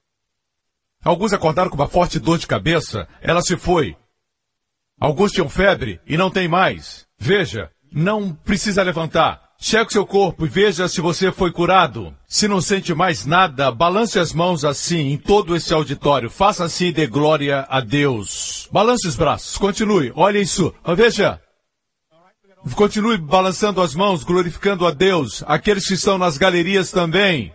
[1.04, 3.06] Alguns acordaram com uma forte dor de cabeça.
[3.20, 3.96] Ela se foi.
[4.98, 7.06] Alguns tinham febre e não tem mais.
[7.16, 9.48] Veja, não precisa levantar.
[9.60, 12.14] Cheque seu corpo e veja se você foi curado.
[12.28, 16.30] Se não sente mais nada, balance as mãos assim em todo esse auditório.
[16.30, 18.68] Faça assim e dê glória a Deus.
[18.70, 19.58] Balance os braços.
[19.58, 20.12] Continue.
[20.14, 20.72] Olha isso.
[20.96, 21.40] Veja.
[22.76, 25.42] Continue balançando as mãos, glorificando a Deus.
[25.44, 27.52] Aqueles que estão nas galerias também.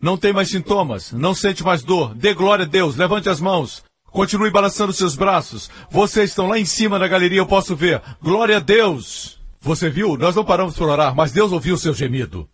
[0.00, 1.12] Não tem mais sintomas.
[1.12, 2.14] Não sente mais dor.
[2.14, 2.96] Dê glória a Deus.
[2.96, 3.84] Levante as mãos.
[4.14, 5.68] Continue balançando seus braços.
[5.90, 8.00] Vocês estão lá em cima na galeria, eu posso ver.
[8.22, 9.40] Glória a Deus!
[9.60, 10.16] Você viu?
[10.16, 12.48] Nós não paramos por orar, mas Deus ouviu o seu gemido.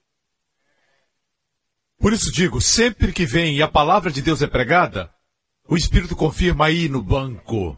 [1.98, 5.12] Por isso digo, sempre que vem e a palavra de Deus é pregada,
[5.68, 7.76] o Espírito confirma aí no banco.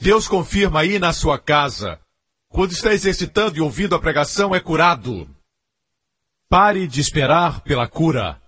[0.00, 2.00] Deus confirma aí na sua casa.
[2.48, 5.28] Quando está exercitando e ouvindo a pregação, é curado.
[6.48, 8.40] Pare de esperar pela cura.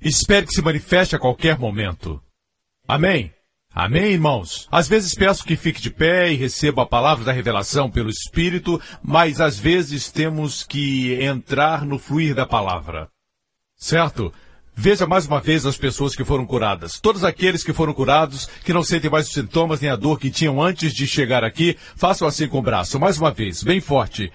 [0.00, 2.20] Espere que se manifeste a qualquer momento.
[2.88, 3.33] Amém?
[3.74, 4.68] Amém, irmãos?
[4.70, 8.80] Às vezes peço que fique de pé e receba a palavra da revelação pelo Espírito,
[9.02, 13.08] mas às vezes temos que entrar no fluir da palavra.
[13.76, 14.32] Certo?
[14.76, 17.00] Veja mais uma vez as pessoas que foram curadas.
[17.00, 20.30] Todos aqueles que foram curados, que não sentem mais os sintomas nem a dor que
[20.30, 23.00] tinham antes de chegar aqui, façam assim com o braço.
[23.00, 24.32] Mais uma vez, bem forte.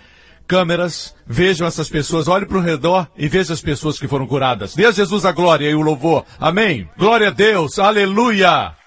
[0.47, 4.75] Câmeras, vejam essas pessoas, olhe para o redor e vejam as pessoas que foram curadas.
[4.75, 6.25] Dê a Jesus a glória e o louvor.
[6.39, 6.89] Amém.
[6.97, 7.79] Glória a Deus.
[7.79, 8.78] Aleluia.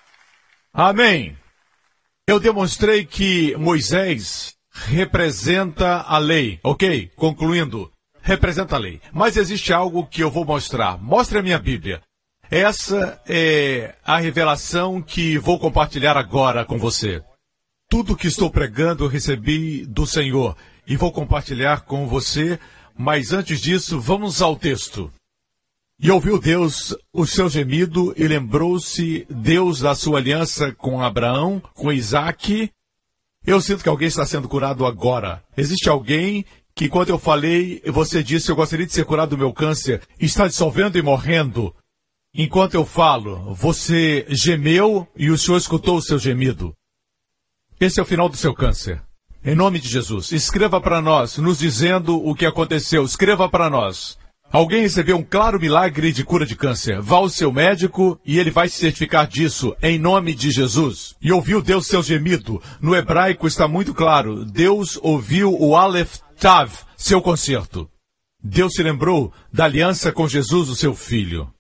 [0.73, 1.37] Amém.
[2.27, 7.11] Eu demonstrei que Moisés representa a lei, ok?
[7.15, 7.93] Concluindo,
[8.23, 9.01] representa a lei.
[9.13, 10.97] Mas existe algo que eu vou mostrar.
[10.97, 12.01] Mostre a minha Bíblia.
[12.51, 17.23] Essa é a revelação que vou compartilhar agora com você.
[17.91, 20.57] Tudo que estou pregando eu recebi do Senhor
[20.87, 22.59] e vou compartilhar com você,
[22.97, 25.13] mas antes disso, vamos ao texto.
[26.05, 31.93] E ouviu Deus o seu gemido e lembrou-se Deus da sua aliança com Abraão, com
[31.93, 32.73] Isaac.
[33.47, 35.45] Eu sinto que alguém está sendo curado agora.
[35.57, 36.45] Existe alguém
[36.75, 40.49] que, quando eu falei, você disse, eu gostaria de ser curado do meu câncer, está
[40.49, 41.73] dissolvendo e morrendo.
[42.35, 46.75] Enquanto eu falo, você gemeu e o Senhor escutou o seu gemido.
[47.79, 49.01] Esse é o final do seu câncer.
[49.45, 53.05] Em nome de Jesus, escreva para nós, nos dizendo o que aconteceu.
[53.05, 54.21] Escreva para nós.
[54.53, 57.01] Alguém recebeu um claro milagre de cura de câncer.
[57.01, 61.17] Vá ao seu médico e ele vai se certificar disso, em nome de Jesus.
[61.23, 62.63] E ouviu Deus seu gemido.
[62.79, 64.45] No hebraico está muito claro.
[64.45, 67.91] Deus ouviu o Aleph Tav, seu concerto.
[68.45, 71.51] Deus se lembrou da aliança com Jesus, o seu filho.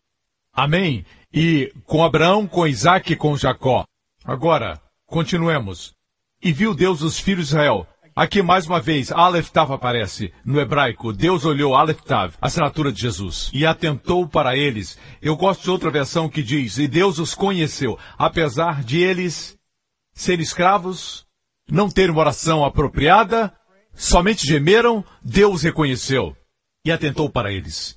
[0.53, 1.07] Amém?
[1.32, 3.86] E com Abraão, com Isaac e com Jacó.
[4.22, 5.95] Agora, continuemos.
[6.43, 10.35] E viu Deus os filhos de Israel Aqui mais uma vez, Aleph Tav aparece.
[10.45, 14.99] No hebraico, Deus olhou Aleph Tav, assinatura de Jesus, e atentou para eles.
[15.23, 19.59] Eu gosto de outra versão que diz, e Deus os conheceu, apesar de eles
[20.13, 21.27] serem escravos,
[21.67, 23.51] não terem oração apropriada,
[23.95, 26.37] somente gemeram, Deus reconheceu
[26.85, 27.97] e atentou para eles.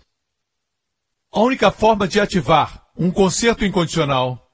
[1.30, 4.50] A única forma de ativar um concerto incondicional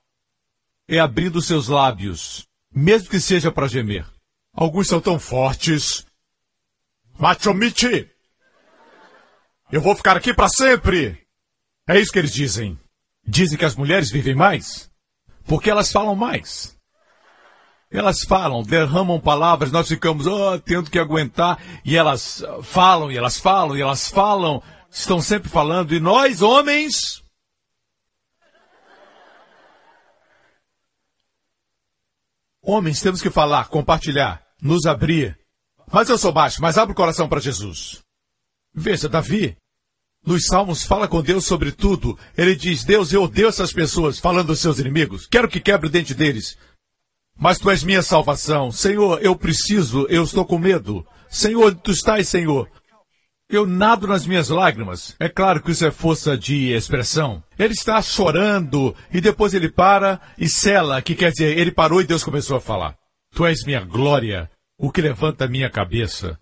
[0.88, 4.11] é abrindo seus lábios, mesmo que seja para gemer.
[4.54, 6.06] Alguns são tão fortes.
[7.18, 8.10] Machomichi!
[9.72, 11.22] Eu vou ficar aqui para sempre!
[11.88, 12.80] É isso que eles dizem.
[13.26, 14.92] Dizem que as mulheres vivem mais
[15.46, 16.78] porque elas falam mais.
[17.92, 23.38] Elas falam, derramam palavras, nós ficamos oh, tendo que aguentar, e elas falam, e elas
[23.38, 27.22] falam, e elas falam, estão sempre falando, e nós, homens,
[32.64, 35.38] Homens, temos que falar, compartilhar, nos abrir.
[35.92, 38.00] Mas eu sou baixo, mas abre o coração para Jesus.
[38.74, 39.58] Veja, Davi,
[40.26, 42.18] nos Salmos fala com Deus sobre tudo.
[42.38, 45.26] Ele diz, Deus, eu odeio essas pessoas, falando dos seus inimigos.
[45.26, 46.58] Quero que quebre o dente deles.
[47.36, 48.72] Mas tu és minha salvação.
[48.72, 51.06] Senhor, eu preciso, eu estou com medo.
[51.30, 52.70] Senhor, tu estás, Senhor.
[53.52, 55.14] Eu nado nas minhas lágrimas.
[55.20, 57.44] É claro que isso é força de expressão.
[57.60, 62.06] Ele está chorando e depois ele para e cela, que quer dizer, ele parou e
[62.06, 62.96] Deus começou a falar.
[63.36, 66.40] Tu és minha glória, o que levanta minha cabeça.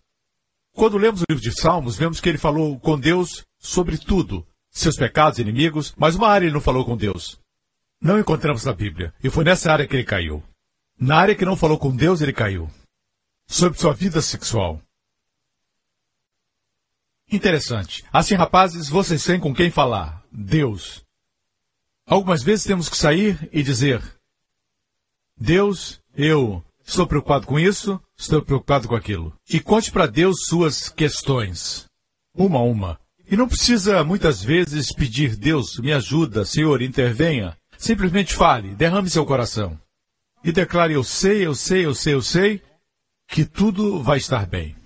[0.75, 4.95] Quando lemos o livro de Salmos, vemos que ele falou com Deus sobre tudo, seus
[4.95, 7.39] pecados, inimigos, mas uma área ele não falou com Deus.
[7.99, 9.15] Não encontramos na Bíblia.
[9.23, 10.43] E foi nessa área que ele caiu.
[10.99, 12.69] Na área que não falou com Deus, ele caiu.
[13.47, 14.79] Sobre sua vida sexual.
[17.31, 18.03] Interessante.
[18.11, 20.23] Assim, rapazes, vocês têm com quem falar.
[20.31, 21.03] Deus.
[22.05, 24.01] Algumas vezes temos que sair e dizer:
[25.37, 29.33] Deus, eu estou preocupado com isso, estou preocupado com aquilo.
[29.47, 31.85] E conte para Deus suas questões.
[32.33, 32.99] Uma a uma.
[33.29, 37.55] E não precisa muitas vezes pedir Deus, me ajuda, Senhor, intervenha.
[37.77, 39.79] Simplesmente fale, derrame seu coração.
[40.43, 42.61] E declare: Eu sei, eu sei, eu sei, eu sei,
[43.27, 44.78] que tudo vai estar bem.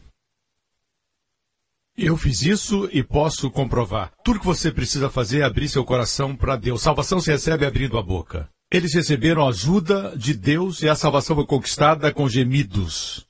[1.96, 4.12] Eu fiz isso e posso comprovar.
[4.24, 6.82] Tudo que você precisa fazer é abrir seu coração para Deus.
[6.82, 8.50] Salvação se recebe abrindo a boca.
[8.72, 13.28] Eles receberam ajuda de Deus e a salvação foi conquistada com gemidos.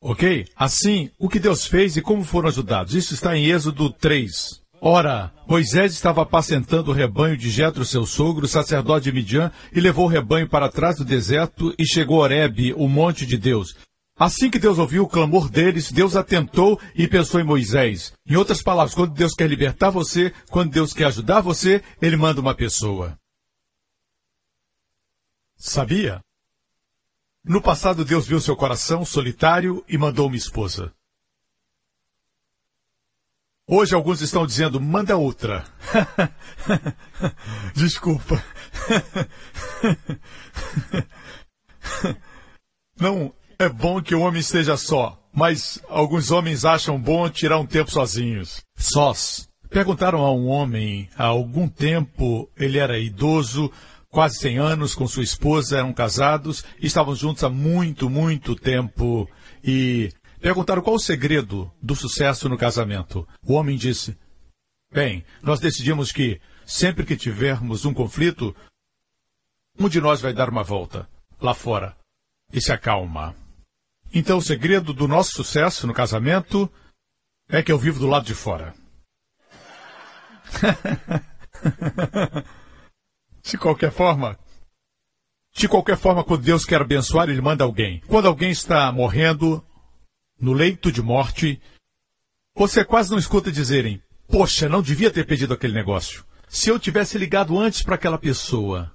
[0.00, 0.46] Ok?
[0.56, 2.94] Assim, o que Deus fez e como foram ajudados.
[2.94, 4.60] Isso está em Êxodo 3.
[4.80, 10.06] Ora, Moisés estava apacentando o rebanho de Jetro, seu sogro, sacerdote de Midian, e levou
[10.06, 13.76] o rebanho para trás do deserto e chegou a Horebe, o monte de Deus.
[14.20, 18.12] Assim que Deus ouviu o clamor deles, Deus atentou e pensou em Moisés.
[18.26, 22.38] Em outras palavras, quando Deus quer libertar você, quando Deus quer ajudar você, ele manda
[22.38, 23.18] uma pessoa.
[25.56, 26.22] Sabia?
[27.42, 30.92] No passado, Deus viu seu coração solitário e mandou uma esposa.
[33.66, 35.64] Hoje alguns estão dizendo, manda outra.
[37.74, 38.44] Desculpa.
[43.00, 47.66] Não, é bom que o homem esteja só, mas alguns homens acham bom tirar um
[47.66, 48.62] tempo sozinhos.
[48.74, 49.50] Sós.
[49.68, 53.70] Perguntaram a um homem há algum tempo, ele era idoso,
[54.08, 59.28] quase 100 anos, com sua esposa, eram casados, estavam juntos há muito, muito tempo.
[59.62, 63.28] E perguntaram qual o segredo do sucesso no casamento.
[63.44, 64.16] O homem disse:
[64.90, 68.56] Bem, nós decidimos que, sempre que tivermos um conflito,
[69.78, 71.06] um de nós vai dar uma volta,
[71.40, 71.94] lá fora,
[72.50, 73.36] e se acalma.
[74.12, 76.70] Então o segredo do nosso sucesso no casamento
[77.48, 78.74] é que eu vivo do lado de fora.
[83.42, 84.36] de qualquer forma,
[85.52, 88.00] de qualquer forma, quando Deus quer abençoar, Ele manda alguém.
[88.06, 89.64] Quando alguém está morrendo,
[90.40, 91.60] no leito de morte,
[92.54, 96.24] você quase não escuta dizerem: Poxa, não devia ter pedido aquele negócio.
[96.48, 98.92] Se eu tivesse ligado antes para aquela pessoa,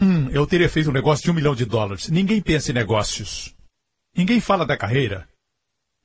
[0.00, 2.08] hum, eu teria feito um negócio de um milhão de dólares.
[2.08, 3.54] Ninguém pensa em negócios.
[4.16, 5.28] Ninguém fala da carreira.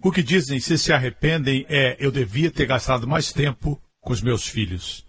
[0.01, 4.21] O que dizem se se arrependem é eu devia ter gastado mais tempo com os
[4.21, 5.05] meus filhos.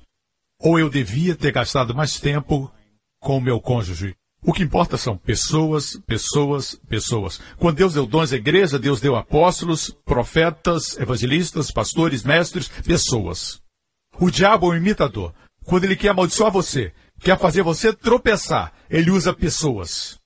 [0.61, 2.73] Ou eu devia ter gastado mais tempo
[3.21, 4.17] com o meu cônjuge.
[4.43, 7.41] O que importa são pessoas, pessoas, pessoas.
[7.57, 13.61] Quando Deus deu dons à igreja, Deus deu apóstolos, profetas, evangelistas, pastores, mestres, pessoas.
[14.19, 15.35] O diabo é um imitador.
[15.65, 20.19] Quando ele quer amaldiçoar você, quer fazer você tropeçar, ele usa pessoas.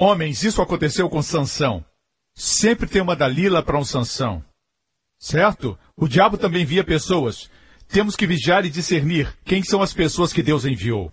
[0.00, 1.84] Homens, isso aconteceu com Sansão.
[2.32, 4.44] Sempre tem uma Dalila para um Sansão.
[5.18, 5.76] Certo?
[5.96, 7.50] O diabo também via pessoas.
[7.88, 11.12] Temos que vigiar e discernir quem são as pessoas que Deus enviou.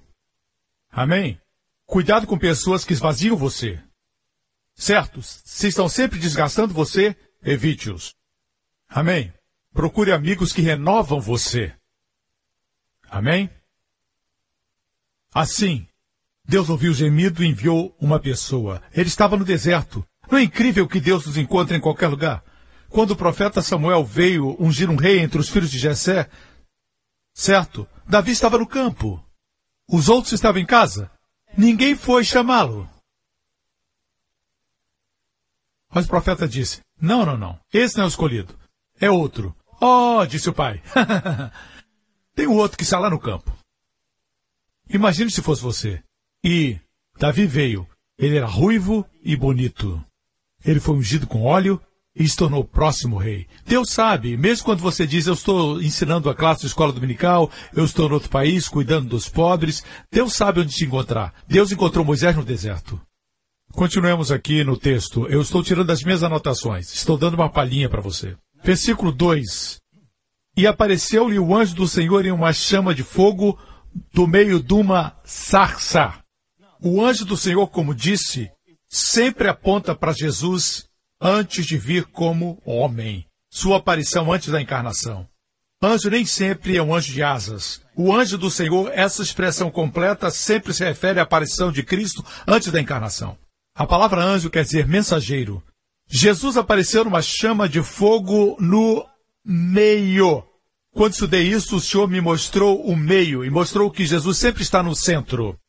[0.92, 1.42] Amém?
[1.88, 3.82] Cuidado com pessoas que esvaziam você.
[4.76, 5.20] Certo?
[5.24, 8.14] Se estão sempre desgastando você, evite-os.
[8.88, 9.34] Amém?
[9.74, 11.76] Procure amigos que renovam você.
[13.10, 13.50] Amém?
[15.34, 15.88] Assim,
[16.48, 18.82] Deus ouviu o gemido e enviou uma pessoa.
[18.94, 20.06] Ele estava no deserto.
[20.30, 22.44] Não é incrível que Deus nos encontre em qualquer lugar?
[22.90, 26.30] Quando o profeta Samuel veio ungir um rei entre os filhos de Jessé,
[27.34, 27.88] certo?
[28.08, 29.24] Davi estava no campo.
[29.90, 31.12] Os outros estavam em casa.
[31.58, 32.90] Ninguém foi chamá-lo.
[35.94, 37.60] Mas o profeta disse: Não, não, não.
[37.74, 38.58] Esse não é o escolhido.
[39.00, 39.56] É outro.
[39.82, 40.82] Oh, disse o pai.
[42.36, 43.56] Tem um outro que está lá no campo.
[44.90, 46.04] Imagine se fosse você.
[46.46, 46.80] E
[47.18, 47.88] Davi veio.
[48.20, 50.00] Ele era ruivo e bonito.
[50.64, 51.82] Ele foi ungido com óleo
[52.16, 53.48] e se tornou o próximo rei.
[53.66, 57.84] Deus sabe, mesmo quando você diz, eu estou ensinando a classe de escola dominical, eu
[57.84, 61.34] estou em outro país, cuidando dos pobres, Deus sabe onde te encontrar.
[61.48, 63.02] Deus encontrou Moisés no deserto.
[63.72, 65.26] Continuemos aqui no texto.
[65.28, 66.94] Eu estou tirando as minhas anotações.
[66.94, 68.38] Estou dando uma palhinha para você.
[68.64, 69.82] Versículo 2.
[70.56, 73.60] E apareceu-lhe o anjo do Senhor em uma chama de fogo
[74.14, 76.24] do meio de uma sarça.
[76.82, 78.50] O anjo do Senhor, como disse,
[78.88, 80.86] sempre aponta para Jesus
[81.20, 83.26] antes de vir como homem.
[83.50, 85.28] Sua aparição antes da encarnação.
[85.82, 87.82] Anjo nem sempre é um anjo de asas.
[87.96, 92.72] O anjo do Senhor, essa expressão completa, sempre se refere à aparição de Cristo antes
[92.72, 93.38] da encarnação.
[93.76, 95.64] A palavra anjo quer dizer mensageiro.
[96.08, 99.06] Jesus apareceu numa chama de fogo no
[99.44, 100.44] meio.
[100.94, 104.82] Quando estudei isso, o Senhor me mostrou o meio e mostrou que Jesus sempre está
[104.82, 105.60] no centro.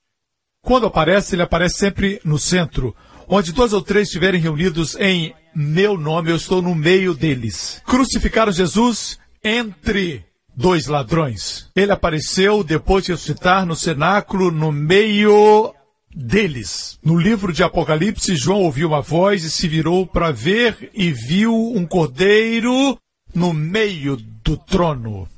[0.67, 2.93] Quando aparece, ele aparece sempre no centro.
[3.29, 7.81] Onde dois ou três estiverem reunidos em meu nome, eu estou no meio deles.
[7.87, 10.25] Crucificaram Jesus entre
[10.57, 11.69] dois ladrões.
[11.77, 15.73] Ele apareceu depois de ressuscitar no cenáculo no meio
[16.13, 16.99] deles.
[17.01, 21.55] No livro de Apocalipse, João ouviu uma voz e se virou para ver e viu
[21.55, 22.99] um cordeiro
[23.33, 25.29] no meio do trono.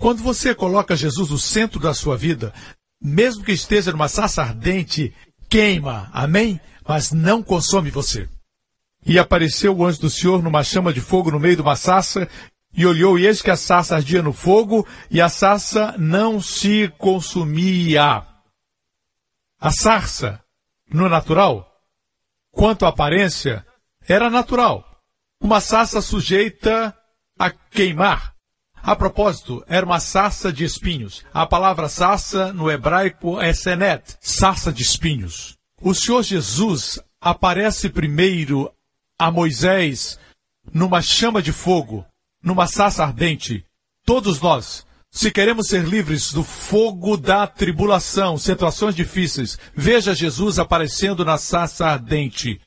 [0.00, 2.52] Quando você coloca Jesus no centro da sua vida,
[3.00, 5.14] mesmo que esteja numa sarça ardente,
[5.48, 6.60] queima, amém?
[6.86, 8.28] Mas não consome você.
[9.04, 12.28] E apareceu o anjo do Senhor numa chama de fogo no meio de uma sarça,
[12.74, 16.88] e olhou, e eis que a sarça ardia no fogo, e a sarça não se
[16.98, 18.26] consumia.
[19.60, 20.40] A sarça,
[20.92, 21.66] no natural,
[22.50, 23.66] quanto à aparência,
[24.06, 24.84] era natural.
[25.40, 26.96] Uma sarça sujeita
[27.38, 28.34] a queimar.
[28.82, 31.24] A propósito, era uma sarça de espinhos.
[31.32, 35.56] A palavra sarça no hebraico é senet, sarça de espinhos.
[35.80, 38.72] O Senhor Jesus aparece primeiro
[39.18, 40.18] a Moisés
[40.72, 42.04] numa chama de fogo,
[42.42, 43.64] numa sarça ardente.
[44.04, 51.24] Todos nós, se queremos ser livres do fogo da tribulação, situações difíceis, veja Jesus aparecendo
[51.24, 52.60] na sarça ardente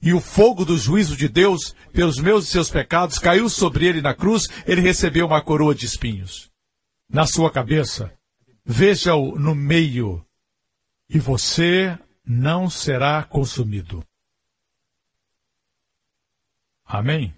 [0.00, 4.00] e o fogo do juízo de Deus pelos meus e seus pecados caiu sobre ele
[4.00, 6.50] na cruz, ele recebeu uma coroa de espinhos.
[7.08, 8.12] Na sua cabeça,
[8.64, 10.24] veja-o no meio,
[11.08, 14.04] e você não será consumido.
[16.84, 17.34] Amém?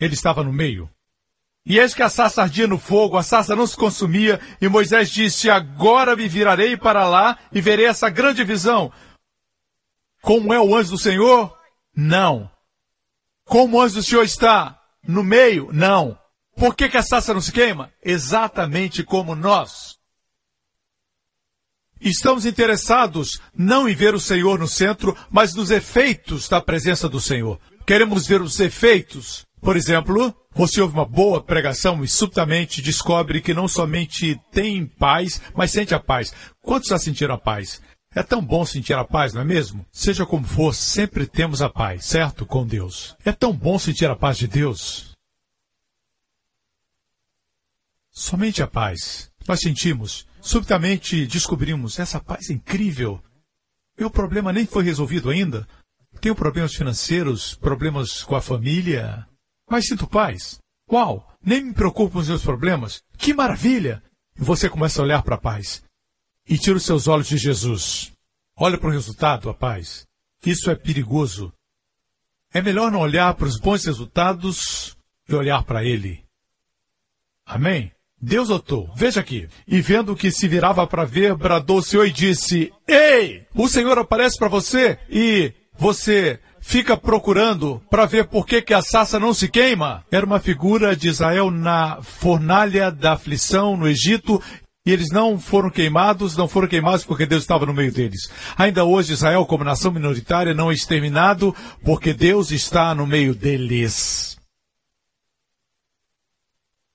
[0.00, 0.88] Ele estava no meio.
[1.66, 5.10] E eis que a sarça ardia no fogo, a sarça não se consumia, e Moisés
[5.10, 8.92] disse: Agora me virarei para lá e verei essa grande visão.
[10.20, 11.56] Como é o anjo do Senhor?
[11.94, 12.50] Não.
[13.44, 14.78] Como o anjo do Senhor está?
[15.06, 15.70] No meio?
[15.72, 16.18] Não.
[16.56, 17.92] Por que, que a sarça não se queima?
[18.02, 19.98] Exatamente como nós.
[22.00, 27.20] Estamos interessados não em ver o Senhor no centro, mas nos efeitos da presença do
[27.20, 27.58] Senhor.
[27.86, 29.44] Queremos ver os efeitos.
[29.60, 35.40] Por exemplo, você ouve uma boa pregação e subitamente descobre que não somente tem paz,
[35.54, 36.34] mas sente a paz.
[36.60, 37.80] Quantos já sentiram a paz?
[38.14, 39.84] É tão bom sentir a paz, não é mesmo?
[39.90, 42.46] Seja como for, sempre temos a paz, certo?
[42.46, 43.16] Com Deus.
[43.24, 45.16] É tão bom sentir a paz de Deus.
[48.12, 49.32] Somente a paz.
[49.48, 50.28] Nós sentimos.
[50.40, 53.20] Subitamente descobrimos essa paz incrível.
[53.98, 55.66] Meu problema nem foi resolvido ainda.
[56.20, 59.26] Tenho problemas financeiros, problemas com a família.
[59.68, 60.58] Mas sinto paz.
[60.88, 61.28] Uau!
[61.42, 63.02] Nem me preocupo com os meus problemas.
[63.18, 64.00] Que maravilha!
[64.38, 65.82] E você começa a olhar para a paz
[66.48, 68.12] e tira os seus olhos de Jesus.
[68.56, 70.06] Olha para o resultado, rapaz.
[70.44, 71.52] Isso é perigoso.
[72.52, 74.96] É melhor não olhar para os bons resultados
[75.28, 76.24] e olhar para ele.
[77.44, 77.92] Amém?
[78.20, 82.12] Deus notou, veja aqui, e vendo que se virava para ver, bradou o Senhor e
[82.12, 88.62] disse: Ei, o Senhor aparece para você e você fica procurando para ver por que,
[88.62, 90.02] que a sassa não se queima.
[90.10, 94.42] Era uma figura de Israel na fornalha da aflição no Egito
[94.86, 98.30] e eles não foram queimados, não foram queimados porque Deus estava no meio deles.
[98.56, 104.36] Ainda hoje Israel, como nação minoritária, não é exterminado porque Deus está no meio deles.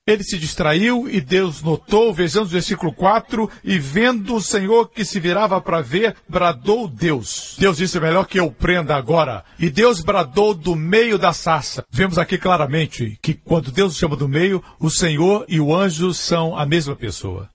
[0.05, 5.05] Ele se distraiu e Deus notou, vejamos o versículo 4, e vendo o Senhor que
[5.05, 7.55] se virava para ver, bradou Deus.
[7.59, 9.43] Deus disse, é melhor que eu prenda agora.
[9.59, 11.83] E Deus bradou do meio da sarça.
[11.91, 16.57] Vemos aqui claramente que quando Deus chama do meio, o Senhor e o anjo são
[16.57, 17.47] a mesma pessoa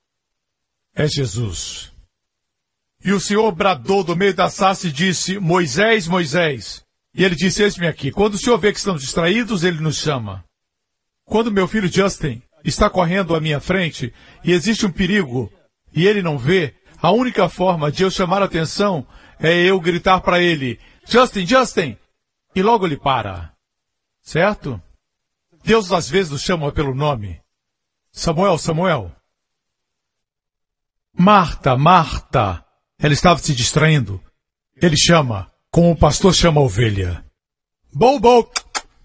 [0.95, 1.93] é Jesus.
[3.05, 6.85] E o Senhor bradou do meio da sarça e disse: Moisés, Moisés.
[7.15, 8.11] E ele disse: Eis-me aqui.
[8.11, 10.45] Quando o Senhor vê que estamos distraídos, ele nos chama.
[11.25, 15.53] Quando meu filho Justin está correndo à minha frente e existe um perigo
[15.93, 19.07] e ele não vê, a única forma de eu chamar a atenção
[19.39, 21.99] é eu gritar para ele: Justin, Justin!
[22.55, 23.53] E logo ele para.
[24.23, 24.81] Certo?
[25.63, 27.41] Deus às vezes nos chama pelo nome.
[28.13, 29.13] Samuel, Samuel.
[31.17, 32.65] Marta, Marta.
[32.99, 34.21] Ela estava se distraindo.
[34.81, 37.25] Ele chama, como o pastor chama a ovelha.
[37.93, 38.51] Bo, Bo,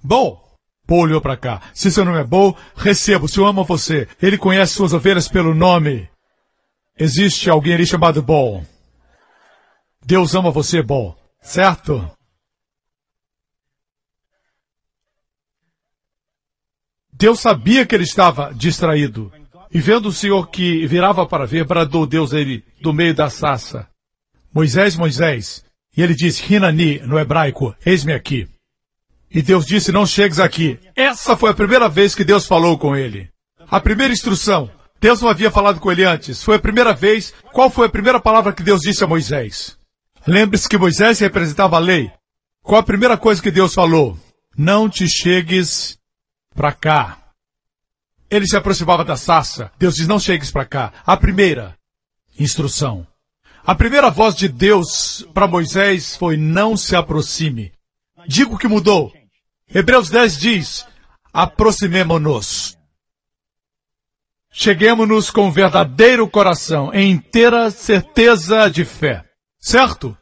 [0.04, 0.50] Bo.
[0.88, 1.62] Bo olhou para cá.
[1.74, 3.26] Se seu nome é Bo, receba.
[3.26, 4.08] O Senhor ama você.
[4.22, 6.10] Ele conhece suas ovelhas pelo nome.
[6.98, 8.66] Existe alguém ali chamado Bo.
[10.04, 11.16] Deus ama você, Bo.
[11.42, 12.10] Certo?
[17.14, 19.32] Deus sabia que ele estava distraído.
[19.72, 23.30] E vendo o Senhor que virava para ver, bradou Deus a ele do meio da
[23.30, 23.88] sassa.
[24.54, 25.64] Moisés, Moisés.
[25.96, 28.48] E ele disse, Hinani, no hebraico, eis-me aqui.
[29.32, 30.80] E Deus disse: Não chegues aqui.
[30.96, 33.30] Essa foi a primeira vez que Deus falou com ele.
[33.70, 34.70] A primeira instrução.
[35.00, 36.44] Deus não havia falado com ele antes.
[36.44, 37.34] Foi a primeira vez.
[37.54, 39.78] Qual foi a primeira palavra que Deus disse a Moisés?
[40.28, 42.12] Lembre-se que Moisés representava a lei.
[42.64, 44.18] Qual a primeira coisa que Deus falou?
[44.58, 45.98] Não te chegues
[46.56, 47.18] para cá.
[48.30, 49.72] Ele se aproximava da sassa.
[49.78, 50.94] Deus diz: Não chegues para cá.
[51.06, 51.76] A primeira
[52.38, 53.06] instrução.
[53.66, 57.72] A primeira voz de Deus para Moisés foi: Não se aproxime.
[58.28, 59.12] Digo que mudou.
[59.74, 60.86] Hebreus 10 diz:
[61.34, 62.78] Aproximemo-nos.
[64.52, 69.24] Cheguemos-nos com verdadeiro coração, em inteira certeza de fé.
[69.60, 70.18] Certo?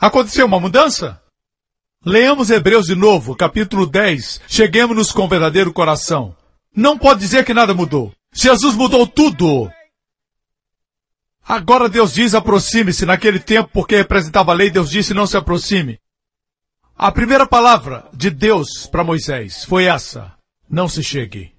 [0.00, 1.20] Aconteceu uma mudança?
[2.04, 4.42] Leamos Hebreus de novo, capítulo 10.
[4.46, 6.36] Cheguemos-nos com verdadeiro coração.
[6.76, 8.14] Não pode dizer que nada mudou.
[8.34, 9.72] Jesus mudou tudo.
[11.42, 13.06] Agora Deus diz aproxime-se.
[13.06, 15.98] Naquele tempo, porque representava a lei, Deus disse não se aproxime.
[16.94, 20.34] A primeira palavra de Deus para Moisés foi essa:
[20.68, 21.54] não se chegue.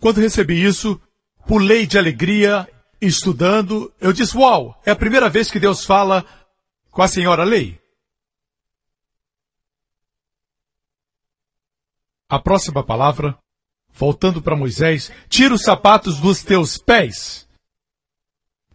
[0.00, 1.00] Quando recebi isso,
[1.44, 2.68] pulei de alegria,
[3.00, 3.92] estudando.
[4.00, 6.24] Eu disse: Uau, é a primeira vez que Deus fala
[6.92, 7.81] com a senhora lei.
[12.32, 13.36] A próxima palavra,
[13.92, 17.46] voltando para Moisés, tira os sapatos dos teus pés,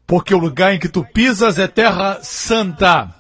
[0.06, 3.12] porque o lugar em que tu pisas é terra santa.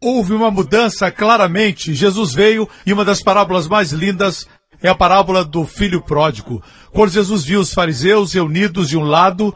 [0.00, 1.92] Houve uma mudança claramente.
[1.92, 4.46] Jesus veio e uma das parábolas mais lindas
[4.80, 6.62] é a parábola do filho pródigo.
[6.92, 9.52] Quando Jesus viu os fariseus reunidos de um lado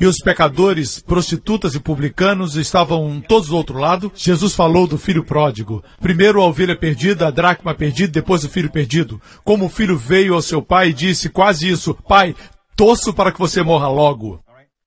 [0.00, 4.10] e os pecadores, prostitutas e publicanos estavam todos do outro lado.
[4.14, 5.84] Jesus falou do filho pródigo.
[6.00, 9.20] Primeiro a ovelha perdida, a dracma perdida, depois o filho perdido.
[9.44, 12.34] Como o filho veio ao seu pai e disse quase isso: Pai,
[12.76, 14.42] torço para que você morra logo.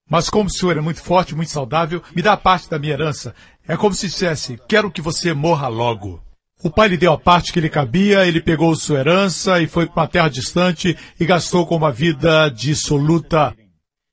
[0.10, 3.34] Mas como o senhor é muito forte, muito saudável, me dá parte da minha herança.
[3.68, 6.22] É como se dissesse: Quero que você morra logo.
[6.64, 9.86] O pai lhe deu a parte que lhe cabia, ele pegou sua herança e foi
[9.86, 13.56] para uma terra distante e gastou com uma vida dissoluta.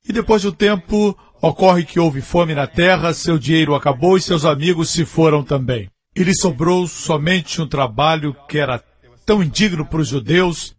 [0.07, 4.23] E depois de um tempo, ocorre que houve fome na terra, seu dinheiro acabou e
[4.23, 5.89] seus amigos se foram também.
[6.15, 8.83] E lhe sobrou somente um trabalho que era
[9.25, 10.75] tão indigno para os judeus.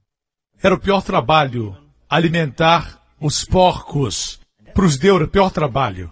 [0.61, 1.75] Era o pior trabalho,
[2.09, 4.39] alimentar os porcos.
[4.73, 6.11] Para os judeus era o pior trabalho,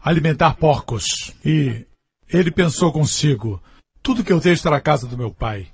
[0.00, 1.34] alimentar porcos.
[1.44, 1.86] E
[2.28, 3.62] ele pensou consigo,
[4.02, 5.68] tudo que eu tenho está na casa do meu pai.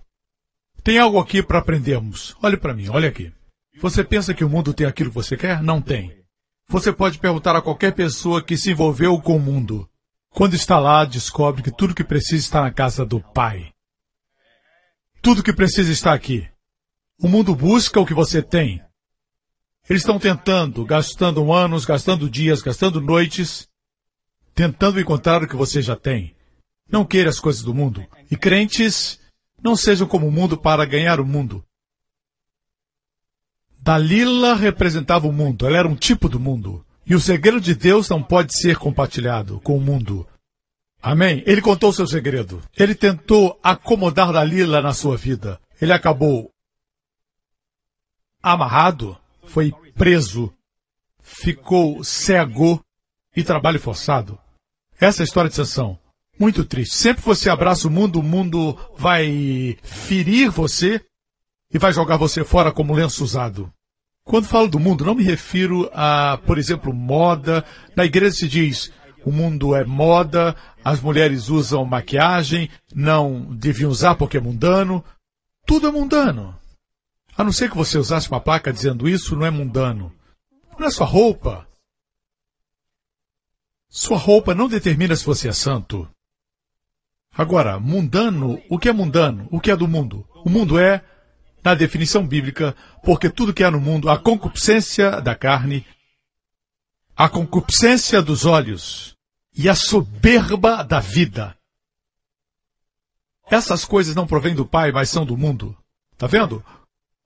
[0.82, 2.36] Tem algo aqui para aprendermos.
[2.42, 3.32] Olhe para mim, olhe aqui.
[3.80, 5.62] Você pensa que o mundo tem aquilo que você quer?
[5.62, 6.21] Não tem.
[6.72, 9.86] Você pode perguntar a qualquer pessoa que se envolveu com o mundo.
[10.30, 13.74] Quando está lá, descobre que tudo que precisa está na casa do Pai.
[15.20, 16.48] Tudo que precisa está aqui.
[17.20, 18.82] O mundo busca o que você tem.
[19.86, 23.68] Eles estão tentando, gastando anos, gastando dias, gastando noites,
[24.54, 26.34] tentando encontrar o que você já tem.
[26.90, 28.02] Não queira as coisas do mundo.
[28.30, 29.20] E crentes
[29.62, 31.62] não sejam como o mundo para ganhar o mundo.
[33.82, 36.86] Dalila representava o mundo, ela era um tipo do mundo.
[37.04, 40.24] E o segredo de Deus não pode ser compartilhado com o mundo.
[41.02, 41.42] Amém?
[41.46, 42.62] Ele contou seu segredo.
[42.78, 45.60] Ele tentou acomodar Dalila na sua vida.
[45.80, 46.48] Ele acabou
[48.40, 50.52] amarrado, foi preso,
[51.20, 52.80] ficou cego
[53.34, 54.38] e trabalho forçado.
[55.00, 55.98] Essa é a história de Sansão.
[56.38, 56.94] Muito triste.
[56.94, 61.04] Sempre você abraça o mundo, o mundo vai ferir você
[61.72, 63.72] e vai jogar você fora como lenço usado.
[64.24, 67.64] Quando falo do mundo, não me refiro a, por exemplo, moda.
[67.96, 68.92] Na igreja se diz,
[69.24, 70.54] o mundo é moda,
[70.84, 75.04] as mulheres usam maquiagem, não deviam usar porque é mundano.
[75.66, 76.56] Tudo é mundano.
[77.36, 80.12] A não ser que você usasse uma placa dizendo isso, não é mundano.
[80.78, 81.66] Não é sua roupa.
[83.88, 86.08] Sua roupa não determina se você é santo.
[87.34, 89.48] Agora, mundano, o que é mundano?
[89.50, 90.26] O que é do mundo?
[90.44, 91.02] O mundo é
[91.62, 92.74] na definição bíblica,
[93.04, 95.86] porque tudo que há no mundo, a concupiscência da carne,
[97.16, 99.14] a concupiscência dos olhos
[99.54, 101.56] e a soberba da vida.
[103.50, 105.76] Essas coisas não provêm do Pai, mas são do mundo.
[106.16, 106.64] Tá vendo?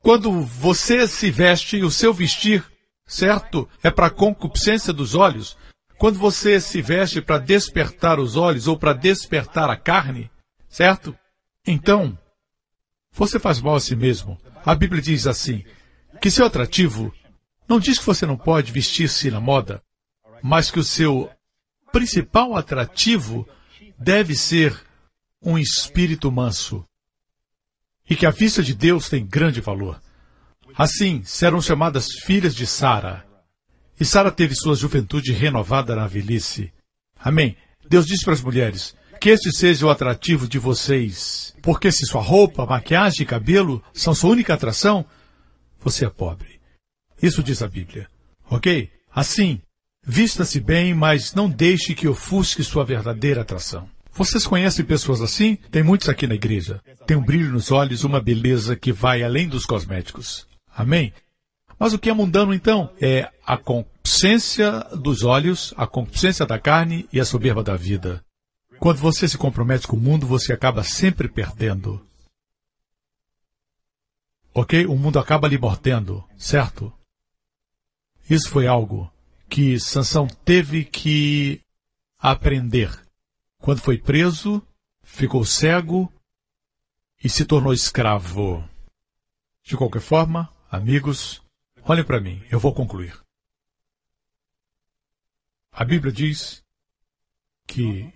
[0.01, 2.65] Quando você se veste, o seu vestir,
[3.07, 3.69] certo?
[3.83, 5.57] É para a concupiscência dos olhos.
[5.99, 10.31] Quando você se veste para despertar os olhos ou para despertar a carne,
[10.69, 11.17] certo?
[11.67, 12.19] Então,
[13.17, 14.39] você faz mal a si mesmo.
[14.65, 15.65] A Bíblia diz assim:
[16.21, 17.13] que seu atrativo
[17.69, 19.83] não diz que você não pode vestir-se na moda,
[20.43, 21.31] mas que o seu
[21.91, 23.49] principal atrativo
[23.99, 24.79] deve ser
[25.43, 26.85] um espírito manso.
[28.09, 30.01] E que a vista de Deus tem grande valor.
[30.77, 33.27] Assim serão chamadas filhas de Sara.
[33.99, 36.73] E Sara teve sua juventude renovada na velhice.
[37.19, 37.57] Amém.
[37.89, 41.55] Deus disse para as mulheres: que este seja o atrativo de vocês.
[41.63, 45.05] Porque se sua roupa, maquiagem e cabelo são sua única atração,
[45.81, 46.61] você é pobre.
[47.21, 48.09] Isso diz a Bíblia.
[48.51, 48.91] Ok?
[49.13, 49.61] Assim,
[50.05, 53.89] vista-se bem, mas não deixe que ofusque sua verdadeira atração.
[54.13, 55.57] Vocês conhecem pessoas assim?
[55.71, 56.81] Tem muitos aqui na igreja.
[57.07, 60.47] Tem um brilho nos olhos, uma beleza que vai além dos cosméticos.
[60.75, 61.13] Amém?
[61.79, 62.91] Mas o que é mundano então?
[63.01, 68.23] É a concupiscência dos olhos, a concupiscência da carne e a soberba da vida.
[68.78, 72.05] Quando você se compromete com o mundo, você acaba sempre perdendo.
[74.55, 74.86] Ok?
[74.86, 76.93] O mundo acaba lhe mordendo, certo?
[78.28, 79.12] Isso foi algo
[79.48, 81.61] que Sansão teve que
[82.19, 82.90] aprender.
[83.59, 84.62] Quando foi preso,
[85.03, 86.12] ficou cego
[87.23, 88.69] e se tornou escravo.
[89.62, 91.43] De qualquer forma, amigos,
[91.82, 93.20] olhem para mim, eu vou concluir.
[95.73, 96.65] A Bíblia diz
[97.66, 98.12] que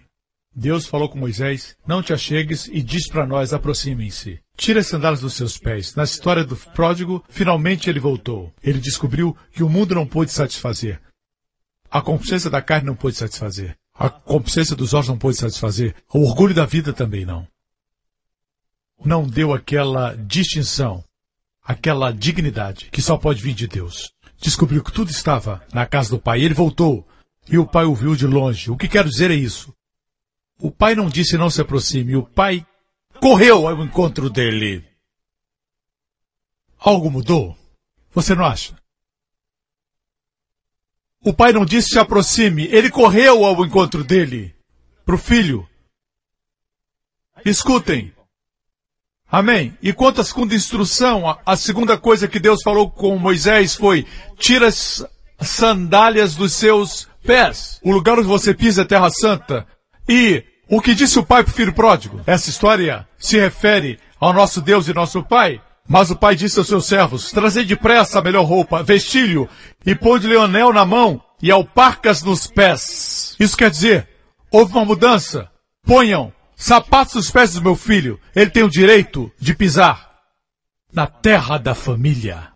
[0.55, 4.41] Deus falou com Moisés: Não te achegues e diz para nós: aproximem-se.
[4.57, 5.95] Tire as sandálias dos seus pés.
[5.95, 8.53] Na história do pródigo, finalmente ele voltou.
[8.63, 11.01] Ele descobriu que o mundo não pôde satisfazer.
[11.91, 13.77] A consciência da carne não pôde satisfazer.
[13.95, 15.95] A consciência dos olhos não pôde satisfazer.
[16.13, 17.47] O orgulho da vida também não.
[19.05, 21.03] Não deu aquela distinção,
[21.63, 24.13] aquela dignidade que só pode vir de Deus.
[24.41, 26.43] Descobriu que tudo estava na casa do pai.
[26.43, 27.07] Ele voltou.
[27.49, 28.71] E o pai o viu de longe.
[28.71, 29.75] O que quero dizer é isso.
[30.61, 32.66] O pai não disse não se aproxime, o pai
[33.20, 34.85] correu ao encontro dele.
[36.78, 37.57] Algo mudou?
[38.12, 38.77] Você não acha?
[41.23, 44.55] O pai não disse se aproxime, ele correu ao encontro dele.
[45.05, 45.69] Para o filho.
[47.45, 48.12] Escutem.
[49.31, 49.77] Amém.
[49.82, 54.07] E quanto à segunda instrução, a segunda coisa que Deus falou com Moisés foi:
[54.37, 55.05] tira as
[55.41, 57.78] sandálias dos seus pés.
[57.82, 59.66] O lugar onde você pisa é terra santa.
[60.09, 62.21] E o que disse o pai para o filho pródigo?
[62.25, 65.61] Essa história se refere ao nosso Deus e nosso Pai.
[65.89, 69.49] Mas o pai disse aos seus servos, trazei depressa a melhor roupa, vestilho,
[69.85, 73.35] e põe-lhe o anel na mão e alparcas nos pés.
[73.41, 74.09] Isso quer dizer,
[74.53, 75.51] houve uma mudança.
[75.85, 78.21] Ponham sapatos nos pés do meu filho.
[78.37, 80.15] Ele tem o direito de pisar
[80.93, 82.53] na terra da família.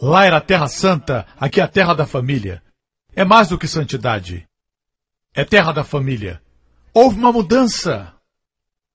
[0.00, 2.62] Lá era a terra santa, aqui é a terra da família.
[3.14, 4.48] É mais do que santidade.
[5.34, 6.40] É terra da família.
[6.96, 8.14] Houve uma mudança.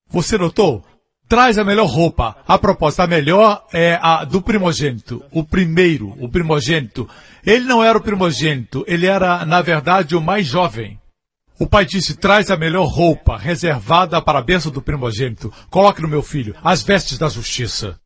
[0.08, 0.84] Você notou?
[1.28, 2.36] Traz a melhor roupa.
[2.48, 5.24] A propósito, a melhor é a do primogênito.
[5.30, 7.08] O primeiro, o primogênito.
[7.46, 11.00] Ele não era o primogênito, ele era, na verdade, o mais jovem.
[11.60, 15.52] O pai disse: traz a melhor roupa, reservada para a bênção do primogênito.
[15.70, 18.00] Coloque no meu filho as vestes da justiça.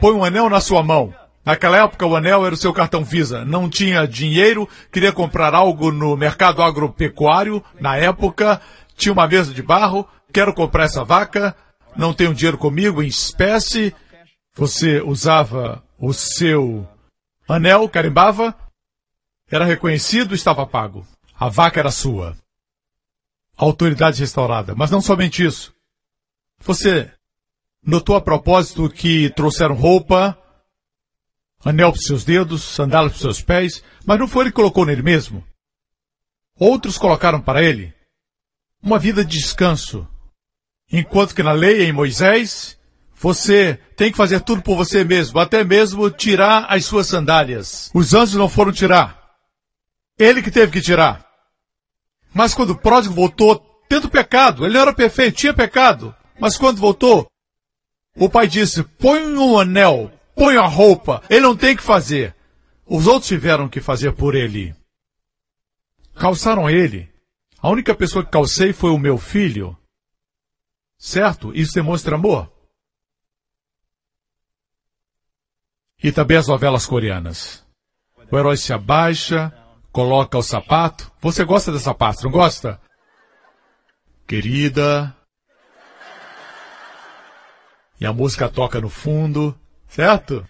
[0.00, 1.14] Põe um anel na sua mão.
[1.50, 3.44] Naquela época, o anel era o seu cartão Visa.
[3.44, 7.60] Não tinha dinheiro, queria comprar algo no mercado agropecuário.
[7.80, 8.62] Na época,
[8.96, 10.08] tinha uma mesa de barro.
[10.32, 11.56] Quero comprar essa vaca.
[11.96, 13.92] Não tenho dinheiro comigo em espécie.
[14.54, 16.88] Você usava o seu
[17.48, 18.54] anel, carimbava.
[19.50, 21.04] Era reconhecido, estava pago.
[21.36, 22.36] A vaca era sua.
[23.56, 24.72] Autoridade restaurada.
[24.76, 25.74] Mas não somente isso.
[26.60, 27.10] Você
[27.84, 30.39] notou a propósito que trouxeram roupa,
[31.64, 35.02] anel para seus dedos, sandálias para seus pés, mas não foi ele que colocou nele
[35.02, 35.44] mesmo.
[36.58, 37.94] Outros colocaram para ele
[38.82, 40.06] uma vida de descanso.
[40.92, 42.78] Enquanto que na lei, em Moisés,
[43.14, 47.90] você tem que fazer tudo por você mesmo, até mesmo tirar as suas sandálias.
[47.94, 49.20] Os anjos não foram tirar.
[50.18, 51.26] Ele que teve que tirar.
[52.32, 53.58] Mas quando o pródigo voltou,
[53.88, 56.14] tendo pecado, ele não era perfeito, tinha pecado.
[56.38, 57.26] Mas quando voltou,
[58.16, 60.10] o pai disse: põe um anel
[60.40, 61.22] põe a roupa.
[61.28, 62.34] Ele não tem que fazer.
[62.86, 64.74] Os outros tiveram que fazer por ele.
[66.14, 67.12] Calçaram ele.
[67.60, 69.76] A única pessoa que calcei foi o meu filho.
[70.96, 71.54] Certo?
[71.54, 72.50] Isso demonstra amor.
[76.02, 77.62] E também as novelas coreanas.
[78.32, 79.52] O herói se abaixa,
[79.92, 81.12] coloca o sapato.
[81.20, 82.80] Você gosta de sapato, não gosta?
[84.26, 85.14] Querida.
[88.00, 89.59] E a música toca no fundo.
[89.90, 90.46] Certo?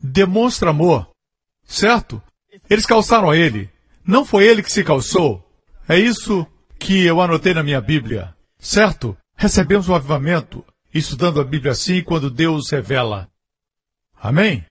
[0.00, 1.10] Demonstra amor.
[1.64, 2.22] Certo?
[2.70, 3.70] Eles calçaram a ele.
[4.06, 5.44] Não foi ele que se calçou.
[5.88, 6.46] É isso
[6.78, 8.34] que eu anotei na minha Bíblia.
[8.58, 9.16] Certo?
[9.36, 13.28] Recebemos o avivamento estudando a Bíblia assim quando Deus revela.
[14.22, 14.64] Amém?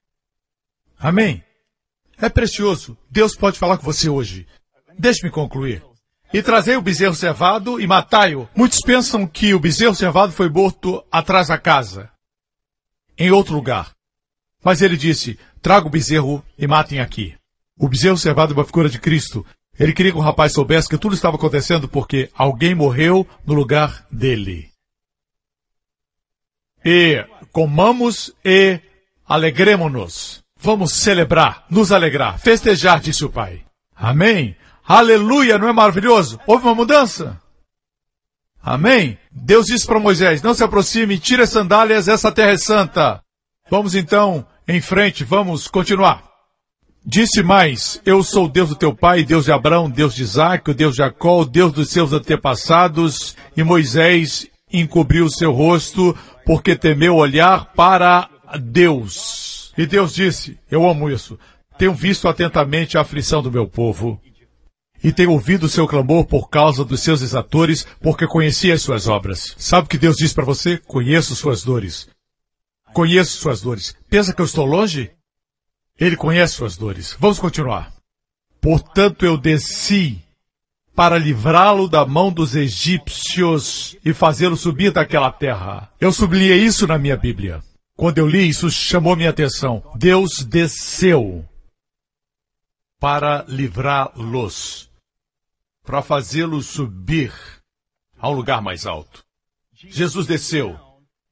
[0.98, 1.44] Amém?
[2.16, 2.96] É precioso.
[3.10, 4.46] Deus pode falar com você hoje.
[4.98, 5.84] Deixe-me concluir.
[6.32, 8.48] E trazei o bezerro cevado e matai-o.
[8.56, 12.13] Muitos pensam que o bezerro cevado foi morto atrás da casa
[13.18, 13.92] em outro lugar.
[14.62, 17.34] Mas ele disse: Traga o bezerro e matem aqui.
[17.78, 19.44] O bezerro servado é uma figura de Cristo.
[19.78, 24.06] Ele queria que o rapaz soubesse que tudo estava acontecendo porque alguém morreu no lugar
[24.10, 24.70] dele.
[26.84, 28.80] E comamos e
[29.26, 30.42] alegremos-nos.
[30.60, 33.64] Vamos celebrar, nos alegrar, festejar, disse o pai.
[33.94, 34.56] Amém?
[34.86, 36.38] Aleluia, não é maravilhoso?
[36.46, 37.40] Houve uma mudança?
[38.64, 39.18] Amém?
[39.30, 43.20] Deus disse para Moisés: Não se aproxime, tire as sandálias, essa terra é santa.
[43.70, 46.24] Vamos então em frente, vamos continuar.
[47.04, 50.74] Disse mais: Eu sou Deus do teu pai, Deus de Abraão, Deus de Isaac, o
[50.74, 53.36] Deus de Jacó, o Deus dos seus antepassados.
[53.54, 56.16] E Moisés encobriu o seu rosto,
[56.46, 59.74] porque temeu olhar para Deus.
[59.76, 61.38] E Deus disse: Eu amo isso.
[61.76, 64.18] Tenho visto atentamente a aflição do meu povo.
[65.04, 69.06] E tenho ouvido o seu clamor por causa dos seus exatores, porque conheci as suas
[69.06, 69.54] obras.
[69.58, 70.78] Sabe o que Deus diz para você?
[70.78, 72.08] Conheço suas dores.
[72.94, 73.94] Conheço suas dores.
[74.08, 75.10] Pensa que eu estou longe?
[76.00, 77.14] Ele conhece suas dores.
[77.20, 77.92] Vamos continuar.
[78.62, 80.24] Portanto, eu desci
[80.94, 85.90] para livrá-lo da mão dos egípcios e fazê-lo subir daquela terra.
[86.00, 87.60] Eu sublinhei isso na minha Bíblia.
[87.96, 89.82] Quando eu li isso, chamou minha atenção.
[89.96, 91.44] Deus desceu
[92.98, 94.88] para livrá-los,
[95.84, 97.32] para fazê-los subir
[98.18, 99.22] a um lugar mais alto.
[99.72, 100.78] Jesus desceu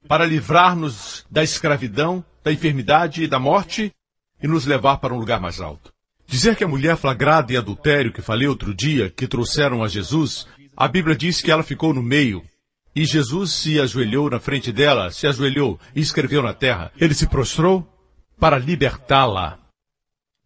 [0.07, 3.91] para livrar-nos da escravidão, da enfermidade e da morte
[4.41, 5.91] e nos levar para um lugar mais alto.
[6.27, 10.47] Dizer que a mulher flagrada em adultério que falei outro dia, que trouxeram a Jesus,
[10.75, 12.43] a Bíblia diz que ela ficou no meio.
[12.95, 16.91] E Jesus se ajoelhou na frente dela, se ajoelhou e escreveu na terra.
[16.99, 17.87] Ele se prostrou
[18.39, 19.59] para libertá-la.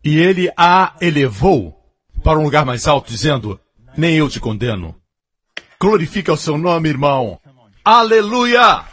[0.04, 1.76] E ele a elevou
[2.24, 3.60] para um lugar mais alto, dizendo:
[3.98, 4.96] Nem eu te condeno.
[5.80, 7.42] Glorifica o seu nome, irmão.
[7.84, 8.86] Aleluia!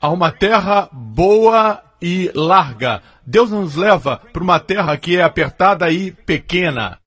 [0.00, 3.02] Há uma terra boa e larga.
[3.26, 7.00] Deus nos leva para uma terra que é apertada e pequena.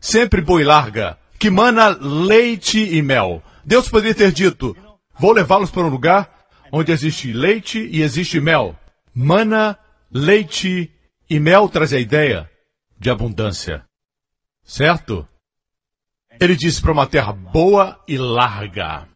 [0.00, 1.18] Sempre boa e larga.
[1.38, 3.42] Que mana leite e mel.
[3.64, 4.74] Deus poderia ter dito:
[5.18, 8.78] Vou levá-los para um lugar onde existe leite e existe mel.
[9.14, 9.78] Mana,
[10.10, 10.90] leite
[11.28, 12.50] e mel traz a ideia
[12.98, 13.84] de abundância.
[14.64, 15.28] Certo?
[16.40, 19.08] Ele disse para uma terra boa e larga.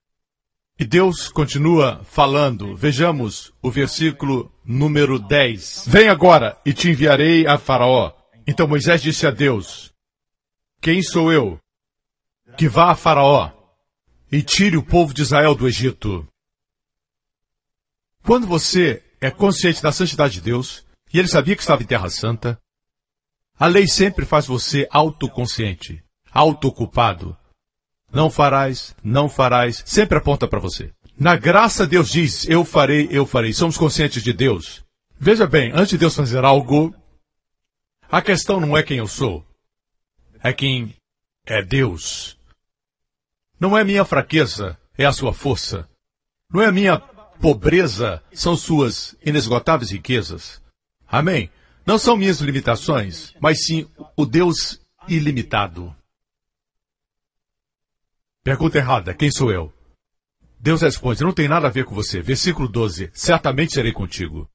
[0.78, 2.76] E Deus continua falando.
[2.76, 5.86] Vejamos o versículo número 10.
[5.88, 8.12] Vem agora e te enviarei a Faraó.
[8.46, 9.92] Então Moisés disse a Deus:
[10.80, 11.58] Quem sou eu?
[12.56, 13.50] Que vá a Faraó
[14.30, 16.26] e tire o povo de Israel do Egito.
[18.22, 22.10] Quando você é consciente da santidade de Deus, e ele sabia que estava em Terra
[22.10, 22.60] Santa,
[23.58, 26.02] a lei sempre faz você autoconsciente,
[26.32, 27.36] autoocupado,
[28.12, 30.92] não farás, não farás, sempre aponta para você.
[31.18, 33.52] Na graça, Deus diz: Eu farei, eu farei.
[33.52, 34.84] Somos conscientes de Deus.
[35.18, 36.94] Veja bem, antes de Deus fazer algo,
[38.08, 39.44] a questão não é quem eu sou,
[40.42, 40.94] é quem
[41.44, 42.38] é Deus.
[43.58, 45.88] Não é minha fraqueza, é a sua força.
[46.50, 50.62] Não é minha pobreza, são suas inesgotáveis riquezas.
[51.06, 51.50] Amém?
[51.88, 54.78] Não são minhas limitações, mas sim o Deus
[55.08, 55.96] ilimitado.
[58.44, 59.72] Pergunta errada: quem sou eu?
[60.60, 62.20] Deus responde: não tem nada a ver com você.
[62.20, 64.46] Versículo 12: certamente serei contigo.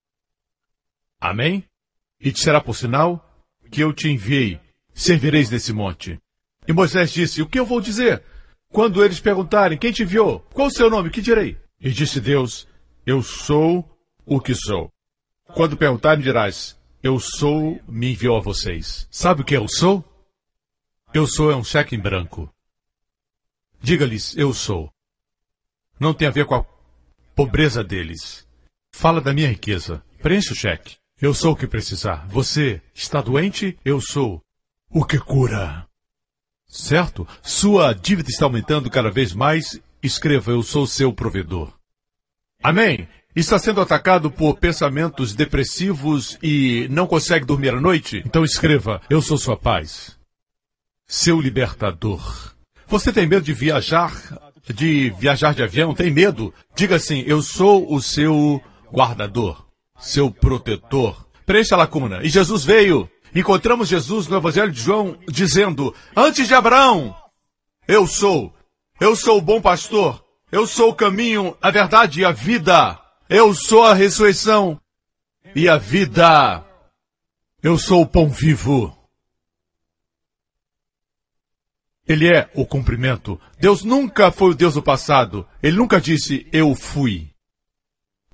[1.19, 1.67] Amém?
[2.19, 4.61] E te será por sinal que eu te enviei.
[4.93, 6.19] Servireis nesse monte.
[6.67, 8.21] E Moisés disse: O que eu vou dizer?
[8.69, 10.41] Quando eles perguntarem: Quem te enviou?
[10.53, 11.09] Qual o seu nome?
[11.09, 11.57] Que direi?
[11.81, 12.67] E disse Deus:
[13.07, 13.89] Eu sou
[14.23, 14.91] o que sou.
[15.55, 19.09] Quando perguntarem, dirás: Eu sou, me enviou a vocês.
[19.11, 20.01] Sabe o que eu sou?
[21.13, 22.49] Eu sou é um cheque em branco.
[23.81, 24.89] Diga-lhes, eu sou.
[25.99, 26.65] Não tem a ver com a
[27.35, 28.47] pobreza deles.
[28.95, 30.01] Fala da minha riqueza.
[30.21, 30.95] Preencha o cheque.
[31.21, 32.25] Eu sou o que precisar.
[32.29, 33.77] Você está doente?
[33.83, 34.41] Eu sou
[34.89, 35.85] o que cura.
[36.65, 37.27] Certo?
[37.41, 39.77] Sua dívida está aumentando cada vez mais.
[40.01, 41.77] Escreva, eu sou seu provedor.
[42.63, 43.09] Amém?
[43.35, 48.21] Está sendo atacado por pensamentos depressivos e não consegue dormir à noite?
[48.23, 50.15] Então escreva, eu sou sua paz.
[51.07, 52.53] Seu libertador.
[52.85, 54.13] Você tem medo de viajar,
[54.71, 55.95] de viajar de avião?
[55.95, 56.53] Tem medo?
[56.75, 58.61] Diga assim: Eu sou o seu
[58.91, 59.65] guardador,
[59.97, 61.25] seu protetor.
[61.43, 62.19] Preencha a lacuna.
[62.23, 63.09] E Jesus veio.
[63.33, 67.15] Encontramos Jesus no Evangelho de João dizendo: Antes de Abraão,
[67.87, 68.53] eu sou.
[68.99, 70.23] Eu sou o bom pastor.
[70.51, 73.02] Eu sou o caminho, a verdade e a vida.
[73.29, 74.79] Eu sou a ressurreição
[75.55, 76.63] e a vida.
[77.61, 78.95] Eu sou o pão vivo.
[82.05, 83.39] Ele é o cumprimento.
[83.57, 85.47] Deus nunca foi o Deus do passado.
[85.61, 87.29] Ele nunca disse, eu fui.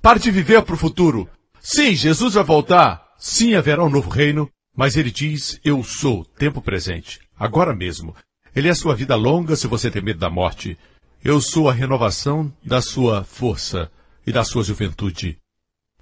[0.02, 1.30] Pare de viver para o futuro.
[1.60, 3.14] Sim, Jesus vai voltar.
[3.16, 4.50] Sim, haverá um novo reino.
[4.74, 8.16] Mas ele diz: Eu sou, tempo presente, agora mesmo.
[8.56, 10.76] Ele é sua vida longa se você tem medo da morte.
[11.22, 13.90] Eu sou a renovação da sua força
[14.30, 15.42] e da sua juventude.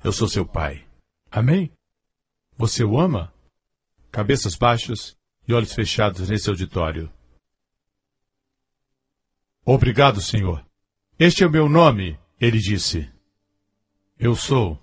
[0.05, 0.87] Eu sou seu pai.
[1.31, 1.73] Amém?
[2.59, 3.33] Você o ama?
[4.13, 7.11] Cabeças baixas e olhos fechados nesse auditório.
[9.65, 10.63] Obrigado, Senhor.
[11.19, 13.11] Este é o meu nome, ele disse.
[14.19, 14.79] Eu sou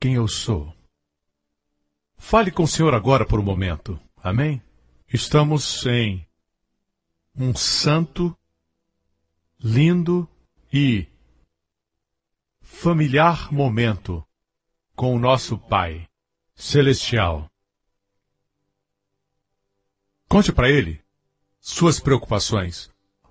[0.00, 0.74] quem eu sou.
[2.16, 4.00] Fale com o Senhor agora por um momento.
[4.16, 4.62] Amém?
[5.12, 6.26] Estamos em
[7.36, 8.34] um santo,
[9.60, 10.26] lindo
[10.72, 11.06] e
[12.80, 14.24] familiar momento
[14.94, 16.08] com o nosso Pai
[16.54, 17.50] Celestial.
[20.28, 21.02] Conte para Ele
[21.60, 22.88] suas preocupações.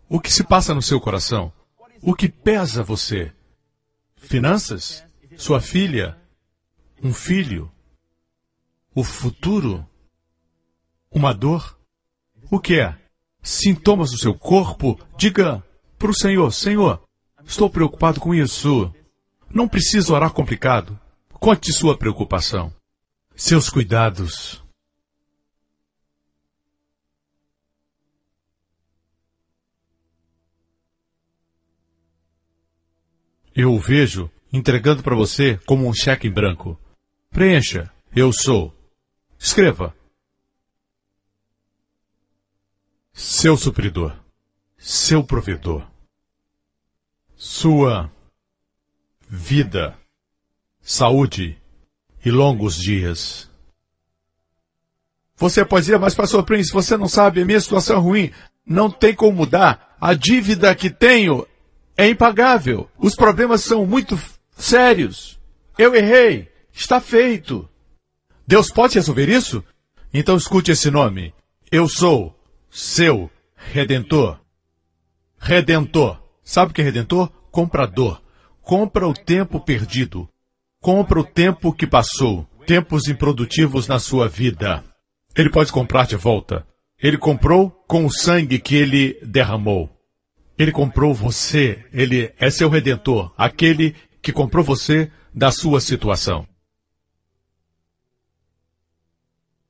[0.09, 1.53] O que se passa no seu coração?
[2.01, 3.33] O que pesa você?
[4.17, 5.05] Finanças?
[5.37, 6.19] Sua filha?
[7.01, 7.71] Um filho?
[8.93, 9.89] O futuro?
[11.09, 11.79] Uma dor?
[12.51, 12.99] O que é?
[13.41, 14.99] Sintomas do seu corpo?
[15.17, 15.63] Diga
[15.97, 17.01] para o Senhor: Senhor,
[17.45, 18.93] estou preocupado com isso.
[19.49, 20.99] Não preciso orar complicado.
[21.33, 22.73] Conte sua preocupação.
[23.35, 24.63] Seus cuidados.
[33.55, 36.79] Eu o vejo entregando para você como um cheque em branco.
[37.29, 37.91] Preencha.
[38.15, 38.75] Eu sou.
[39.37, 39.95] Escreva.
[43.13, 44.15] Seu supridor.
[44.77, 45.87] Seu provedor.
[47.35, 48.11] Sua
[49.27, 49.97] vida.
[50.81, 51.57] Saúde
[52.23, 53.49] e longos dias.
[55.35, 58.31] Você pode dizer, mas pastor Prince, você não sabe, a minha situação é ruim.
[58.65, 59.95] Não tem como mudar.
[60.01, 61.47] A dívida que tenho
[61.95, 62.89] é impagável.
[62.97, 64.19] Os problemas são muito
[64.55, 65.39] sérios.
[65.77, 66.51] Eu errei.
[66.73, 67.67] Está feito.
[68.45, 69.63] Deus pode resolver isso?
[70.13, 71.33] Então escute esse nome.
[71.71, 72.37] Eu sou
[72.69, 74.39] seu redentor.
[75.37, 76.19] Redentor.
[76.43, 77.29] Sabe o que é redentor?
[77.51, 78.21] Comprador.
[78.67, 80.27] Compra o tempo perdido.
[80.81, 82.43] Compra o tempo que passou.
[82.65, 84.83] Tempos improdutivos na sua vida.
[85.33, 86.67] Ele pode comprar de volta.
[87.01, 89.89] Ele comprou com o sangue que ele derramou.
[90.57, 96.45] Ele comprou você, ele é seu redentor, aquele que comprou você da sua situação.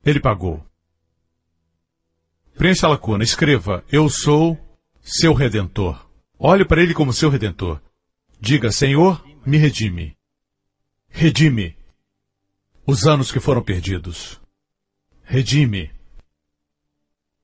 [0.04, 0.66] Ele pagou.
[2.56, 4.58] Preencha a lacuna, escreva: Eu sou
[5.00, 6.04] seu redentor.
[6.36, 7.80] Olhe para ele como seu redentor.
[8.40, 10.16] Diga: Senhor, me redime.
[11.08, 11.76] Redime
[12.86, 14.40] os anos que foram perdidos.
[15.22, 15.90] Redime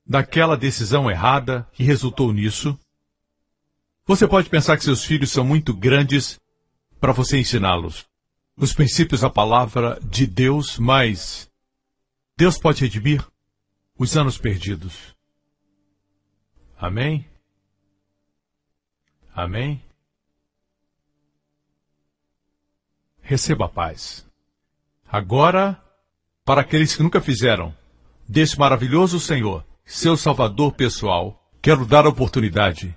[0.06, 2.78] daquela decisão errada que resultou nisso
[4.06, 6.38] você pode pensar que seus filhos são muito grandes
[7.00, 8.06] para você ensiná-los.
[8.54, 11.50] Os princípios da palavra de Deus, mas
[12.36, 13.26] Deus pode redimir
[13.98, 15.14] os anos perdidos.
[16.76, 17.26] Amém?
[19.34, 19.82] Amém?
[23.24, 24.24] Receba a paz.
[25.10, 25.82] Agora,
[26.44, 27.74] para aqueles que nunca fizeram,
[28.28, 32.96] desse maravilhoso Senhor, seu Salvador pessoal, quero dar a oportunidade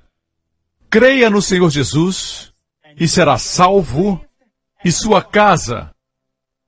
[0.90, 2.54] creia no Senhor Jesus
[3.00, 4.24] e será salvo
[4.84, 5.94] e sua casa.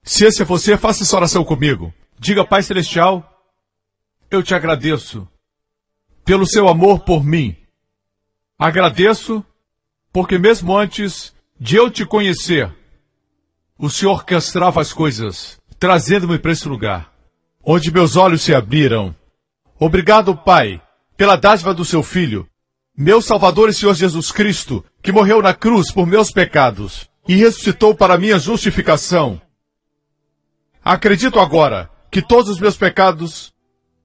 [0.03, 1.93] Se esse é você, faça essa oração comigo.
[2.17, 3.25] Diga, Pai Celestial,
[4.29, 5.27] eu te agradeço
[6.23, 7.55] pelo seu amor por mim.
[8.57, 9.43] Agradeço
[10.11, 12.73] porque mesmo antes de eu te conhecer,
[13.79, 17.09] o Senhor orquestrava as coisas, trazendo-me para esse lugar,
[17.63, 19.15] onde meus olhos se abriram.
[19.79, 20.81] Obrigado, Pai,
[21.15, 22.45] pela dádiva do seu Filho,
[22.95, 27.95] meu Salvador e Senhor Jesus Cristo, que morreu na cruz por meus pecados e ressuscitou
[27.95, 29.41] para minha justificação.
[30.83, 33.53] Acredito agora que todos os meus pecados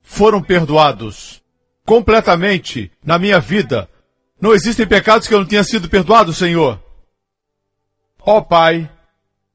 [0.03, 1.43] foram perdoados
[1.85, 3.89] completamente na minha vida.
[4.41, 6.81] Não existem pecados que eu não tenha sido perdoado, Senhor.
[8.21, 8.89] Ó oh, Pai,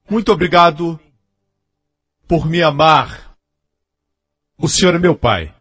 [0.10, 0.99] muito obrigado
[2.27, 3.36] por me amar.
[4.57, 5.53] O Senhor é meu Pai.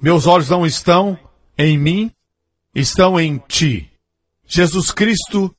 [0.00, 1.18] Meus olhos não estão
[1.56, 2.10] em mim,
[2.74, 3.90] estão em ti.
[4.46, 5.54] Jesus Cristo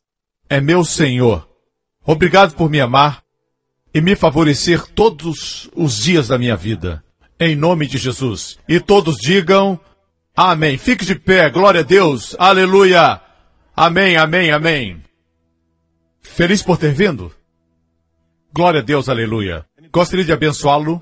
[0.49, 1.47] é meu Senhor.
[2.05, 3.23] Obrigado por me amar
[3.93, 7.03] e me favorecer todos os dias da minha vida.
[7.39, 8.57] Em nome de Jesus.
[8.67, 9.79] E todos digam
[10.41, 10.77] Amém.
[10.77, 11.49] Fique de pé.
[11.49, 12.33] Glória a Deus.
[12.39, 13.19] Aleluia.
[13.75, 15.03] Amém, amém, amém.
[16.21, 17.29] Feliz por ter vindo?
[18.53, 19.65] Glória a Deus, aleluia.
[19.91, 21.01] Gostaria de abençoá-lo.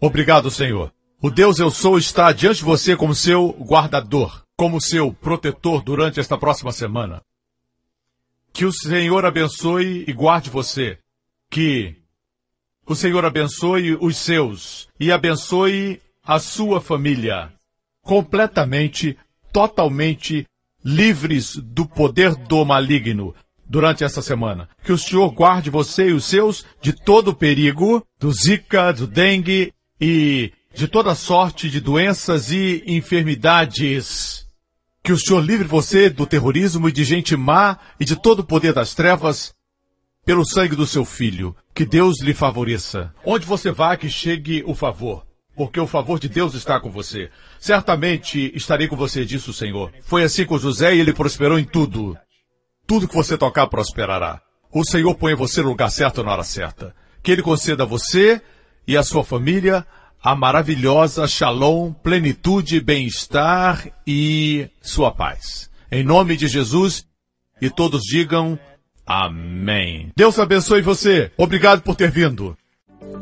[0.00, 0.92] Obrigado, Senhor.
[1.20, 6.18] O Deus eu sou está diante de você como seu guardador como seu protetor durante
[6.18, 7.22] esta próxima semana.
[8.52, 10.98] Que o Senhor abençoe e guarde você.
[11.48, 11.94] Que
[12.84, 17.52] O Senhor abençoe os seus e abençoe a sua família.
[18.02, 19.16] Completamente,
[19.52, 20.44] totalmente
[20.84, 23.34] livres do poder do maligno
[23.68, 24.68] durante essa semana.
[24.82, 29.06] Que o Senhor guarde você e os seus de todo o perigo, do Zika, do
[29.06, 34.46] dengue e de toda sorte de doenças e enfermidades.
[35.02, 38.44] Que o Senhor livre você do terrorismo e de gente má e de todo o
[38.44, 39.52] poder das trevas
[40.24, 41.56] pelo sangue do seu filho.
[41.74, 43.12] Que Deus lhe favoreça.
[43.24, 45.26] Onde você vá, que chegue o favor.
[45.56, 47.30] Porque o favor de Deus está com você.
[47.58, 49.92] Certamente estarei com você, disse o Senhor.
[50.02, 52.16] Foi assim com José e ele prosperou em tudo.
[52.88, 54.40] Tudo que você tocar prosperará.
[54.72, 56.94] O Senhor põe você no lugar certo na hora certa.
[57.22, 58.42] Que Ele conceda a você
[58.86, 59.86] e a sua família
[60.22, 65.70] a maravilhosa shalom, plenitude, bem-estar e sua paz.
[65.92, 67.06] Em nome de Jesus,
[67.60, 68.58] e todos digam
[69.06, 70.10] Amém.
[70.16, 71.30] Deus abençoe você.
[71.36, 72.56] Obrigado por ter vindo.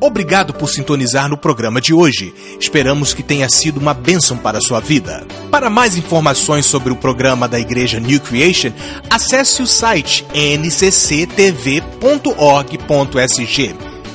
[0.00, 2.34] Obrigado por sintonizar no programa de hoje.
[2.60, 5.26] Esperamos que tenha sido uma bênção para a sua vida.
[5.50, 8.72] Para mais informações sobre o programa da Igreja New Creation,
[9.08, 11.56] acesse o site ncctv.org.sg.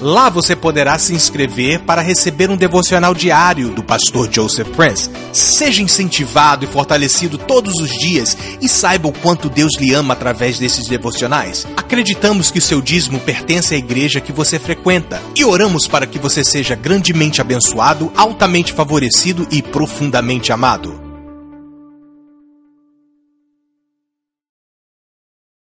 [0.02, 5.11] Lá você poderá se inscrever para receber um devocional diário do pastor Joseph Prince.
[5.32, 10.57] Seja incentivado e fortalecido todos os dias e saiba o quanto Deus lhe ama através
[10.57, 11.68] desses devocionais.
[11.78, 16.44] Acreditamos que seu dízimo pertence à igreja que você frequenta e oramos para que você
[16.44, 21.01] seja grandemente abençoado, altamente favorecido e profundamente amado.